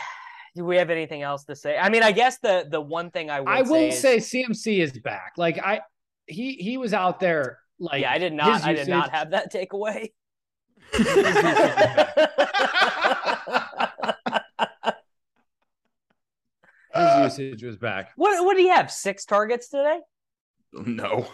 Do 0.54 0.64
we 0.66 0.76
have 0.76 0.90
anything 0.90 1.22
else 1.22 1.44
to 1.44 1.56
say? 1.56 1.78
I 1.78 1.88
mean, 1.88 2.02
I 2.02 2.12
guess 2.12 2.38
the 2.38 2.66
the 2.68 2.80
one 2.80 3.10
thing 3.10 3.30
I 3.30 3.40
would 3.40 3.48
I 3.48 3.62
will 3.62 3.90
say, 3.90 4.18
say 4.20 4.44
CMC 4.44 4.78
is 4.82 4.92
back. 4.98 5.32
Like 5.36 5.58
I 5.58 5.80
he 6.26 6.54
he 6.54 6.76
was 6.76 6.92
out 6.94 7.20
there 7.20 7.58
like 7.78 8.02
yeah, 8.02 8.12
I 8.12 8.18
did 8.18 8.32
not 8.34 8.54
his 8.56 8.64
I 8.64 8.72
did 8.74 8.88
not 8.88 9.10
have 9.10 9.30
that 9.30 9.52
takeaway. 9.52 10.12
his 16.94 17.38
usage 17.38 17.62
was 17.62 17.76
back. 17.76 18.10
what 18.16 18.44
what 18.44 18.56
do 18.56 18.62
you 18.62 18.70
have? 18.72 18.90
Six 18.90 19.24
targets 19.24 19.68
today? 19.68 20.00
No, 20.72 21.26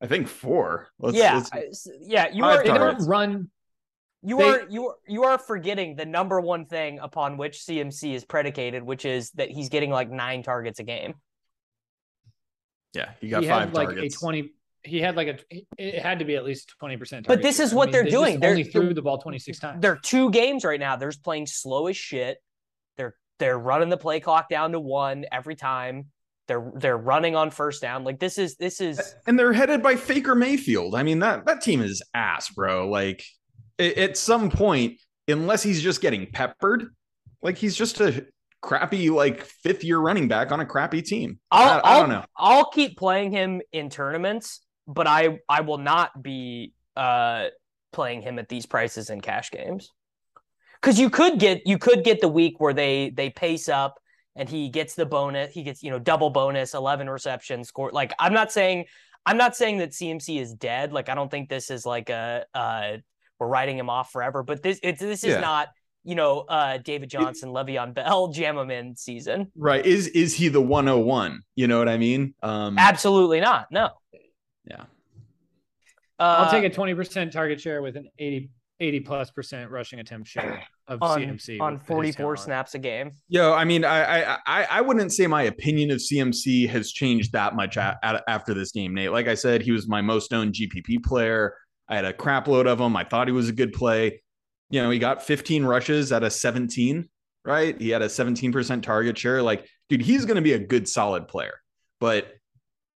I 0.00 0.06
think 0.06 0.28
four. 0.28 0.88
Let's, 0.98 1.16
yeah, 1.16 1.42
let's- 1.54 1.86
yeah. 2.00 2.28
You 2.32 2.42
Five 2.42 2.60
are 2.60 2.62
They 2.62 2.68
targets. 2.70 3.00
don't 3.04 3.08
run 3.08 3.50
you 4.22 4.36
They- 4.38 4.44
are 4.48 4.68
you 4.68 4.88
are 4.88 4.96
you 5.08 5.24
are 5.24 5.38
forgetting 5.38 5.96
the 5.96 6.04
number 6.06 6.40
one 6.40 6.66
thing 6.66 6.98
upon 6.98 7.36
which 7.36 7.58
CMC 7.64 8.14
is 8.14 8.24
predicated, 8.24 8.82
which 8.82 9.04
is 9.04 9.30
that 9.32 9.50
he's 9.50 9.68
getting 9.68 9.90
like 9.90 10.10
nine 10.10 10.42
targets 10.42 10.78
a 10.78 10.82
game. 10.84 11.14
yeah, 12.94 13.10
he 13.20 13.28
got 13.28 13.42
he 13.42 13.48
five 13.48 13.68
had 13.68 13.74
like 13.74 13.88
targets. 13.88 14.16
a 14.16 14.18
20 14.18 14.52
he 14.82 15.00
had 15.00 15.14
like 15.16 15.28
a 15.28 15.38
it 15.78 16.02
had 16.02 16.18
to 16.20 16.24
be 16.24 16.36
at 16.36 16.44
least 16.44 16.74
20% 16.82 17.26
But 17.26 17.42
this 17.42 17.60
is 17.60 17.74
what 17.74 17.92
they're 17.92 18.02
they 18.04 18.10
doing. 18.10 18.40
They're- 18.40 18.50
only 18.50 18.64
threw 18.64 18.94
the 18.94 19.02
ball 19.02 19.18
26 19.18 19.58
times 19.58 19.80
They're 19.82 19.96
two 19.96 20.30
games 20.30 20.64
right 20.64 20.80
now. 20.80 20.96
They're 20.96 21.10
just 21.10 21.22
playing 21.22 21.46
slow 21.46 21.86
as 21.88 21.96
shit. 21.96 22.38
They're 22.96 23.14
they're 23.38 23.58
running 23.58 23.90
the 23.90 23.96
play 23.98 24.20
clock 24.20 24.48
down 24.48 24.72
to 24.72 24.80
one 24.80 25.24
every 25.30 25.54
time. 25.56 26.06
They're 26.50 26.72
they're 26.74 26.96
running 26.96 27.36
on 27.36 27.52
first 27.52 27.80
down. 27.80 28.02
Like 28.02 28.18
this 28.18 28.36
is 28.36 28.56
this 28.56 28.80
is 28.80 29.14
and 29.28 29.38
they're 29.38 29.52
headed 29.52 29.84
by 29.84 29.94
Faker 29.94 30.34
Mayfield. 30.34 30.96
I 30.96 31.04
mean 31.04 31.20
that 31.20 31.46
that 31.46 31.60
team 31.60 31.80
is 31.80 32.02
ass, 32.12 32.50
bro. 32.50 32.88
Like 32.88 33.24
a- 33.78 33.94
at 34.02 34.16
some 34.16 34.50
point, 34.50 35.00
unless 35.28 35.62
he's 35.62 35.80
just 35.80 36.00
getting 36.00 36.26
peppered, 36.32 36.86
like 37.40 37.56
he's 37.56 37.76
just 37.76 38.00
a 38.00 38.26
crappy 38.62 39.10
like 39.10 39.44
fifth 39.44 39.84
year 39.84 40.00
running 40.00 40.26
back 40.26 40.50
on 40.50 40.58
a 40.58 40.66
crappy 40.66 41.02
team. 41.02 41.38
I'll, 41.52 41.80
I, 41.84 41.94
I 41.94 42.00
don't 42.00 42.08
know. 42.08 42.24
I'll 42.36 42.68
keep 42.70 42.98
playing 42.98 43.30
him 43.30 43.62
in 43.72 43.88
tournaments, 43.88 44.58
but 44.88 45.06
I 45.06 45.38
I 45.48 45.60
will 45.60 45.78
not 45.78 46.20
be 46.20 46.72
uh 46.96 47.46
playing 47.92 48.22
him 48.22 48.40
at 48.40 48.48
these 48.48 48.66
prices 48.66 49.08
in 49.08 49.20
cash 49.20 49.52
games. 49.52 49.88
Cuz 50.82 50.98
you 50.98 51.10
could 51.10 51.38
get 51.38 51.64
you 51.64 51.78
could 51.78 52.02
get 52.02 52.20
the 52.20 52.26
week 52.28 52.58
where 52.58 52.74
they 52.74 53.10
they 53.10 53.30
pace 53.30 53.68
up 53.68 54.00
and 54.36 54.48
he 54.48 54.68
gets 54.68 54.94
the 54.94 55.06
bonus, 55.06 55.52
he 55.52 55.62
gets, 55.62 55.82
you 55.82 55.90
know, 55.90 55.98
double 55.98 56.30
bonus, 56.30 56.74
11 56.74 57.08
receptions, 57.10 57.68
score. 57.68 57.90
Like 57.92 58.12
I'm 58.18 58.32
not 58.32 58.52
saying 58.52 58.86
I'm 59.26 59.36
not 59.36 59.54
saying 59.56 59.78
that 59.78 59.90
CMC 59.90 60.40
is 60.40 60.54
dead. 60.54 60.92
Like 60.92 61.08
I 61.08 61.14
don't 61.14 61.30
think 61.30 61.48
this 61.48 61.70
is 61.70 61.84
like 61.84 62.10
a 62.10 62.44
uh 62.54 62.98
we're 63.38 63.48
writing 63.48 63.78
him 63.78 63.90
off 63.90 64.12
forever, 64.12 64.42
but 64.42 64.62
this 64.62 64.78
it's 64.82 65.00
this 65.00 65.24
is 65.24 65.30
Yeah. 65.34 65.40
not 65.40 65.68
you 66.04 66.14
know 66.14 66.40
uh 66.40 66.78
David 66.78 67.10
Johnson, 67.10 67.50
Le'Veon 67.50 67.92
Bell, 67.94 68.28
jam 68.32 68.56
him 68.56 68.70
in 68.70 68.96
season. 68.96 69.50
Right. 69.56 69.84
Is 69.84 70.06
is 70.08 70.34
he 70.34 70.48
the 70.48 70.60
101? 70.60 71.42
You 71.56 71.66
know 71.66 71.78
what 71.78 71.88
I 71.88 71.98
mean? 71.98 72.34
Um 72.42 72.78
Absolutely 72.78 73.40
not. 73.40 73.66
No. 73.70 73.90
yeah. 74.64 74.84
Uh, 76.18 76.44
I'll 76.44 76.50
take 76.50 76.70
a 76.70 76.74
20% 76.76 77.30
target 77.30 77.60
share 77.62 77.80
with 77.80 77.96
an 77.96 78.06
80, 78.18 78.50
80 78.78 79.00
plus 79.00 79.30
percent 79.30 79.70
rushing 79.70 80.00
attempt 80.00 80.28
share 80.28 80.62
of 80.90 81.02
on, 81.02 81.20
CMC 81.20 81.60
on 81.60 81.78
44 81.78 82.12
talent. 82.24 82.38
snaps 82.40 82.74
a 82.74 82.78
game. 82.78 83.12
Yo, 83.28 83.52
I 83.54 83.64
mean, 83.64 83.84
I, 83.84 84.32
I 84.34 84.38
I 84.46 84.64
I 84.70 84.80
wouldn't 84.82 85.12
say 85.12 85.26
my 85.26 85.42
opinion 85.44 85.90
of 85.90 85.98
CMC 85.98 86.68
has 86.68 86.92
changed 86.92 87.32
that 87.32 87.54
much 87.54 87.76
a- 87.76 87.98
a- 88.02 88.28
after 88.28 88.52
this 88.52 88.72
game, 88.72 88.92
Nate. 88.94 89.12
Like 89.12 89.28
I 89.28 89.34
said, 89.34 89.62
he 89.62 89.70
was 89.72 89.88
my 89.88 90.02
most 90.02 90.32
owned 90.34 90.52
GPP 90.54 91.02
player. 91.04 91.54
I 91.88 91.96
had 91.96 92.04
a 92.04 92.12
crap 92.12 92.48
load 92.48 92.66
of 92.66 92.80
him. 92.80 92.96
I 92.96 93.04
thought 93.04 93.28
he 93.28 93.32
was 93.32 93.48
a 93.48 93.52
good 93.52 93.72
play. 93.72 94.22
You 94.68 94.82
know, 94.82 94.90
he 94.90 94.98
got 94.98 95.22
15 95.22 95.64
rushes 95.64 96.12
at 96.12 96.22
a 96.22 96.30
17, 96.30 97.08
right? 97.44 97.80
He 97.80 97.88
had 97.90 98.02
a 98.02 98.06
17% 98.06 98.82
target 98.82 99.18
share. 99.18 99.42
Like, 99.42 99.66
dude, 99.88 100.02
he's 100.02 100.24
going 100.24 100.36
to 100.36 100.42
be 100.42 100.52
a 100.52 100.58
good, 100.60 100.86
solid 100.88 101.26
player. 101.26 101.54
But 101.98 102.32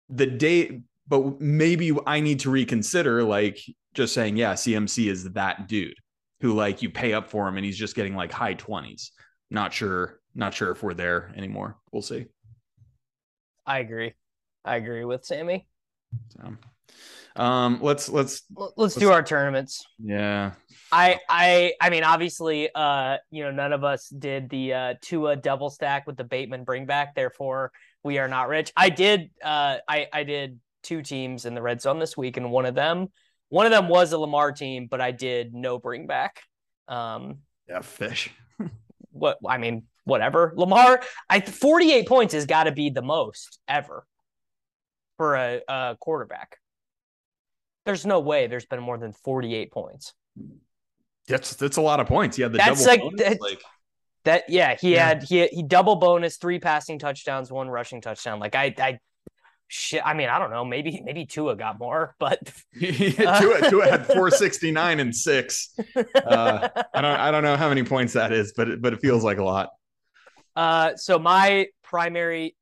the 0.09 0.27
day, 0.27 0.81
but 1.07 1.41
maybe 1.41 1.97
I 2.05 2.19
need 2.19 2.41
to 2.41 2.51
reconsider, 2.51 3.23
like, 3.23 3.59
just 3.95 4.13
saying, 4.13 4.37
yeah, 4.37 4.53
CMC 4.53 5.09
is 5.09 5.31
that 5.33 5.67
dude 5.67 5.95
who, 6.43 6.51
like, 6.53 6.81
you 6.81 6.89
pay 6.89 7.13
up 7.13 7.29
for 7.29 7.47
him 7.47 7.55
and 7.55 7.65
he's 7.65 7.77
just 7.77 7.95
getting 7.95 8.15
like 8.17 8.33
high 8.33 8.53
20s. 8.53 9.11
Not 9.49 9.71
sure, 9.71 10.19
not 10.35 10.53
sure 10.53 10.71
if 10.71 10.83
we're 10.83 10.93
there 10.93 11.31
anymore. 11.37 11.77
We'll 11.93 12.01
see. 12.01 12.25
I 13.65 13.79
agree. 13.79 14.13
I 14.65 14.75
agree 14.75 15.05
with 15.05 15.23
Sammy. 15.23 15.69
So, 16.37 17.41
um, 17.41 17.79
let's 17.81 18.09
let's 18.09 18.41
L- 18.57 18.73
Let's 18.75 18.95
do 18.95 19.09
our 19.09 19.23
tournaments. 19.23 19.85
yeah. 20.03 20.51
I 20.91 21.19
I 21.29 21.73
I 21.81 21.89
mean 21.89 22.03
obviously 22.03 22.69
uh 22.75 23.17
you 23.31 23.43
know 23.43 23.51
none 23.51 23.71
of 23.73 23.83
us 23.83 24.09
did 24.09 24.49
the 24.49 24.73
uh 24.73 24.93
Tua 25.01 25.37
double 25.37 25.69
stack 25.69 26.05
with 26.05 26.17
the 26.17 26.23
Bateman 26.23 26.65
bring 26.65 26.85
back 26.85 27.15
therefore 27.15 27.71
we 28.03 28.19
are 28.19 28.27
not 28.27 28.49
rich. 28.49 28.71
I 28.75 28.89
did 28.89 29.31
uh 29.43 29.77
I 29.87 30.07
I 30.11 30.23
did 30.23 30.59
two 30.83 31.01
teams 31.01 31.45
in 31.45 31.55
the 31.55 31.61
red 31.61 31.81
zone 31.81 31.99
this 31.99 32.17
week 32.17 32.35
and 32.37 32.51
one 32.51 32.65
of 32.65 32.75
them 32.75 33.07
one 33.53 33.65
of 33.67 33.71
them 33.71 33.87
was 33.87 34.11
a 34.13 34.17
Lamar 34.17 34.51
team 34.51 34.87
but 34.89 34.99
I 35.01 35.11
did 35.11 35.53
no 35.53 35.77
bring 35.79 36.07
back. 36.07 36.41
Um 36.87 37.39
Yeah, 37.69 37.81
fish. 37.81 38.31
what 39.11 39.37
I 39.47 39.57
mean 39.57 39.83
whatever. 40.05 40.53
Lamar 40.55 41.01
I 41.29 41.39
48 41.39 42.07
points 42.07 42.33
has 42.33 42.45
got 42.45 42.63
to 42.65 42.71
be 42.71 42.89
the 42.89 43.01
most 43.03 43.59
ever 43.67 44.05
for 45.17 45.35
a, 45.35 45.61
a 45.67 45.97
quarterback. 45.99 46.57
There's 47.85 48.05
no 48.05 48.19
way 48.19 48.47
there's 48.47 48.65
been 48.65 48.81
more 48.81 48.97
than 48.97 49.11
48 49.11 49.71
points. 49.71 50.13
That's 51.27 51.55
that's 51.55 51.77
a 51.77 51.81
lot 51.81 51.99
of 51.99 52.07
points. 52.07 52.37
Yeah, 52.37 52.47
the 52.49 52.57
That's 52.57 52.83
double 52.85 52.91
like- 52.91 53.01
bonus, 53.01 53.21
that- 53.29 53.41
like 53.41 53.61
That 54.25 54.49
yeah, 54.49 54.75
he 54.79 54.93
Yeah. 54.93 55.07
had 55.07 55.23
he 55.23 55.47
he 55.47 55.63
double 55.63 55.95
bonus, 55.97 56.37
three 56.37 56.59
passing 56.59 56.97
touchdowns, 56.99 57.51
one 57.51 57.69
rushing 57.69 58.01
touchdown. 58.01 58.39
Like 58.39 58.55
I 58.55 58.73
I 58.77 58.99
shit. 59.73 60.03
I 60.05 60.13
mean, 60.13 60.29
I 60.29 60.37
don't 60.37 60.51
know. 60.51 60.63
Maybe 60.63 61.01
maybe 61.03 61.25
Tua 61.25 61.55
got 61.55 61.79
more, 61.79 62.15
but 62.19 62.39
Tua, 62.79 63.69
Tua 63.69 63.89
had 63.89 64.05
469 64.07 64.99
and 64.99 65.15
six. 65.15 65.73
Uh, 65.95 66.69
I 66.93 67.01
don't 67.01 67.19
I 67.19 67.31
don't 67.31 67.43
know 67.43 67.57
how 67.57 67.69
many 67.69 67.83
points 67.83 68.13
that 68.13 68.31
is, 68.31 68.53
but 68.55 68.69
it, 68.69 68.81
but 68.81 68.93
it 68.93 68.99
feels 69.01 69.23
like 69.23 69.39
a 69.39 69.43
lot. 69.43 69.69
uh, 70.55 70.95
so 70.95 71.17
my 71.17 71.67
primary, 71.83 72.55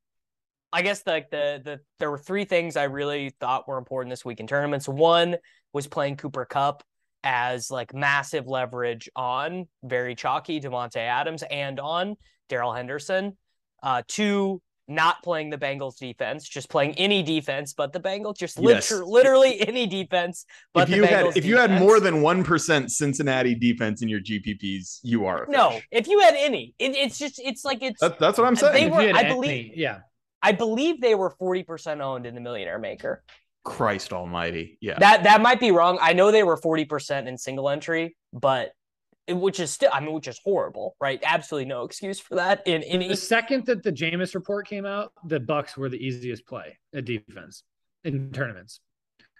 I 0.72 0.82
guess 0.82 1.06
like 1.06 1.30
the 1.30 1.60
the 1.62 1.80
there 1.98 2.10
were 2.10 2.18
three 2.18 2.46
things 2.46 2.76
I 2.76 2.84
really 2.84 3.30
thought 3.40 3.68
were 3.68 3.78
important 3.78 4.10
this 4.10 4.24
week 4.24 4.40
in 4.40 4.46
tournaments. 4.46 4.88
One 4.88 5.36
was 5.74 5.86
playing 5.86 6.16
Cooper 6.16 6.46
Kupp 6.46 6.82
as 7.24 7.70
like 7.70 7.94
massive 7.94 8.48
leverage 8.48 9.08
on 9.14 9.68
very 9.84 10.14
chalky 10.14 10.60
Davante 10.60 10.96
Adams 10.96 11.44
and 11.48 11.78
on 11.78 12.16
Darrell 12.48 12.72
Henderson. 12.72 13.36
Uh, 13.82 14.02
two, 14.08 14.60
not 14.88 15.22
playing 15.22 15.50
the 15.50 15.56
Bengals 15.58 15.96
defense, 15.96 16.48
just 16.48 16.68
playing 16.68 16.94
any 16.98 17.22
defense, 17.22 17.72
but 17.72 17.92
the 17.92 18.00
Bengals 18.00 18.36
just 18.36 18.58
Yes. 18.58 18.90
liter- 18.90 19.04
literally 19.04 19.66
any 19.66 19.86
defense. 19.86 20.44
But 20.74 20.84
if 20.84 20.88
the 20.90 20.96
you 20.96 21.02
had 21.04 21.26
Bengals 21.26 21.36
if 21.36 21.44
you 21.44 21.56
had 21.56 21.70
more 21.78 22.00
than 22.00 22.20
one 22.22 22.42
percent 22.44 22.90
Cincinnati 22.90 23.54
defense 23.54 24.02
in 24.02 24.08
your 24.08 24.20
GPPs, 24.20 24.98
you 25.02 25.24
are 25.26 25.44
a 25.44 25.50
no, 25.50 25.80
if 25.90 26.08
you 26.08 26.20
had 26.20 26.34
any, 26.36 26.74
it, 26.78 26.96
it's 26.96 27.18
just 27.18 27.38
it's 27.38 27.64
like 27.64 27.82
it's. 27.82 28.00
That, 28.00 28.18
that's 28.18 28.38
what 28.38 28.46
I'm 28.46 28.54
They 28.54 28.60
saying. 28.60 28.86
If 28.88 28.92
were- 28.94 29.00
you 29.02 29.06
had 29.08 29.16
I 29.16 29.20
any- 29.22 29.34
believe- 29.34 29.76
yeah. 29.76 29.98
I 30.42 30.50
believe 30.52 31.00
they 31.00 31.14
were 31.14 31.30
forty 31.30 31.62
percent 31.62 32.00
owned 32.00 32.26
in 32.26 32.34
the 32.34 32.40
Millionaire 32.40 32.78
Maker. 32.80 33.22
Christ 33.64 34.12
Almighty, 34.12 34.76
yeah. 34.80 34.98
That 34.98 35.22
that 35.22 35.40
might 35.40 35.60
be 35.60 35.70
wrong. 35.70 35.96
I 36.02 36.14
know 36.14 36.32
they 36.32 36.42
were 36.42 36.56
forty 36.56 36.84
percent 36.84 37.28
in 37.28 37.38
single 37.38 37.68
entry, 37.68 38.16
but 38.32 38.72
which 39.28 39.60
is 39.60 39.70
still, 39.70 39.90
I 39.92 40.00
mean, 40.00 40.12
which 40.12 40.28
is 40.28 40.40
horrible, 40.44 40.96
right? 41.00 41.20
Absolutely 41.24 41.68
no 41.68 41.84
excuse 41.84 42.18
for 42.18 42.34
that 42.36 42.66
in 42.66 42.82
any. 42.82 43.08
The 43.08 43.16
second 43.16 43.66
that 43.66 43.82
the 43.82 43.92
Jameis 43.92 44.34
report 44.34 44.66
came 44.66 44.84
out, 44.84 45.12
the 45.26 45.38
Bucs 45.40 45.76
were 45.76 45.88
the 45.88 45.96
easiest 46.04 46.46
play 46.46 46.78
at 46.94 47.04
defense 47.04 47.62
in 48.04 48.32
tournaments. 48.32 48.80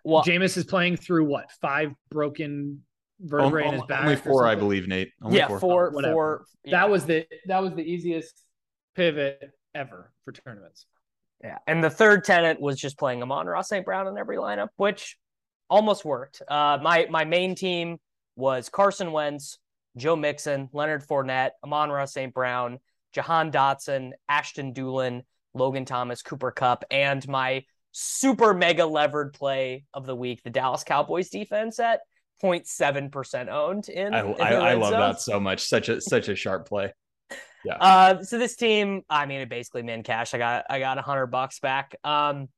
Well, 0.05 0.23
Jameis 0.25 0.57
is 0.57 0.65
playing 0.65 0.97
through 0.97 1.25
what 1.27 1.51
five 1.61 1.93
broken 2.11 2.83
On- 3.23 3.29
vertebrae 3.29 3.67
in 3.69 3.75
his 3.75 3.83
back. 3.85 4.03
only 4.03 4.17
four, 4.17 4.47
I 4.47 4.55
believe, 4.55 4.87
Nate. 4.89 5.11
Only 5.23 5.39
yeah, 5.39 5.59
four, 5.59 5.91
Whatever. 5.91 6.13
four. 6.13 6.45
yeah. 6.65 6.71
That 6.81 6.91
was 6.91 7.05
the 7.07 7.27
that 7.47 7.63
was 7.63 7.75
the 7.75 7.83
easiest 7.83 8.35
pivot 8.95 9.41
ever 9.75 10.13
for 10.25 10.33
tournaments. 10.33 10.87
Yeah. 11.43 11.59
And 11.67 11.83
the 11.83 11.91
third 11.91 12.25
tenant 12.25 12.61
was 12.61 12.79
just 12.79 12.97
playing 12.99 13.21
Amon-Ra 13.23 13.63
St. 13.63 13.85
Brown 13.85 14.07
in 14.07 14.17
every 14.17 14.37
lineup, 14.37 14.69
which 14.77 15.17
almost 15.69 16.05
worked. 16.05 16.41
Uh, 16.49 16.79
my 16.83 17.07
my 17.11 17.25
main 17.25 17.55
team 17.57 17.99
was 18.37 18.69
Carson 18.69 19.13
Wentz, 19.13 19.59
Joe 19.97 20.17
Mixon, 20.17 20.69
Leonard 20.73 21.07
Fournette, 21.07 21.51
Amon-Ra 21.65 22.05
St. 22.07 22.33
Brown, 22.33 22.79
Jahan 23.13 23.51
Dotson, 23.53 24.13
Ashton 24.29 24.73
Dulin, 24.73 25.23
Logan 25.55 25.85
Thomas, 25.85 26.23
Cooper 26.23 26.51
Kupp, 26.51 26.85
and 26.91 27.27
my 27.29 27.65
super 27.93 28.55
mega 28.55 28.87
levered 28.87 29.35
play 29.35 29.85
of 29.93 30.07
the 30.07 30.17
week, 30.17 30.43
the 30.43 30.51
Dallas 30.51 30.83
Cowboys 30.83 31.29
defense 31.29 31.79
at 31.79 32.01
0.7% 32.43 33.49
owned 33.49 33.89
in. 33.89 34.15
I, 34.15 34.21
in 34.21 34.41
I, 34.41 34.53
I 34.53 34.75
love 34.75 34.91
zone. 34.91 35.01
that 35.01 35.21
so 35.21 35.39
much. 35.39 35.65
Such 35.65 35.89
a 35.89 36.01
such 36.01 36.29
a 36.29 36.35
sharp 36.35 36.69
play. 36.69 36.93
Uh, 37.81 38.21
so 38.25 38.39
this 38.39 38.57
team, 38.57 39.03
I 39.09 39.25
mean, 39.27 39.41
it 39.41 39.49
basically 39.49 39.85
min 39.85 40.03
cash. 40.03 40.35
I 40.35 40.39
got 40.39 40.65
I 40.69 40.81
got 40.81 40.99
a 40.99 41.01
hundred 41.01 41.29
bucks 41.29 41.61
back. 41.61 41.95
Um, 42.03 42.49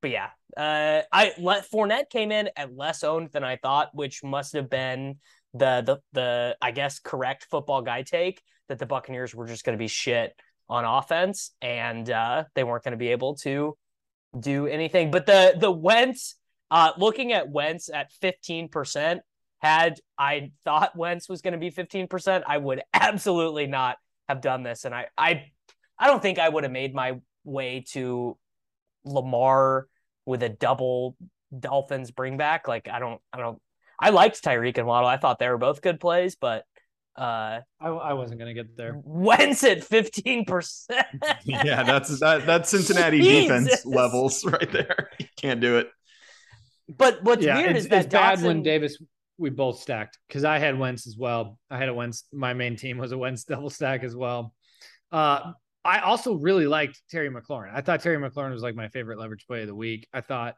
but 0.00 0.10
yeah, 0.10 0.30
uh, 0.56 1.02
I 1.12 1.34
let 1.36 1.70
Fournette 1.70 2.08
came 2.08 2.32
in 2.32 2.48
at 2.56 2.74
less 2.74 3.04
owned 3.04 3.28
than 3.30 3.44
I 3.44 3.56
thought, 3.56 3.90
which 3.92 4.24
must 4.24 4.54
have 4.54 4.70
been 4.70 5.16
the 5.54 5.82
the 5.82 5.98
the 6.12 6.56
I 6.60 6.70
guess 6.72 6.98
correct 6.98 7.46
football 7.50 7.82
guy 7.82 8.02
take 8.02 8.42
that 8.68 8.78
the 8.78 8.86
Buccaneers 8.86 9.34
were 9.34 9.46
just 9.46 9.64
going 9.64 9.76
to 9.76 9.82
be 9.82 9.88
shit 9.88 10.34
on 10.68 10.84
offense 10.84 11.52
and 11.62 12.08
uh, 12.10 12.44
they 12.54 12.64
weren't 12.64 12.84
going 12.84 12.92
to 12.92 12.98
be 12.98 13.08
able 13.08 13.36
to 13.36 13.76
do 14.38 14.66
anything. 14.66 15.10
But 15.10 15.26
the 15.26 15.54
the 15.58 15.70
Wentz, 15.70 16.36
uh, 16.70 16.92
looking 16.98 17.32
at 17.32 17.48
Wentz 17.48 17.88
at 17.88 18.12
fifteen 18.12 18.68
percent. 18.68 19.22
Had 19.58 19.98
I 20.18 20.50
thought 20.64 20.94
Wentz 20.94 21.26
was 21.26 21.40
going 21.40 21.52
to 21.52 21.58
be 21.58 21.70
15%, 21.70 22.42
I 22.46 22.58
would 22.58 22.82
absolutely 22.92 23.66
not 23.66 23.96
have 24.28 24.42
done 24.42 24.62
this 24.62 24.84
and 24.84 24.94
I 24.94 25.06
I 25.16 25.46
I 25.98 26.06
don't 26.06 26.20
think 26.20 26.38
I 26.38 26.48
would 26.48 26.64
have 26.64 26.72
made 26.72 26.94
my 26.94 27.18
way 27.44 27.84
to 27.92 28.36
Lamar 29.04 29.86
with 30.26 30.42
a 30.42 30.48
double 30.48 31.16
Dolphins 31.58 32.10
bring 32.10 32.36
back 32.36 32.66
like 32.68 32.88
I 32.88 32.98
don't 32.98 33.20
I 33.32 33.38
don't 33.38 33.58
I 34.00 34.10
liked 34.10 34.42
Tyreek 34.42 34.78
and 34.78 34.86
Waddle 34.86 35.08
I 35.08 35.16
thought 35.16 35.38
they 35.38 35.48
were 35.48 35.58
both 35.58 35.82
good 35.82 36.00
plays 36.00 36.36
but 36.36 36.64
uh 37.16 37.60
I, 37.80 37.88
I 37.88 38.12
wasn't 38.14 38.40
gonna 38.40 38.54
get 38.54 38.76
there. 38.76 39.00
Wentz 39.04 39.62
at 39.64 39.78
15% 39.78 40.86
yeah, 41.44 41.82
that's 41.82 42.18
that 42.20 42.46
that's 42.46 42.70
Cincinnati 42.70 43.20
Jesus. 43.20 43.64
defense 43.64 43.86
levels 43.86 44.44
right 44.44 44.70
there. 44.70 45.10
You 45.18 45.26
can't 45.36 45.60
do 45.60 45.78
it. 45.78 45.88
but 46.88 47.22
what's 47.22 47.44
yeah, 47.44 47.56
weird 47.56 47.76
it's, 47.76 47.84
is 47.84 47.90
that 47.90 48.06
it's 48.06 48.12
bad 48.12 48.42
when 48.42 48.62
Davis 48.62 48.98
we 49.38 49.50
both 49.50 49.80
stacked 49.80 50.18
because 50.28 50.44
I 50.44 50.58
had 50.58 50.78
Wentz 50.78 51.06
as 51.06 51.16
well. 51.16 51.58
I 51.70 51.78
had 51.78 51.88
a 51.88 51.94
Wentz. 51.94 52.24
My 52.32 52.54
main 52.54 52.76
team 52.76 52.98
was 52.98 53.12
a 53.12 53.18
Wentz 53.18 53.44
double 53.48 53.70
stack 53.70 54.04
as 54.04 54.14
well. 54.14 54.54
Uh, 55.10 55.52
I 55.84 56.00
also 56.00 56.34
really 56.34 56.66
liked 56.66 57.00
Terry 57.10 57.30
McLaurin. 57.30 57.70
I 57.74 57.82
thought 57.82 58.00
Terry 58.00 58.16
McLaurin 58.16 58.52
was 58.52 58.62
like 58.62 58.74
my 58.74 58.88
favorite 58.88 59.18
leverage 59.18 59.46
play 59.46 59.62
of 59.62 59.66
the 59.66 59.74
week. 59.74 60.08
I 60.12 60.22
thought, 60.22 60.54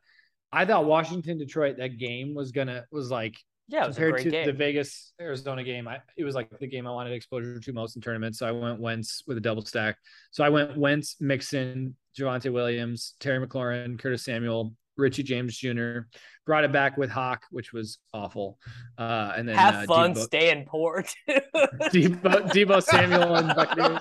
I 0.53 0.64
thought 0.64 0.84
Washington 0.84 1.38
Detroit 1.38 1.76
that 1.78 1.99
game 1.99 2.34
was 2.34 2.53
gonna 2.53 2.84
was 2.90 3.11
like 3.11 3.36
yeah 3.68 3.84
it 3.84 3.88
was 3.88 3.97
a 3.97 4.01
compared 4.01 4.14
great 4.14 4.24
to 4.24 4.30
game 4.30 4.47
the 4.47 4.53
Vegas 4.53 5.12
Arizona 5.20 5.64
game. 5.64 5.88
I 5.88 5.99
it 6.16 6.24
was 6.24 6.34
like 6.34 6.49
the 6.59 6.66
game 6.66 6.86
I 6.86 6.90
wanted 6.90 7.12
exposure 7.12 7.59
to 7.59 7.72
most 7.72 7.97
in 7.97 8.03
tournaments. 8.03 8.38
So 8.38 8.47
I 8.47 8.53
went 8.53 8.80
Wentz 8.80 9.22
with 9.26 9.36
a 9.36 9.40
double 9.40 9.64
stack. 9.64 9.97
So 10.30 10.44
I 10.44 10.49
went 10.49 10.76
Wentz, 10.76 11.16
Mixon, 11.20 11.97
Javonte 12.18 12.53
Williams, 12.53 13.14
Terry 13.20 13.44
McLaurin, 13.44 13.99
Curtis 13.99 14.24
Samuel, 14.24 14.74
Richie 14.97 15.22
James 15.22 15.57
Jr., 15.57 16.01
brought 16.47 16.64
it 16.64 16.72
back 16.72 16.97
with 16.97 17.11
Hawk, 17.11 17.44
which 17.51 17.72
was 17.72 17.99
awful. 18.14 18.59
Uh, 18.97 19.32
and 19.36 19.49
then 19.49 19.57
have 19.57 19.74
uh, 19.74 19.86
fun 19.86 20.14
Debo, 20.14 20.18
staying 20.24 20.64
poor. 20.64 21.03
too. 21.03 21.40
Debo, 21.55 22.49
Debo 22.51 22.82
Samuel 22.82 23.34
and 23.34 23.49
Buccaneers. 23.55 24.01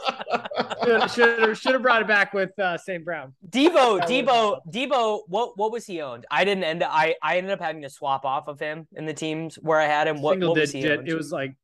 Should 1.13 1.39
have 1.39 1.57
should 1.57 1.73
have 1.73 1.81
brought 1.81 2.03
it 2.03 2.07
back 2.07 2.33
with 2.33 2.57
uh, 2.59 2.77
St. 2.77 3.03
Brown. 3.03 3.33
Debo, 3.49 4.01
Debo, 4.01 4.59
Debo. 4.69 5.21
What 5.27 5.57
what 5.57 5.71
was 5.71 5.85
he 5.85 6.01
owned? 6.01 6.25
I 6.29 6.45
didn't 6.45 6.63
end. 6.63 6.83
I 6.83 7.15
I 7.21 7.37
ended 7.37 7.51
up 7.51 7.59
having 7.59 7.81
to 7.81 7.89
swap 7.89 8.23
off 8.23 8.47
of 8.47 8.59
him 8.59 8.87
in 8.93 9.05
the 9.05 9.13
teams 9.13 9.55
where 9.55 9.79
I 9.79 9.87
had 9.87 10.07
him. 10.07 10.21
What, 10.21 10.33
Single 10.33 10.51
what 10.51 10.61
was 10.61 10.71
he 10.71 10.81
digit. 10.81 11.07
It 11.07 11.15
was 11.15 11.31
like 11.31 11.55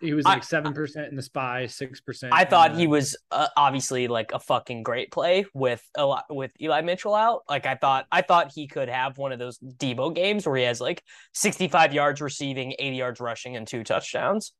he 0.00 0.14
was 0.14 0.24
like 0.24 0.42
seven 0.42 0.72
percent 0.72 1.08
in 1.10 1.16
the 1.16 1.22
spy, 1.22 1.66
six 1.66 2.00
percent. 2.00 2.32
I 2.32 2.44
thought 2.44 2.74
he 2.74 2.86
was 2.86 3.16
uh, 3.30 3.48
obviously 3.56 4.08
like 4.08 4.32
a 4.32 4.40
fucking 4.40 4.82
great 4.82 5.12
play 5.12 5.44
with 5.52 5.86
a 5.96 6.06
lot 6.06 6.24
with 6.30 6.52
Eli 6.60 6.80
Mitchell 6.80 7.14
out. 7.14 7.42
Like 7.48 7.66
I 7.66 7.74
thought, 7.74 8.06
I 8.10 8.22
thought 8.22 8.52
he 8.54 8.66
could 8.66 8.88
have 8.88 9.18
one 9.18 9.32
of 9.32 9.38
those 9.38 9.58
Debo 9.58 10.14
games 10.14 10.29
where 10.38 10.56
he 10.56 10.64
has 10.64 10.80
like 10.80 11.02
65 11.34 11.92
yards 11.92 12.20
receiving, 12.20 12.74
80 12.78 12.96
yards 12.96 13.20
rushing, 13.20 13.56
and 13.56 13.66
two 13.66 13.84
touchdowns. 13.84 14.52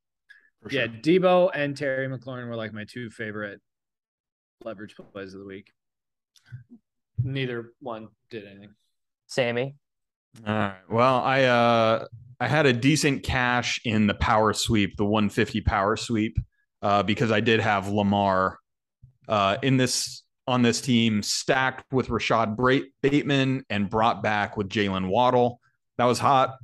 For 0.62 0.72
Yeah. 0.72 0.86
Debo 0.86 1.50
and 1.54 1.76
Terry 1.76 2.08
McLaurin 2.08 2.48
were 2.48 2.56
like 2.56 2.72
my 2.72 2.84
two 2.84 3.10
favorite 3.10 3.60
leverage 4.64 4.94
plays 4.96 5.34
of 5.34 5.40
the 5.40 5.46
week. 5.46 5.72
Neither 7.22 7.72
one 7.80 8.08
did 8.30 8.46
anything. 8.46 8.74
Sammy, 9.26 9.76
All 10.46 10.54
right. 10.54 10.74
Well, 10.88 11.16
I 11.16 11.44
uh 11.44 12.06
I 12.40 12.48
had 12.48 12.66
a 12.66 12.72
decent 12.72 13.22
cash 13.22 13.80
in 13.84 14.06
the 14.06 14.14
power 14.14 14.52
sweep, 14.52 14.96
the 14.96 15.04
150 15.04 15.60
power 15.60 15.96
sweep, 15.96 16.38
uh, 16.80 17.02
because 17.02 17.30
I 17.30 17.40
did 17.40 17.60
have 17.60 17.88
Lamar 17.88 18.58
uh 19.28 19.56
in 19.62 19.76
this 19.76 20.24
on 20.46 20.62
this 20.62 20.80
team 20.80 21.22
stacked 21.22 21.84
with 21.92 22.10
Rashod 22.10 22.56
Bateman 23.02 23.64
and 23.70 23.88
brought 23.88 24.22
back 24.22 24.56
with 24.56 24.68
Jalen 24.68 25.08
Waddle. 25.08 25.59
That 26.00 26.06
was 26.06 26.18
hot. 26.18 26.56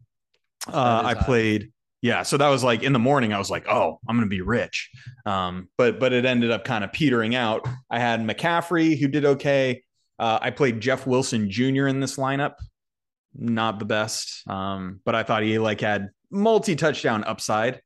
Uh, 0.67 1.03
I 1.05 1.15
hot. 1.15 1.25
played. 1.25 1.71
Yeah, 2.03 2.23
so 2.23 2.37
that 2.37 2.49
was 2.49 2.65
like 2.65 2.83
in 2.83 2.93
the 2.93 2.99
morning. 2.99 3.33
I 3.33 3.39
was 3.39 3.51
like, 3.51 3.67
"Oh, 3.69 4.01
I'm 4.09 4.17
gonna 4.17 4.27
be 4.27 4.41
rich," 4.41 4.91
um, 5.25 5.69
but 5.79 6.01
but 6.01 6.13
it 6.13 6.25
ended 6.25 6.51
up 6.51 6.65
kind 6.65 6.85
of 6.85 6.93
petering 6.93 7.35
out. 7.35 7.67
I 7.91 7.99
had 7.99 8.21
McCaffrey 8.21 8.99
who 8.99 9.09
did 9.09 9.25
okay. 9.25 9.83
Uh, 10.19 10.39
I 10.41 10.51
played 10.51 10.81
Jeff 10.81 11.07
Wilson 11.07 11.51
Jr. 11.51 11.87
in 11.87 12.01
this 12.01 12.17
lineup 12.17 12.55
not 13.39 13.79
the 13.79 13.85
best. 13.85 14.49
Um, 14.49 15.01
but 15.05 15.15
I 15.15 15.23
thought 15.23 15.43
he 15.43 15.59
like 15.59 15.81
had 15.81 16.11
multi 16.31 16.77
touchdown 16.77 17.25
upside. 17.25 17.81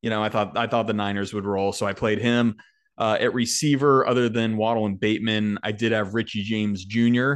You 0.00 0.10
know, 0.10 0.22
I 0.22 0.28
thought 0.28 0.56
I 0.56 0.66
thought 0.66 0.86
the 0.86 0.92
Niners 0.92 1.32
would 1.32 1.44
roll, 1.44 1.72
so 1.72 1.86
I 1.86 1.92
played 1.92 2.18
him 2.18 2.56
uh, 2.98 3.18
at 3.20 3.34
receiver. 3.34 4.06
Other 4.06 4.28
than 4.28 4.56
Waddle 4.56 4.86
and 4.86 4.98
Bateman, 4.98 5.58
I 5.62 5.72
did 5.72 5.92
have 5.92 6.14
Richie 6.14 6.42
James 6.42 6.84
Jr. 6.84 7.32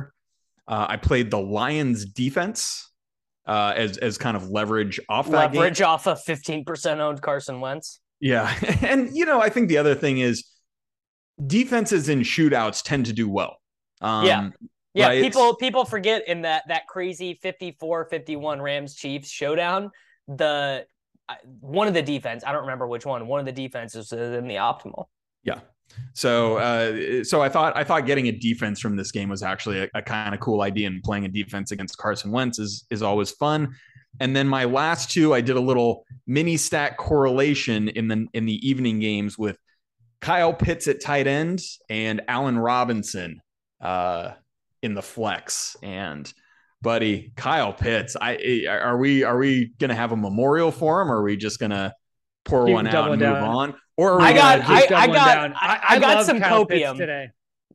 Uh, 0.69 0.87
I 0.89 0.97
played 0.97 1.31
the 1.31 1.41
Lions 1.41 2.05
defense 2.05 2.91
uh, 3.47 3.75
as 3.77 3.99
as 3.99 4.19
kind 4.19 4.37
of 4.37 4.51
leverage 4.51 5.01
off 5.09 5.29
that 5.31 5.53
game. 5.53 5.61
leverage 5.61 5.81
off 5.81 6.07
of 6.07 6.23
15% 6.25 6.99
owned 6.99 7.23
Carson 7.23 7.61
Wentz. 7.61 8.01
Yeah, 8.21 8.53
and 8.83 9.15
you 9.15 9.25
know, 9.25 9.41
I 9.41 9.49
think 9.49 9.69
the 9.69 9.79
other 9.79 9.95
thing 9.95 10.19
is 10.19 10.45
defenses 11.45 12.09
in 12.09 12.21
shootouts 12.21 12.83
tend 12.83 13.07
to 13.07 13.13
do 13.13 13.29
well. 13.29 13.57
Um, 14.01 14.27
Yeah. 14.27 14.51
Yeah, 14.95 15.09
right? 15.09 15.23
people 15.23 15.55
people 15.57 15.85
forget 15.85 16.27
in 16.27 16.43
that 16.43 16.63
that 16.69 16.87
crazy 16.87 17.39
54-51 17.45 18.63
Rams 18.63 18.95
Chiefs 18.95 19.29
showdown, 19.29 19.91
the 20.27 20.87
uh, 21.29 21.35
one 21.61 21.87
of 21.87 21.93
the 21.93 22.01
defense, 22.01 22.45
I 22.47 22.53
don't 22.53 22.63
remember 22.63 22.87
which 22.87 23.05
one, 23.05 23.27
one 23.27 23.39
of 23.39 23.45
the 23.47 23.53
defenses 23.53 24.11
was 24.11 24.21
in 24.21 24.49
the 24.49 24.55
optimal. 24.55 25.07
Yeah. 25.43 25.61
So, 26.13 26.57
uh, 26.57 27.25
so 27.25 27.43
I 27.43 27.49
thought 27.49 27.77
I 27.77 27.85
thought 27.85 28.07
getting 28.07 28.29
a 28.29 28.33
defense 28.33 28.81
from 28.81 28.97
this 28.97 29.13
game 29.13 29.29
was 29.29 29.43
actually 29.43 29.81
a, 29.81 29.89
a 29.95 30.03
kind 30.03 30.35
of 30.35 30.41
cool 30.41 30.63
idea, 30.63 30.87
and 30.87 31.03
playing 31.03 31.25
a 31.25 31.29
defense 31.29 31.71
against 31.73 31.97
Carson 31.99 32.31
Wentz 32.31 32.59
is 32.59 32.87
is 32.91 33.03
always 33.03 33.31
fun. 33.31 33.75
And 34.21 34.35
then 34.35 34.49
my 34.49 34.65
last 34.65 35.11
two, 35.11 35.35
I 35.35 35.41
did 35.41 35.57
a 35.57 35.61
little 35.61 36.07
mini 36.27 36.57
stat 36.57 36.97
correlation 36.97 37.89
in 37.89 38.09
the 38.09 38.27
in 38.33 38.47
the 38.47 38.67
evening 38.67 38.99
games 39.01 39.39
with 39.39 39.59
Kyle 40.21 40.55
Pitts 40.55 40.89
at 40.89 41.01
tight 41.03 41.27
end 41.27 41.61
and 41.91 42.23
Allen 42.29 42.59
Robinson 42.59 43.41
uh, 43.81 44.33
in 44.83 44.95
the 44.95 45.03
flex. 45.03 45.77
And 45.83 46.33
buddy, 46.81 47.33
Kyle 47.37 47.73
Pitts, 47.73 48.17
I 48.19 48.65
are 48.69 48.97
we 48.97 49.23
are 49.25 49.37
we 49.37 49.73
gonna 49.79 49.95
have 49.95 50.13
a 50.13 50.17
memorial 50.17 50.71
for 50.71 51.03
him, 51.03 51.11
or 51.11 51.19
are 51.19 51.23
we 51.23 51.37
just 51.37 51.59
gonna 51.59 51.93
pour 52.45 52.67
Keep 52.67 52.75
one 52.75 52.87
out 52.87 53.13
and 53.13 53.21
move 53.21 53.37
on? 53.37 53.75
Or 53.97 54.21
I 54.21 54.33
got- 54.33 54.61
gonna 54.63 54.75
just- 54.75 54.89
Keep 54.89 54.97
I- 54.97 55.03
I 55.03 55.07
got- 55.07 55.35
down. 55.35 55.55
I- 55.57 55.81
I 55.89 55.99
got 55.99 56.25
some 56.27 56.41
Kyle 56.41 56.67
Pitts 56.67 56.85
copium. 56.85 56.97
today. 56.97 57.29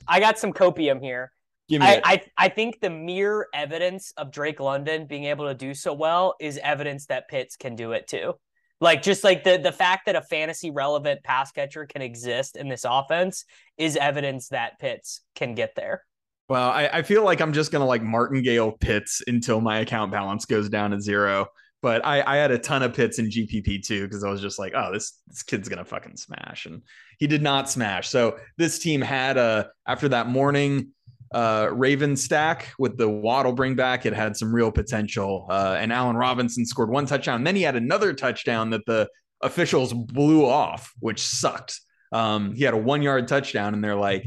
I 0.07 0.19
got 0.19 0.37
some 0.39 0.53
copium 0.53 1.01
here. 1.01 1.31
give 1.69 1.79
me 1.81 1.87
I, 1.87 1.93
it. 1.93 2.01
I 2.03 2.21
I 2.37 2.49
think 2.49 2.79
the 2.81 2.89
mere 2.89 3.47
evidence 3.53 4.11
of 4.17 4.31
Drake 4.31 4.59
London 4.59 5.05
being 5.05 5.25
able 5.25 5.47
to 5.47 5.53
do 5.53 5.73
so 5.73 5.93
well 5.93 6.35
is 6.39 6.59
evidence 6.61 7.05
that 7.05 7.27
Pitts 7.29 7.55
can 7.55 7.75
do 7.75 7.93
it 7.93 8.07
too. 8.07 8.33
Like 8.81 9.01
just 9.03 9.23
like 9.23 9.43
the 9.43 9.57
the 9.57 9.71
fact 9.71 10.07
that 10.07 10.15
a 10.15 10.21
fantasy 10.21 10.69
relevant 10.71 11.23
pass 11.23 11.51
catcher 11.51 11.85
can 11.85 12.01
exist 12.01 12.57
in 12.57 12.67
this 12.67 12.83
offense 12.87 13.45
is 13.77 13.95
evidence 13.95 14.49
that 14.49 14.79
Pitts 14.79 15.21
can 15.35 15.53
get 15.55 15.75
there. 15.75 16.03
Well, 16.49 16.69
I, 16.69 16.87
I 16.91 17.01
feel 17.03 17.23
like 17.23 17.39
I'm 17.39 17.53
just 17.53 17.71
gonna 17.71 17.85
like 17.85 18.01
martingale 18.03 18.73
Pitts 18.73 19.21
until 19.27 19.61
my 19.61 19.79
account 19.79 20.11
balance 20.11 20.45
goes 20.45 20.67
down 20.67 20.91
to 20.91 20.99
zero. 20.99 21.45
But 21.81 22.05
I, 22.05 22.21
I 22.21 22.37
had 22.37 22.51
a 22.51 22.59
ton 22.59 22.83
of 22.83 22.93
Pitts 22.93 23.17
in 23.17 23.27
GPP 23.27 23.85
too 23.85 24.03
because 24.03 24.23
I 24.23 24.29
was 24.29 24.41
just 24.41 24.59
like, 24.59 24.73
oh, 24.75 24.91
this 24.93 25.19
this 25.27 25.41
kid's 25.41 25.67
gonna 25.67 25.85
fucking 25.85 26.17
smash, 26.17 26.65
and 26.65 26.83
he 27.17 27.27
did 27.27 27.41
not 27.41 27.69
smash. 27.69 28.09
So 28.09 28.37
this 28.57 28.79
team 28.79 29.01
had 29.01 29.37
a 29.37 29.69
after 29.87 30.09
that 30.09 30.27
morning 30.27 30.91
uh, 31.33 31.69
Raven 31.71 32.15
stack 32.17 32.73
with 32.77 32.97
the 32.97 33.09
Waddle 33.09 33.53
bring 33.53 33.75
back, 33.75 34.05
it 34.05 34.13
had 34.13 34.35
some 34.35 34.53
real 34.53 34.71
potential. 34.71 35.47
Uh, 35.49 35.77
and 35.79 35.93
Allen 35.93 36.17
Robinson 36.17 36.65
scored 36.65 36.89
one 36.89 37.05
touchdown. 37.05 37.43
Then 37.43 37.55
he 37.55 37.61
had 37.61 37.75
another 37.75 38.13
touchdown 38.13 38.69
that 38.71 38.85
the 38.85 39.09
officials 39.41 39.93
blew 39.93 40.45
off, 40.45 40.93
which 40.99 41.21
sucked. 41.21 41.79
Um, 42.11 42.53
he 42.53 42.63
had 42.63 42.73
a 42.73 42.77
one 42.77 43.01
yard 43.01 43.27
touchdown, 43.27 43.73
and 43.73 43.83
they're 43.83 43.95
like, 43.95 44.25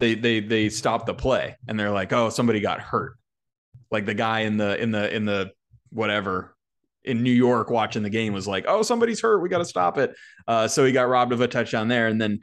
they 0.00 0.14
they 0.14 0.40
they 0.40 0.68
stopped 0.68 1.06
the 1.06 1.14
play, 1.14 1.56
and 1.66 1.80
they're 1.80 1.90
like, 1.90 2.12
oh, 2.12 2.28
somebody 2.28 2.60
got 2.60 2.80
hurt. 2.80 3.16
Like 3.90 4.04
the 4.04 4.14
guy 4.14 4.40
in 4.40 4.58
the 4.58 4.80
in 4.80 4.90
the 4.90 5.14
in 5.14 5.24
the 5.24 5.52
whatever 5.90 6.53
in 7.04 7.22
New 7.22 7.32
York 7.32 7.70
watching 7.70 8.02
the 8.02 8.10
game 8.10 8.32
was 8.32 8.48
like, 8.48 8.64
oh, 8.66 8.82
somebody's 8.82 9.20
hurt. 9.20 9.40
We 9.40 9.48
got 9.48 9.58
to 9.58 9.64
stop 9.64 9.98
it. 9.98 10.14
Uh, 10.48 10.68
so 10.68 10.84
he 10.84 10.92
got 10.92 11.08
robbed 11.08 11.32
of 11.32 11.40
a 11.40 11.48
touchdown 11.48 11.88
there, 11.88 12.08
and 12.08 12.20
then 12.20 12.40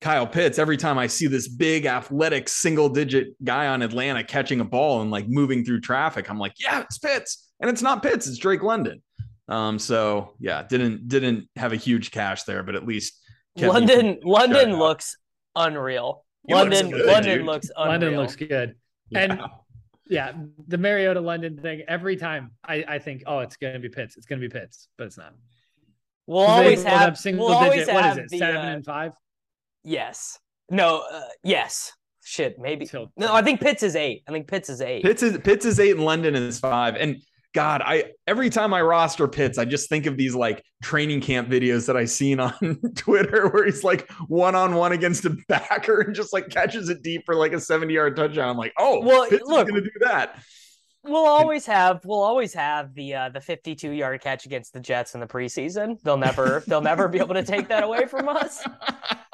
Kyle 0.00 0.26
Pitts, 0.26 0.58
every 0.58 0.76
time 0.76 0.98
I 0.98 1.06
see 1.06 1.26
this 1.26 1.48
big 1.48 1.86
athletic 1.86 2.48
single 2.48 2.88
digit 2.88 3.28
guy 3.42 3.68
on 3.68 3.82
Atlanta 3.82 4.22
catching 4.22 4.60
a 4.60 4.64
ball 4.64 5.00
and 5.00 5.10
like 5.10 5.26
moving 5.28 5.64
through 5.64 5.80
traffic, 5.80 6.28
I'm 6.28 6.38
like, 6.38 6.52
yeah, 6.58 6.82
it's 6.82 6.98
Pitts. 6.98 7.50
And 7.60 7.70
it's 7.70 7.80
not 7.82 8.02
Pitts, 8.02 8.26
it's 8.26 8.36
Drake 8.36 8.62
London. 8.62 9.02
Um, 9.48 9.78
so 9.78 10.34
yeah, 10.38 10.62
didn't 10.62 11.08
didn't 11.08 11.48
have 11.56 11.72
a 11.72 11.76
huge 11.76 12.10
cash 12.10 12.42
there, 12.42 12.62
but 12.62 12.74
at 12.74 12.84
least 12.84 13.18
kept 13.56 13.72
London 13.72 14.18
London 14.22 14.76
looks 14.76 15.16
unreal. 15.54 16.24
He 16.46 16.54
looks 16.54 16.62
London 16.64 16.90
good, 16.90 17.06
London 17.06 17.38
dude. 17.38 17.46
looks 17.46 17.70
unreal. 17.76 17.90
London 17.90 18.16
looks 18.16 18.36
good. 18.36 18.74
Yeah. 19.08 19.18
And 19.20 19.40
yeah, 20.08 20.32
the 20.68 20.78
Mariota 20.78 21.20
London 21.20 21.56
thing. 21.58 21.82
Every 21.88 22.16
time 22.16 22.52
I, 22.64 22.84
I 22.86 22.98
think, 22.98 23.24
oh, 23.26 23.40
it's 23.40 23.56
gonna 23.56 23.78
be 23.78 23.88
Pitts. 23.88 24.16
It's 24.16 24.26
gonna 24.26 24.40
be 24.40 24.48
Pitts, 24.48 24.88
but 24.96 25.06
it's 25.06 25.18
not. 25.18 25.34
We'll 26.26 26.40
always 26.40 26.78
rolled 26.78 26.88
have 26.88 27.08
up 27.10 27.16
single 27.16 27.46
we'll 27.48 27.70
digit. 27.70 27.92
What 27.94 28.06
is 28.12 28.16
it? 28.18 28.28
the, 28.30 28.38
Seven 28.38 28.56
uh, 28.56 28.74
and 28.74 28.84
five. 28.84 29.12
yes. 29.84 30.38
No, 30.70 31.04
uh, 31.12 31.22
yes. 31.44 31.92
Shit, 32.24 32.58
maybe. 32.58 32.86
Till- 32.86 33.12
No, 33.16 33.32
I 33.32 33.42
think 33.42 33.60
Pitts 33.60 33.84
is 33.84 33.94
8. 33.94 34.24
I 34.26 34.32
think 34.32 34.48
Pitts 34.48 34.68
is 34.68 34.80
8. 34.80 35.04
Pitts 35.04 35.22
is 35.22 35.38
Pitts 35.38 35.64
is 35.64 35.78
eight 35.78 35.92
and 35.92 36.04
London 36.04 36.34
is 36.34 36.58
five. 36.58 36.96
And 36.96 37.22
God, 37.56 37.80
I 37.82 38.12
every 38.26 38.50
time 38.50 38.74
I 38.74 38.82
roster 38.82 39.26
Pitts, 39.26 39.56
I 39.56 39.64
just 39.64 39.88
think 39.88 40.04
of 40.04 40.18
these 40.18 40.34
like 40.34 40.62
training 40.82 41.22
camp 41.22 41.48
videos 41.48 41.86
that 41.86 41.96
I 41.96 42.04
seen 42.04 42.38
on 42.38 42.52
Twitter 42.96 43.48
where 43.48 43.64
he's 43.64 43.82
like 43.82 44.10
one 44.28 44.54
on 44.54 44.74
one 44.74 44.92
against 44.92 45.24
a 45.24 45.34
backer 45.48 46.00
and 46.02 46.14
just 46.14 46.34
like 46.34 46.50
catches 46.50 46.90
it 46.90 47.02
deep 47.02 47.22
for 47.24 47.34
like 47.34 47.54
a 47.54 47.58
70 47.60 47.94
yard 47.94 48.14
touchdown. 48.14 48.50
I'm 48.50 48.58
like, 48.58 48.74
oh, 48.78 49.00
Well, 49.00 49.26
Pitts 49.26 49.42
look- 49.46 49.66
is 49.68 49.70
gonna 49.70 49.80
do 49.84 49.90
that. 50.02 50.38
We'll 51.02 51.24
always 51.24 51.64
have 51.64 52.04
we'll 52.04 52.20
always 52.22 52.52
have 52.52 52.92
the 52.92 53.14
uh, 53.14 53.28
the 53.30 53.40
52 53.40 53.90
yard 53.90 54.20
catch 54.20 54.44
against 54.44 54.74
the 54.74 54.80
Jets 54.80 55.14
in 55.14 55.20
the 55.20 55.26
preseason. 55.26 55.98
They'll 56.02 56.18
never 56.18 56.62
they'll 56.66 56.82
never 56.82 57.08
be 57.08 57.18
able 57.20 57.36
to 57.36 57.42
take 57.42 57.68
that 57.68 57.84
away 57.84 58.04
from 58.06 58.28
us. 58.28 58.62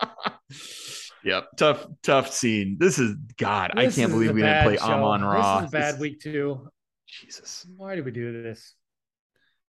yep, 1.24 1.48
tough, 1.56 1.86
tough 2.02 2.32
scene. 2.32 2.76
This 2.78 2.98
is 2.98 3.16
God. 3.38 3.72
I 3.76 3.88
can't 3.88 4.12
believe 4.12 4.32
we 4.32 4.42
didn't 4.42 4.62
play 4.64 4.76
bad 4.76 4.84
show. 4.86 4.92
Amon 4.92 5.24
Ra. 5.24 5.60
This 5.60 5.66
is 5.68 5.72
a 5.74 5.76
bad 5.76 5.94
This- 5.94 6.00
week 6.00 6.20
too. 6.20 6.68
Jesus, 7.12 7.66
Why 7.76 7.94
do 7.94 8.02
we 8.02 8.10
do 8.10 8.42
this? 8.42 8.74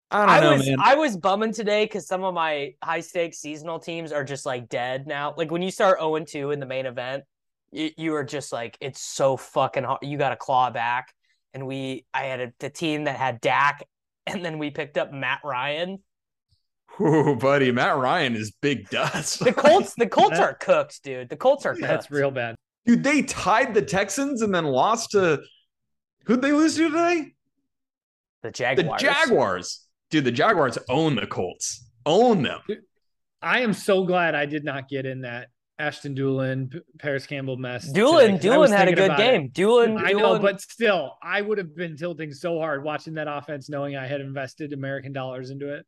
I 0.10 0.20
don't 0.20 0.30
I 0.30 0.40
know, 0.40 0.52
was 0.54 0.68
man. 0.68 0.78
I 0.80 0.96
was 0.96 1.18
bumming 1.18 1.52
today 1.52 1.84
because 1.86 2.08
some 2.08 2.24
of 2.24 2.34
my 2.34 2.76
high 2.82 3.02
stakes 3.02 3.40
seasonal 3.40 3.80
teams 3.80 4.12
are 4.14 4.24
just 4.24 4.46
like 4.46 4.70
dead 4.70 5.08
now. 5.08 5.34
Like 5.36 5.52
when 5.52 5.62
you 5.62 5.70
start 5.70 6.00
0 6.00 6.20
2 6.20 6.52
in 6.52 6.60
the 6.62 6.66
main 6.66 6.86
event, 6.86 7.24
you, 7.72 7.90
you 7.98 8.16
are 8.16 8.24
just 8.24 8.54
like 8.54 8.78
it's 8.80 9.02
so 9.02 9.36
fucking 9.36 9.84
hard. 9.84 10.00
You 10.04 10.18
got 10.18 10.30
to 10.30 10.36
claw 10.38 10.70
back. 10.70 11.14
And 11.54 11.68
we 11.68 12.06
I 12.14 12.24
had 12.24 12.40
a 12.40 12.54
the 12.60 12.70
team 12.70 13.04
that 13.06 13.18
had 13.18 13.42
Dak, 13.42 13.86
and 14.26 14.44
then 14.44 14.58
we 14.58 14.70
picked 14.70 14.98
up 14.98 15.12
Matt 15.12 15.42
Ryan. 15.44 15.98
Ooh, 17.02 17.36
buddy, 17.36 17.72
Matt 17.72 17.98
Ryan 17.98 18.36
is 18.36 18.54
big 18.62 18.90
dust. 18.90 19.44
The 19.44 19.52
Colts 19.52 19.96
the 19.96 20.08
Colts 20.10 20.40
are 20.40 20.54
cooked, 20.54 21.04
dude. 21.04 21.30
The 21.30 21.36
Colts 21.36 21.66
are 21.66 21.74
cooked. 21.74 21.88
That's 21.88 22.10
real 22.10 22.32
bad. 22.32 22.56
Dude, 22.86 23.04
they 23.04 23.24
tied 23.24 23.74
the 23.74 23.82
Texans 23.82 24.42
and 24.42 24.54
then 24.54 24.66
lost 24.66 25.12
to 25.12 25.42
who'd 26.26 26.42
they 26.42 26.52
lose 26.52 26.76
to 26.78 26.90
today? 26.90 27.34
The 28.42 28.52
Jaguars. 28.52 29.02
The 29.02 29.08
Jaguars, 29.08 29.88
dude. 30.10 30.26
The 30.26 30.32
Jaguars 30.32 30.78
own 30.90 31.16
the 31.16 31.28
Colts. 31.28 31.86
Own 32.06 32.42
them. 32.44 32.60
I 33.42 33.62
am 33.62 33.74
so 33.74 34.04
glad 34.06 34.36
I 34.36 34.46
did 34.46 34.64
not 34.66 34.90
get 34.90 35.06
in 35.06 35.22
that 35.22 35.48
Ashton 35.80 36.16
Dulin, 36.16 36.74
Parris 37.00 37.26
Campbell 37.26 37.58
mess. 37.58 37.90
Doolin, 37.92 38.34
today, 38.34 38.48
'cause 38.50 38.54
I 38.54 38.58
was 38.58 38.72
Dulin 38.72 38.78
had 38.78 38.88
a 38.90 38.94
good 38.94 39.06
about 39.06 39.20
it. 39.20 39.24
game. 39.24 39.50
Dulin, 39.52 39.98
I 40.06 40.12
know, 40.12 40.38
Dulin- 40.38 40.42
but 40.42 40.62
still, 40.62 41.18
I 41.22 41.42
would 41.42 41.58
have 41.58 41.76
been 41.76 41.96
tilting 41.98 42.32
so 42.34 42.60
hard 42.60 42.84
watching 42.84 43.14
that 43.16 43.28
offense, 43.30 43.70
knowing 43.70 43.96
I 43.96 44.06
had 44.08 44.22
invested 44.22 44.74
American 44.74 45.14
dollars 45.14 45.50
into 45.50 45.74
it. 45.74 45.86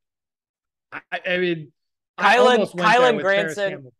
I, 0.92 1.02
I 1.26 1.38
mean, 1.38 1.72
I 2.18 2.38
Kylen- 2.38 2.52
almost 2.54 2.76
went 2.76 2.90
there 2.90 3.00
Kylen 3.02 3.16
with 3.18 3.24
Granson- 3.24 3.70
Campbell. 3.72 3.94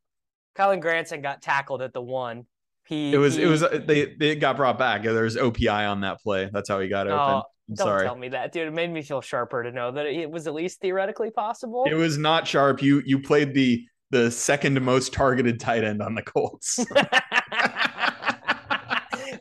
Kylen 0.58 0.80
Granson 0.82 1.22
got 1.22 1.42
tackled 1.42 1.82
at 1.82 1.92
the 1.94 2.02
one. 2.02 2.46
He 2.88 3.14
It 3.14 3.18
was. 3.18 3.36
he- 3.36 3.44
It 3.44 3.48
was. 3.48 3.62
They. 3.62 4.14
They 4.16 4.36
got 4.36 4.58
brought 4.58 4.78
back. 4.78 5.04
There 5.04 5.24
was 5.24 5.38
OPI 5.38 5.90
on 5.90 6.02
that 6.02 6.22
play. 6.22 6.50
That's 6.54 6.70
how 6.70 6.80
he 6.80 6.88
got 6.88 7.08
open. 7.08 7.20
Oh, 7.20 7.44
I'm 7.70 7.76
Don't 7.76 7.88
sorry. 7.88 8.06
tell 8.06 8.16
me 8.16 8.30
that, 8.30 8.52
dude. 8.52 8.68
It 8.68 8.74
made 8.74 8.92
me 8.92 9.02
feel 9.02 9.22
sharper 9.22 9.64
to 9.64 9.72
know 9.72 9.92
that 9.92 10.06
it 10.06 10.30
was 10.30 10.46
at 10.48 10.54
least 10.54 10.82
theoretically 10.82 11.32
possible. 11.32 11.86
It 11.90 11.96
was 11.96 12.18
not 12.18 12.48
sharp. 12.48 12.82
You. 12.84 13.02
You 13.06 13.20
played 13.20 13.54
the 13.56 13.84
the 14.12 14.30
second 14.30 14.80
most 14.82 15.14
targeted 15.14 15.60
tight 15.60 15.84
end 15.84 16.00
on 16.02 16.14
the 16.14 16.22
Colts. 16.22 16.78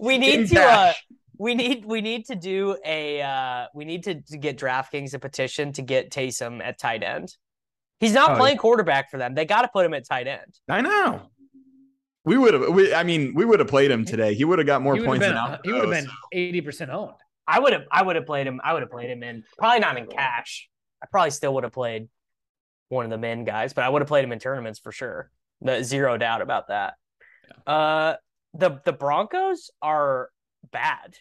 we 0.00 0.18
need 0.18 0.40
In 0.40 0.46
to 0.48 0.62
uh, 0.62 0.92
we 1.38 1.54
need 1.54 1.84
we 1.84 2.00
need 2.00 2.26
to 2.26 2.34
do 2.34 2.76
a 2.84 3.22
uh 3.22 3.66
we 3.74 3.84
need 3.84 4.04
to, 4.04 4.20
to 4.22 4.38
get 4.38 4.58
DraftKings 4.58 5.14
a 5.14 5.18
petition 5.18 5.72
to 5.74 5.82
get 5.82 6.10
Taysom 6.10 6.62
at 6.62 6.78
tight 6.78 7.02
end. 7.02 7.34
He's 8.00 8.12
not 8.12 8.32
Oh, 8.32 8.36
playing 8.36 8.58
quarterback 8.58 9.10
for 9.10 9.18
them. 9.18 9.34
They 9.34 9.44
got 9.44 9.62
to 9.62 9.68
put 9.68 9.86
him 9.86 9.94
at 9.94 10.06
tight 10.06 10.26
end. 10.26 10.52
I 10.68 10.80
know. 10.80 11.22
We 12.24 12.38
would 12.38 12.54
have. 12.54 12.68
We, 12.70 12.94
I 12.94 13.02
mean, 13.02 13.34
we 13.34 13.44
would 13.44 13.58
have 13.60 13.68
played 13.68 13.90
him 13.90 14.04
today. 14.04 14.34
He 14.34 14.44
would 14.44 14.58
have 14.58 14.66
got 14.66 14.80
more 14.80 14.96
points 14.96 15.24
have 15.24 15.34
than 15.34 15.44
been, 15.44 15.54
out. 15.54 15.60
he 15.64 15.72
would 15.72 15.82
have 15.82 15.90
been 15.90 16.08
eighty 16.32 16.60
percent 16.60 16.90
owned. 16.90 17.12
I 17.46 17.60
would 17.60 17.72
have 17.74 17.82
I 17.92 18.02
would 18.02 18.16
have 18.16 18.24
played 18.24 18.46
him. 18.46 18.60
I 18.64 18.72
would 18.72 18.82
have 18.82 18.90
played 18.90 19.10
him 19.10 19.22
in 19.22 19.44
probably 19.58 19.80
not 19.80 19.98
in 19.98 20.06
cash. 20.06 20.68
I 21.02 21.06
probably 21.10 21.30
still 21.30 21.52
would 21.54 21.64
have 21.64 21.72
played 21.74 22.08
one 22.88 23.04
of 23.04 23.10
the 23.10 23.18
men 23.18 23.44
guys, 23.44 23.74
but 23.74 23.84
I 23.84 23.90
would 23.90 24.00
have 24.00 24.08
played 24.08 24.24
him 24.24 24.32
in 24.32 24.38
tournaments 24.38 24.78
for 24.78 24.90
sure. 24.90 25.30
The 25.60 25.84
zero 25.84 26.16
doubt 26.16 26.40
about 26.40 26.68
that. 26.68 26.94
Uh 27.66 28.14
the 28.54 28.80
the 28.86 28.92
Broncos 28.92 29.70
are 29.82 30.30
bad. 30.72 31.18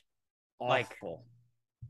Like- 0.61 0.95
Awful. 1.01 1.25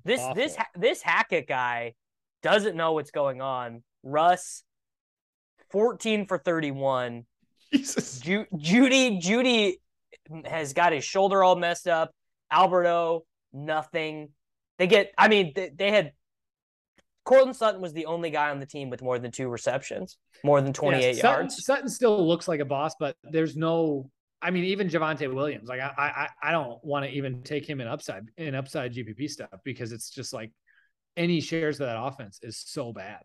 This 0.05 0.21
this 0.35 0.53
Awful. 0.53 0.63
Ha- 0.63 0.79
this 0.79 1.01
Hackett 1.03 1.47
guy 1.47 1.93
doesn't 2.41 2.75
know 2.75 2.93
what's 2.93 3.11
going 3.11 3.41
on. 3.41 3.83
Russ, 4.01 4.63
fourteen 5.69 6.25
for 6.25 6.37
thirty-one. 6.37 7.25
Jesus. 7.73 8.19
Ju- 8.19 8.45
Jeudy 8.55 9.21
Jeudy 9.21 9.75
has 10.45 10.73
got 10.73 10.93
his 10.93 11.03
shoulder 11.03 11.43
all 11.43 11.55
messed 11.55 11.87
up. 11.87 12.11
Albert 12.51 12.87
O, 12.87 13.25
nothing. 13.51 14.29
They 14.77 14.87
get. 14.87 15.11
I 15.17 15.27
mean, 15.27 15.53
they, 15.55 15.69
they 15.75 15.91
had. 15.91 16.13
Courtland 17.25 17.55
Sutton 17.55 17.81
was 17.81 17.93
the 17.93 18.05
only 18.05 18.31
guy 18.31 18.49
on 18.49 18.59
the 18.59 18.65
team 18.65 18.89
with 18.89 19.01
more 19.01 19.17
than 19.17 19.31
two 19.31 19.47
receptions, 19.47 20.17
more 20.43 20.59
than 20.59 20.67
Yeah, 20.69 20.73
twenty-eight 20.73 21.15
Sutton, 21.17 21.41
yards. 21.41 21.65
Sutton 21.65 21.87
still 21.89 22.27
looks 22.27 22.47
like 22.47 22.59
a 22.59 22.65
boss, 22.65 22.93
but 22.99 23.15
there's 23.23 23.55
no. 23.55 24.09
I 24.41 24.51
mean, 24.51 24.65
even 24.65 24.89
Javonte 24.89 25.33
Williams, 25.33 25.69
like 25.69 25.79
I, 25.79 25.93
I, 25.97 26.49
I 26.49 26.51
don't 26.51 26.83
want 26.83 27.05
to 27.05 27.11
even 27.11 27.43
take 27.43 27.65
him 27.65 27.79
in 27.79 27.87
upside 27.87 28.23
in 28.35 28.55
upside 28.55 28.93
GPP 28.93 29.29
stuff 29.29 29.47
because 29.63 29.93
it's 29.93 30.09
just 30.09 30.33
like 30.33 30.51
any 31.15 31.39
shares 31.39 31.79
of 31.79 31.87
that 31.87 31.97
offense 31.97 32.39
is 32.43 32.57
so 32.57 32.91
bad. 32.91 33.19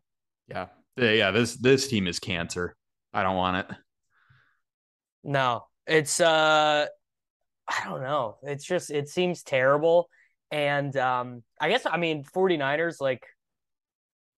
Yeah. 0.46 0.66
Yeah. 0.96 1.10
yeah, 1.10 1.30
This 1.32 1.56
this 1.56 1.88
team 1.88 2.06
is 2.06 2.20
cancer. 2.20 2.76
I 3.12 3.24
don't 3.24 3.36
want 3.36 3.56
it. 3.56 3.76
No, 5.28 5.66
it's 5.86 6.20
uh 6.20 6.86
I 7.68 7.84
don't 7.84 8.00
know. 8.00 8.38
It's 8.42 8.64
just 8.64 8.90
it 8.90 9.10
seems 9.10 9.42
terrible. 9.42 10.08
And 10.50 10.96
um 10.96 11.42
I 11.60 11.68
guess 11.68 11.84
I 11.84 11.98
mean 11.98 12.24
49ers 12.24 12.98
like 12.98 13.26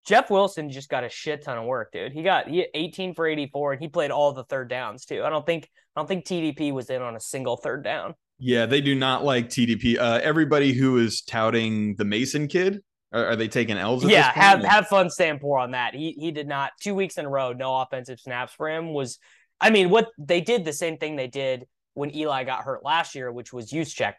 Jeff 0.04 0.30
Wilson 0.30 0.68
just 0.68 0.88
got 0.88 1.04
a 1.04 1.08
shit 1.08 1.44
ton 1.44 1.58
of 1.58 1.64
work, 1.64 1.92
dude. 1.92 2.12
He 2.12 2.24
got 2.24 2.48
he 2.48 2.66
18 2.74 3.14
for 3.14 3.24
84 3.24 3.74
and 3.74 3.80
he 3.80 3.86
played 3.86 4.10
all 4.10 4.32
the 4.32 4.42
third 4.42 4.68
downs 4.68 5.04
too. 5.04 5.22
I 5.22 5.30
don't 5.30 5.46
think 5.46 5.68
I 5.94 6.00
don't 6.00 6.08
think 6.08 6.24
TDP 6.24 6.72
was 6.72 6.90
in 6.90 7.02
on 7.02 7.14
a 7.14 7.20
single 7.20 7.56
third 7.56 7.84
down. 7.84 8.14
Yeah, 8.40 8.66
they 8.66 8.80
do 8.80 8.96
not 8.96 9.22
like 9.22 9.48
TDP. 9.48 9.96
Uh, 9.96 10.18
everybody 10.24 10.72
who 10.72 10.98
is 10.98 11.20
touting 11.20 11.94
the 11.96 12.04
Mason 12.04 12.48
kid, 12.48 12.80
are, 13.12 13.26
are 13.26 13.36
they 13.36 13.48
taking 13.48 13.76
L's? 13.76 14.04
Yeah, 14.04 14.32
have 14.32 14.64
have 14.64 14.88
fun 14.88 15.08
staying 15.10 15.38
poor 15.38 15.60
on 15.60 15.72
that. 15.72 15.94
He 15.94 16.16
he 16.18 16.32
did 16.32 16.48
not 16.48 16.72
two 16.80 16.96
weeks 16.96 17.16
in 17.16 17.26
a 17.26 17.28
row, 17.28 17.52
no 17.52 17.80
offensive 17.80 18.18
snaps 18.18 18.54
for 18.54 18.68
him 18.68 18.92
was 18.92 19.18
I 19.60 19.70
mean, 19.70 19.90
what 19.90 20.10
they 20.18 20.40
did 20.40 20.64
the 20.64 20.72
same 20.72 20.96
thing 20.96 21.16
they 21.16 21.28
did 21.28 21.66
when 21.94 22.14
Eli 22.14 22.44
got 22.44 22.64
hurt 22.64 22.84
last 22.84 23.14
year, 23.14 23.30
which 23.30 23.52
was 23.52 23.70
Juszczyk 23.70 24.14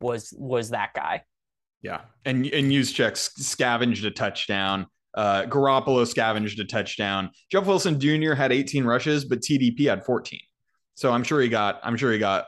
was 0.00 0.32
was 0.36 0.70
that 0.70 0.94
guy. 0.94 1.22
Yeah, 1.82 2.00
and 2.24 2.46
and 2.46 2.70
Juszczyk 2.70 3.16
scavenged 3.16 4.04
a 4.04 4.10
touchdown. 4.10 4.86
Uh, 5.14 5.44
Garoppolo 5.44 6.06
scavenged 6.06 6.60
a 6.60 6.64
touchdown. 6.64 7.30
Jeff 7.50 7.66
Wilson 7.66 7.98
Jr. 7.98 8.34
had 8.34 8.52
18 8.52 8.84
rushes, 8.84 9.24
but 9.24 9.40
TDP 9.40 9.88
had 9.88 10.04
14. 10.04 10.38
So 10.94 11.10
I'm 11.12 11.24
sure 11.24 11.40
he 11.40 11.48
got. 11.48 11.80
I'm 11.82 11.96
sure 11.96 12.12
he 12.12 12.18
got 12.18 12.46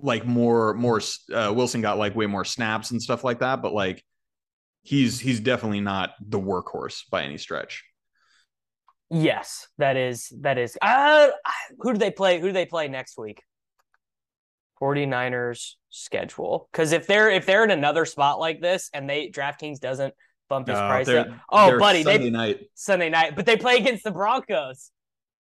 like 0.00 0.26
more 0.26 0.74
more. 0.74 1.00
Uh, 1.32 1.52
Wilson 1.54 1.80
got 1.80 1.98
like 1.98 2.14
way 2.14 2.26
more 2.26 2.44
snaps 2.44 2.90
and 2.90 3.00
stuff 3.00 3.24
like 3.24 3.40
that. 3.40 3.62
But 3.62 3.72
like 3.72 4.04
he's 4.82 5.20
he's 5.20 5.40
definitely 5.40 5.80
not 5.80 6.10
the 6.20 6.38
workhorse 6.38 7.02
by 7.10 7.22
any 7.22 7.38
stretch. 7.38 7.84
Yes, 9.10 9.66
that 9.78 9.96
is 9.96 10.32
that 10.40 10.56
is. 10.58 10.78
Uh, 10.80 11.28
who 11.80 11.92
do 11.92 11.98
they 11.98 12.10
play? 12.12 12.40
Who 12.40 12.48
do 12.48 12.52
they 12.52 12.66
play 12.66 12.88
next 12.88 13.18
week? 13.18 13.42
49ers 14.80 15.74
schedule. 15.90 16.68
Because 16.72 16.92
if 16.92 17.06
they're 17.06 17.30
if 17.30 17.44
they're 17.46 17.64
in 17.64 17.70
another 17.70 18.04
spot 18.04 18.38
like 18.38 18.60
this 18.60 18.88
and 18.94 19.08
they 19.08 19.28
DraftKings 19.28 19.78
doesn't 19.80 20.14
bump 20.48 20.68
his 20.68 20.78
No, 20.78 20.88
price 20.88 21.08
up. 21.08 21.28
Oh, 21.50 21.78
buddy, 21.78 22.02
Sunday 22.02 22.24
they 22.24 22.30
night, 22.30 22.60
Sunday 22.74 23.10
night, 23.10 23.36
but 23.36 23.46
they 23.46 23.56
play 23.56 23.76
against 23.76 24.04
the 24.04 24.10
Broncos. 24.10 24.90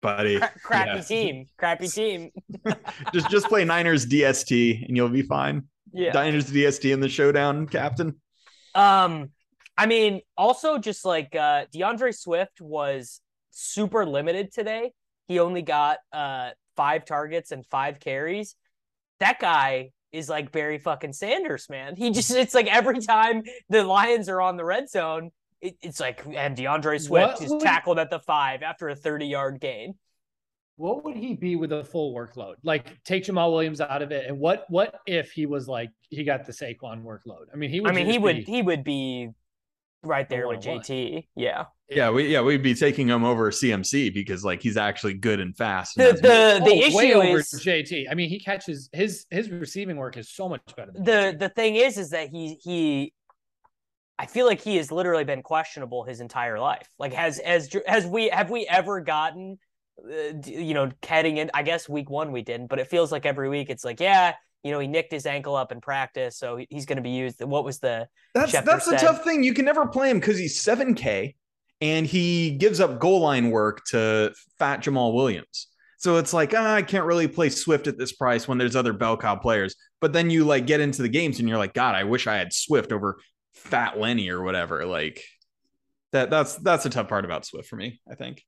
buddy. 0.00 0.38
Cra- 0.38 0.52
crappy 0.62 0.90
Yes. 0.96 1.08
team, 1.08 1.46
crappy 1.58 1.88
team. 1.88 2.30
just 3.12 3.30
just 3.30 3.46
play 3.48 3.64
Niners 3.64 4.06
DST 4.06 4.86
and 4.88 4.96
you'll 4.96 5.08
be 5.08 5.22
fine. 5.22 5.64
Yeah. 5.92 6.12
Niners 6.12 6.50
DST 6.50 6.92
in 6.92 7.00
the 7.00 7.08
showdown, 7.08 7.66
Captain. 7.66 8.20
Um, 8.74 9.30
I 9.76 9.86
mean, 9.86 10.20
also 10.36 10.78
just 10.78 11.04
like 11.04 11.34
uh 11.36 11.66
DeAndre 11.74 12.14
Swift 12.16 12.60
was 12.60 13.20
super 13.56 14.04
limited 14.04 14.52
today. 14.52 14.92
He 15.26 15.40
only 15.40 15.62
got 15.62 15.98
uh 16.12 16.50
five 16.76 17.04
targets 17.04 17.52
and 17.52 17.64
five 17.66 17.98
carries. 17.98 18.54
That 19.18 19.40
guy 19.40 19.90
is 20.12 20.28
like 20.28 20.52
Barry 20.52 20.78
fucking 20.78 21.14
Sanders, 21.14 21.68
man. 21.68 21.96
He 21.96 22.10
just 22.10 22.30
it's 22.30 22.54
like 22.54 22.66
every 22.66 23.00
time 23.00 23.42
the 23.68 23.82
Lions 23.82 24.28
are 24.28 24.40
on 24.40 24.56
the 24.56 24.64
red 24.64 24.88
zone, 24.88 25.30
it, 25.60 25.76
it's 25.82 26.00
like 26.00 26.22
and 26.26 26.56
DeAndre 26.56 27.00
Swift 27.00 27.42
is 27.42 27.54
tackled 27.60 27.98
at 27.98 28.10
the 28.10 28.20
five 28.20 28.62
after 28.62 28.88
a 28.88 28.94
30 28.94 29.26
yard 29.26 29.60
gain. 29.60 29.94
What 30.76 31.04
would 31.04 31.16
he 31.16 31.34
be 31.34 31.56
with 31.56 31.72
a 31.72 31.82
full 31.82 32.14
workload? 32.14 32.56
Like 32.62 33.02
take 33.04 33.24
Jamaal 33.24 33.50
Williams 33.50 33.80
out 33.80 34.02
of 34.02 34.12
it, 34.12 34.26
and 34.28 34.38
what 34.38 34.66
what 34.68 35.00
if 35.06 35.32
he 35.32 35.46
was 35.46 35.66
like 35.66 35.90
he 36.10 36.22
got 36.22 36.44
the 36.44 36.52
Saquon 36.52 37.02
workload? 37.02 37.46
I 37.52 37.56
mean, 37.56 37.70
he 37.70 37.80
would. 37.80 37.90
I 37.90 37.94
mean, 37.94 38.04
he 38.04 38.12
just 38.12 38.22
would 38.22 38.36
be- 38.36 38.42
he 38.44 38.60
would 38.60 38.84
be 38.84 39.30
right 40.02 40.28
there 40.28 40.46
with. 40.48 40.60
JT. 40.60 41.26
Yeah. 41.34 41.64
Yeah, 41.88 42.10
we 42.10 42.26
yeah 42.26 42.40
we'd 42.40 42.62
be 42.64 42.74
taking 42.74 43.08
him 43.08 43.22
over 43.24 43.50
CMC 43.50 44.12
because 44.12 44.44
like 44.44 44.60
he's 44.60 44.76
actually 44.76 45.14
good 45.14 45.38
and 45.38 45.56
fast. 45.56 45.94
The 45.96 46.08
and 46.08 46.12
has- 46.12 46.20
the, 46.20 46.64
the 46.64 46.70
Oh, 46.72 46.96
way 46.96 47.08
issue 47.10 47.12
over 47.14 47.38
is 47.38 47.50
JT. 47.64 48.06
I 48.10 48.14
mean, 48.14 48.28
he 48.28 48.40
catches 48.40 48.88
his 48.92 49.24
his 49.30 49.50
receiving 49.50 49.96
work 49.96 50.16
is 50.16 50.28
so 50.30 50.48
much 50.48 50.62
better. 50.76 50.90
Than 50.92 51.04
the 51.04 51.12
JT. 51.12 51.38
the 51.38 51.48
thing 51.50 51.76
is 51.76 51.96
is 51.96 52.10
that 52.10 52.28
he 52.30 52.58
he 52.62 53.12
I 54.18 54.26
feel 54.26 54.46
like 54.46 54.60
he 54.62 54.76
has 54.78 54.90
literally 54.90 55.24
been 55.24 55.42
questionable 55.42 56.02
his 56.04 56.20
entire 56.20 56.58
life. 56.58 56.88
Like 56.98 57.12
has 57.12 57.38
as 57.38 57.68
has 57.86 58.04
we 58.06 58.30
have 58.30 58.50
we 58.50 58.66
ever 58.66 59.00
gotten 59.00 59.58
uh, 60.04 60.32
you 60.44 60.74
know 60.74 60.90
heading 61.06 61.36
in 61.36 61.50
I 61.54 61.62
guess 61.62 61.88
week 61.88 62.10
1 62.10 62.32
we 62.32 62.42
didn't, 62.42 62.66
but 62.66 62.78
it 62.80 62.88
feels 62.88 63.12
like 63.12 63.26
every 63.26 63.48
week 63.48 63.70
it's 63.70 63.84
like 63.84 64.00
yeah, 64.00 64.34
you 64.62 64.70
know 64.72 64.78
he 64.78 64.88
nicked 64.88 65.12
his 65.12 65.26
ankle 65.26 65.54
up 65.54 65.72
in 65.72 65.80
practice 65.80 66.38
so 66.38 66.58
he's 66.68 66.86
going 66.86 66.96
to 66.96 67.02
be 67.02 67.10
used. 67.10 67.42
What 67.42 67.64
was 67.64 67.78
the 67.78 68.08
that's 68.34 68.52
Schefter 68.52 68.64
that's 68.64 68.86
the 68.86 68.96
tough 68.96 69.24
thing. 69.24 69.42
You 69.42 69.54
can 69.54 69.64
never 69.64 69.86
play 69.86 70.10
him 70.10 70.18
because 70.18 70.38
he's 70.38 70.60
seven 70.60 70.94
K 70.94 71.34
and 71.80 72.06
he 72.06 72.52
gives 72.52 72.80
up 72.80 72.98
goal 72.98 73.20
line 73.20 73.50
work 73.50 73.84
to 73.86 74.32
fat 74.58 74.82
Jamaal 74.82 75.14
Williams. 75.14 75.68
So 75.98 76.16
it's 76.16 76.32
like 76.32 76.52
ah, 76.56 76.74
I 76.74 76.82
can't 76.82 77.06
really 77.06 77.28
play 77.28 77.48
Swift 77.48 77.86
at 77.86 77.98
this 77.98 78.12
price 78.12 78.46
when 78.46 78.58
there's 78.58 78.76
other 78.76 78.92
bell 78.92 79.16
cow 79.16 79.36
players. 79.36 79.76
But 80.00 80.12
then 80.12 80.30
you 80.30 80.44
like 80.44 80.66
get 80.66 80.80
into 80.80 81.02
the 81.02 81.08
games 81.08 81.38
and 81.38 81.48
you're 81.48 81.58
like, 81.58 81.74
God, 81.74 81.94
I 81.94 82.04
wish 82.04 82.26
I 82.26 82.36
had 82.36 82.52
Swift 82.52 82.92
over 82.92 83.18
Fat 83.54 83.98
Lenny 83.98 84.28
or 84.28 84.42
whatever. 84.42 84.84
Like 84.84 85.22
that 86.12 86.30
that's 86.30 86.56
that's 86.56 86.84
the 86.84 86.90
tough 86.90 87.08
part 87.08 87.24
about 87.24 87.44
Swift 87.44 87.68
for 87.68 87.76
me. 87.76 88.00
I 88.10 88.14
think. 88.14 88.44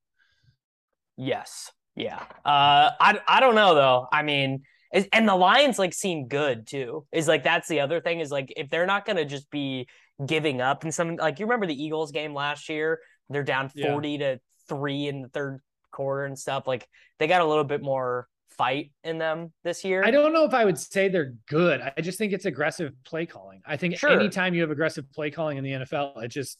Yes. 1.17 1.73
Yeah. 1.97 2.23
Uh 2.45 2.91
I 3.01 3.21
I 3.27 3.41
don't 3.41 3.55
know 3.55 3.75
though. 3.75 4.07
I 4.13 4.23
mean, 4.23 4.63
is- 4.93 5.09
and 5.13 5.29
the 5.29 5.35
Lions 5.37 5.79
like 5.79 5.93
seem 5.93 6.29
good 6.29 6.67
too. 6.67 7.07
Is 7.13 7.29
like 7.29 7.45
that's 7.45 7.69
the 7.69 7.81
other 7.81 8.01
thing 8.01 8.21
is 8.21 8.31
like 8.31 8.53
if 8.57 8.71
they're 8.71 8.87
not 8.87 9.05
going 9.05 9.17
to 9.17 9.25
just 9.25 9.51
be 9.51 9.89
giving 10.25 10.61
up 10.61 10.83
and 10.85 10.93
some 10.95 11.17
like 11.17 11.39
you 11.39 11.47
remember 11.47 11.67
the 11.67 11.83
Eagles 11.83 12.13
game 12.13 12.35
last 12.35 12.69
year, 12.69 13.01
they're 13.29 13.45
down 13.45 13.71
Yeah. 13.75 13.93
40 13.93 14.19
to 14.19 14.41
3 14.69 15.07
in 15.09 15.23
the 15.23 15.29
third 15.29 15.61
quarter 15.91 16.25
and 16.25 16.39
stuff. 16.39 16.67
Like 16.67 16.87
they 17.19 17.27
got 17.27 17.41
a 17.41 17.45
little 17.45 17.65
bit 17.65 17.83
more 17.83 18.29
fight 18.51 18.91
in 19.05 19.19
them 19.19 19.53
this 19.63 19.85
year. 19.85 20.03
I 20.05 20.11
don't 20.11 20.33
know 20.33 20.45
if 20.45 20.53
I 20.55 20.65
would 20.65 20.79
say 20.79 21.09
they're 21.09 21.35
good. 21.47 21.81
I 21.97 22.01
just 22.01 22.19
think 22.19 22.33
it's 22.33 22.45
aggressive 22.45 22.93
play 23.05 23.25
calling. 23.25 23.61
I 23.67 23.77
think 23.77 23.97
Sure. 23.97 24.11
anytime 24.11 24.53
you 24.55 24.63
have 24.63 24.71
aggressive 24.71 25.11
play 25.13 25.31
calling 25.31 25.59
in 25.59 25.65
the 25.65 25.73
NFL, 25.73 26.23
it 26.25 26.29
just 26.29 26.59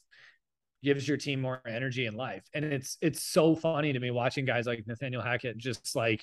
gives 0.85 1.09
your 1.09 1.17
team 1.17 1.41
more 1.41 1.61
energy 1.67 2.07
and 2.07 2.17
life. 2.17 2.45
And 2.55 2.65
it's 2.65 2.99
it's 3.01 3.23
so 3.25 3.57
funny 3.57 3.93
to 3.93 3.99
me 3.99 4.13
watching 4.13 4.45
guys 4.45 4.65
like 4.67 4.87
Nathaniel 4.87 5.23
Hackett 5.23 5.59
just 5.59 5.97
like 5.97 6.23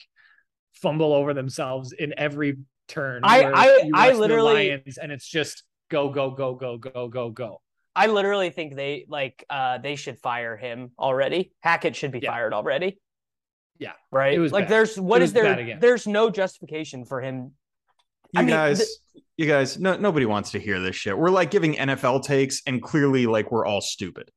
fumble 0.75 1.13
over 1.13 1.33
themselves 1.33 1.91
in 1.91 2.13
every 2.17 2.57
turn. 2.87 3.21
I- 3.23 3.43
I- 3.53 3.89
I 3.93 4.11
literally- 4.13 4.69
Lions 4.69 4.97
and 4.97 5.11
it's 5.11 5.27
just 5.27 5.63
go 5.89 6.09
go 6.09 6.31
go 6.31 6.55
go 6.55 6.77
go 6.77 7.07
go 7.07 7.29
go. 7.29 7.61
I 7.95 8.07
literally 8.07 8.49
think 8.49 8.75
they 8.75 9.05
like 9.07 9.43
uh 9.49 9.77
they 9.77 9.95
should 9.95 10.19
fire 10.19 10.57
him 10.57 10.91
already. 10.99 11.53
Hackett 11.61 11.95
should 11.95 12.11
be 12.11 12.19
Yeah. 12.19 12.31
fired 12.31 12.53
already. 12.53 12.99
Yeah. 13.79 13.93
Right. 14.11 14.33
It 14.33 14.39
was 14.39 14.51
like 14.51 14.65
bad. 14.65 14.71
there's 14.71 14.99
what 14.99 15.21
It 15.21 15.25
is 15.25 15.33
was 15.33 15.43
bad 15.43 15.57
there? 15.59 15.77
There's 15.79 16.05
no 16.07 16.29
justification 16.29 17.05
for 17.05 17.21
him. 17.21 17.53
You 18.33 18.39
I 18.39 18.43
mean, 18.43 18.49
guys, 18.55 18.79
the- 18.79 19.21
you 19.37 19.47
guys, 19.47 19.79
no, 19.79 19.95
nobody 19.97 20.25
wants 20.25 20.51
to 20.51 20.59
hear 20.59 20.79
this 20.79 20.95
shit. 20.95 21.17
We're 21.17 21.29
like 21.29 21.51
giving 21.51 21.75
NFL 21.75 22.23
takes, 22.23 22.61
and 22.67 22.81
clearly, 22.81 23.25
like 23.27 23.51
we're 23.51 23.65
all 23.65 23.81
stupid 23.81 24.29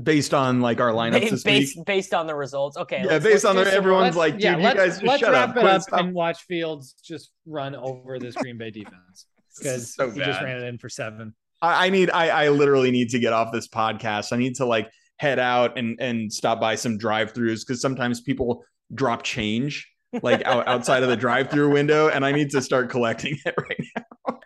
based 0.00 0.32
on 0.34 0.60
like 0.60 0.80
our 0.80 0.90
lineups 0.90 1.12
Based, 1.20 1.30
this 1.32 1.42
based, 1.42 1.76
week. 1.76 1.86
based 1.86 2.14
on 2.14 2.26
the 2.26 2.34
results. 2.34 2.76
Okay. 2.76 2.98
Yeah, 3.04 3.12
let's- 3.12 3.24
based 3.24 3.44
let's 3.44 3.56
on 3.58 3.64
the- 3.64 3.72
everyone's 3.72 4.04
Let's- 4.04 4.16
like, 4.16 4.32
dude, 4.34 4.42
yeah, 4.42 4.56
you 4.56 4.62
guys 4.62 4.74
just 4.94 5.02
let's 5.02 5.20
shut 5.20 5.32
wrap 5.32 5.50
up. 5.50 5.56
it 5.58 5.64
up 5.64 5.82
stop. 5.82 6.00
and 6.00 6.14
watch 6.14 6.42
Fields 6.44 6.94
just 7.04 7.30
run 7.46 7.74
over 7.74 8.18
this 8.18 8.34
Green 8.34 8.58
Bay 8.58 8.70
defense 8.70 9.26
because 9.58 9.94
so 9.94 10.10
he 10.10 10.18
just 10.20 10.40
ran 10.40 10.58
it 10.58 10.64
in 10.64 10.78
for 10.78 10.88
seven. 10.88 11.34
I, 11.60 11.86
I 11.86 11.90
need, 11.90 12.10
I, 12.10 12.44
I 12.44 12.48
literally 12.48 12.90
need 12.90 13.10
to 13.10 13.18
get 13.18 13.32
off 13.32 13.52
this 13.52 13.68
podcast. 13.68 14.32
I 14.32 14.36
need 14.36 14.56
to 14.56 14.64
like 14.66 14.90
head 15.18 15.38
out 15.38 15.78
and 15.78 16.00
and 16.00 16.32
stop 16.32 16.60
by 16.60 16.74
some 16.74 16.98
drive-throughs 16.98 17.60
because 17.60 17.80
sometimes 17.80 18.20
people 18.22 18.64
drop 18.94 19.22
change 19.22 19.88
like 20.22 20.42
out, 20.46 20.66
outside 20.66 21.02
of 21.04 21.08
the 21.10 21.16
drive-through 21.16 21.70
window, 21.70 22.08
and 22.08 22.24
I 22.24 22.32
need 22.32 22.50
to 22.50 22.60
start 22.62 22.88
collecting 22.90 23.36
it 23.46 23.54
right 23.58 23.80
now. 23.96 24.38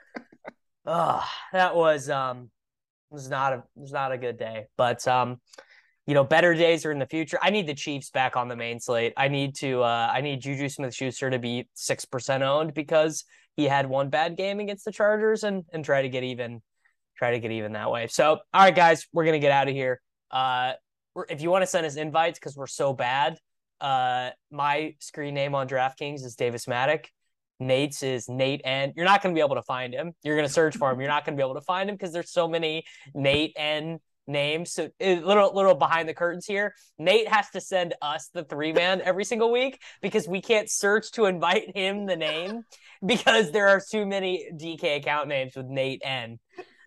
Ugh, 0.87 1.25
that 1.53 1.75
was 1.75 2.11
um 2.11 2.51
was 3.17 3.31
not 3.31 3.53
a 3.55 3.63
was 3.75 3.93
not 3.93 4.13
a 4.13 4.19
good 4.19 4.39
day. 4.39 4.67
But 4.77 5.09
um, 5.09 5.41
you 6.07 6.15
know, 6.15 6.23
better 6.23 6.55
days 6.55 6.85
are 6.85 6.93
in 6.93 6.99
the 6.99 7.07
future. 7.07 7.39
I 7.43 7.51
need 7.51 7.67
the 7.67 7.75
Chiefs 7.75 8.11
back 8.11 8.37
on 8.37 8.49
the 8.49 8.55
main 8.55 8.79
slate. 8.79 9.15
I 9.17 9.29
need 9.29 9.57
to 9.57 9.83
uh 9.83 10.11
I 10.13 10.21
need 10.21 10.41
Juju 10.41 10.69
Smith 10.69 10.95
Schuster 10.95 11.31
to 11.31 11.39
be 11.39 11.69
six 11.75 12.05
percent 12.05 12.43
owned 12.43 12.75
because 12.75 13.25
he 13.57 13.65
had 13.65 13.89
one 13.89 14.11
bad 14.11 14.37
game 14.37 14.61
against 14.61 14.85
the 14.85 14.93
Chargers 14.93 15.43
and 15.43 15.65
and 15.73 15.85
try 15.85 16.03
to 16.03 16.09
get 16.09 16.23
even 16.23 16.63
try 17.17 17.31
to 17.31 17.41
get 17.41 17.51
even 17.51 17.73
that 17.73 17.91
way. 17.91 18.07
So 18.07 18.39
all 18.53 18.63
right 18.63 18.75
guys, 18.75 19.07
we're 19.13 19.25
gonna 19.25 19.39
get 19.39 19.53
out 19.53 19.69
of 19.69 19.75
here. 19.75 20.01
Uh 20.31 20.75
if 21.31 21.41
you 21.41 21.51
want 21.51 21.63
to 21.63 21.67
send 21.67 21.87
us 21.87 21.97
invites 21.97 22.39
because 22.39 22.57
we're 22.57 22.67
so 22.67 22.93
bad, 22.93 23.39
uh 23.81 24.31
my 24.51 24.95
screen 25.01 25.35
name 25.35 25.55
on 25.55 25.67
DraftKings 25.67 26.23
is 26.25 26.37
Davis 26.37 26.69
Maddock. 26.69 27.09
Nate's 27.59 28.03
is 28.03 28.29
Nate 28.29 28.61
and 28.65 28.93
you're 28.97 29.05
not 29.05 29.23
going 29.23 29.35
to 29.35 29.39
be 29.39 29.45
able 29.45 29.57
to 29.57 29.63
find 29.63 29.95
him. 29.95 30.13
You're 30.23 30.37
going 30.37 30.49
to 30.49 30.53
search 30.53 30.77
for 30.77 30.91
him. 30.91 31.01
You're 31.01 31.09
not 31.09 31.25
going 31.25 31.37
to 31.37 31.41
be 31.41 31.45
able 31.45 31.55
to 31.55 31.65
find 31.65 31.89
him 31.89 31.97
because 31.97 32.13
there's 32.13 32.31
so 32.31 32.49
many 32.49 32.85
Nate 33.15 33.55
and 33.59 33.99
names. 34.27 34.73
So 34.73 34.91
a 35.01 35.21
little 35.21 35.55
little 35.55 35.75
behind 35.75 36.09
the 36.09 36.15
curtains 36.15 36.47
here. 36.47 36.75
Nate 36.99 37.29
has 37.29 37.49
to 37.51 37.61
send 37.61 37.95
us 38.03 38.29
the 38.33 38.45
three 38.45 38.73
man 38.73 39.01
every 39.03 39.25
single 39.25 39.53
week 39.53 39.81
because 40.03 40.29
we 40.29 40.41
can't 40.41 40.71
search 40.71 41.13
to 41.13 41.27
invite 41.27 41.77
him 41.77 42.07
the 42.07 42.17
name 42.17 42.65
because 43.05 43.53
there 43.53 43.69
are 43.69 43.81
too 43.81 44.07
many 44.07 44.49
DK 44.53 44.97
account 44.97 45.29
names 45.29 45.55
with 45.57 45.67
Nate 45.67 46.03
and 46.05 46.39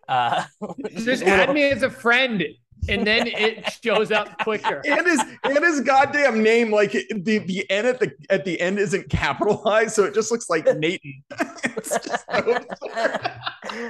uh 0.07 0.43
Just 0.91 1.23
add 1.23 1.53
me 1.53 1.63
as 1.63 1.83
a 1.83 1.89
friend, 1.89 2.43
and 2.87 3.05
then 3.05 3.27
it 3.27 3.65
shows 3.83 4.11
up 4.11 4.37
quicker. 4.39 4.81
and 4.87 5.05
his 5.05 5.21
and 5.43 5.57
his 5.57 5.81
goddamn 5.81 6.41
name, 6.41 6.71
like 6.71 6.91
the 6.91 7.39
the 7.39 7.69
end 7.69 7.87
at 7.87 7.99
the 7.99 8.11
at 8.29 8.45
the 8.45 8.59
end 8.61 8.79
isn't 8.79 9.09
capitalized, 9.09 9.91
so 9.95 10.03
it 10.05 10.13
just 10.13 10.31
looks 10.31 10.49
like 10.49 10.65
Nathan. 10.77 11.23
So. 11.83 11.97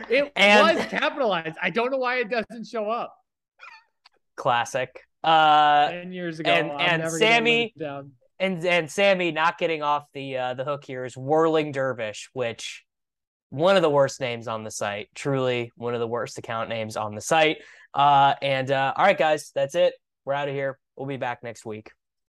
It 0.09 0.31
And- 0.35 0.77
was 0.77 0.85
capitalized. 0.87 1.55
I 1.61 1.69
don't 1.69 1.91
know 1.91 1.97
why 1.97 2.17
it 2.17 2.29
doesn't 2.29 2.67
show 2.67 2.89
up. 2.89 3.13
classic. 4.35 5.01
Uh 5.23 5.89
Ten 5.89 6.11
years 6.11 6.39
ago, 6.39 6.49
and- 6.51 6.71
I'm 6.71 7.01
and 7.01 7.11
Sammy- 7.11 7.61
live 7.61 7.71
it 7.75 7.79
down. 7.79 8.11
and 8.39 8.65
and 8.65 8.89
Sammy 8.91 9.31
not 9.31 9.57
getting 9.57 9.81
off 9.83 10.05
the 10.13 10.37
uh, 10.37 10.53
the 10.53 10.63
hook 10.63 10.83
here 10.85 11.03
is 11.05 11.15
Whirling 11.17 11.71
Dervish, 11.71 12.29
which 12.33 12.83
one 13.49 13.75
of 13.75 13.81
the 13.81 13.89
worst 13.89 14.21
names 14.21 14.47
on 14.47 14.63
the 14.63 14.71
site. 14.71 15.09
Truly 15.15 15.71
one 15.75 15.93
of 15.93 15.99
the 15.99 16.07
worst 16.07 16.37
account 16.37 16.69
names 16.69 16.95
on 16.95 17.15
the 17.15 17.21
site. 17.21 17.57
Uh, 17.93 18.35
and 18.41 18.71
uh, 18.71 18.93
all 18.95 19.05
right, 19.05 19.17
guys, 19.17 19.51
that's 19.53 19.75
it. 19.75 19.93
We're 20.25 20.33
out 20.33 20.47
of 20.47 20.55
here. 20.55 20.77
We'll 20.95 21.07
be 21.07 21.17
back 21.17 21.43
next 21.43 21.65
week. 21.65 21.91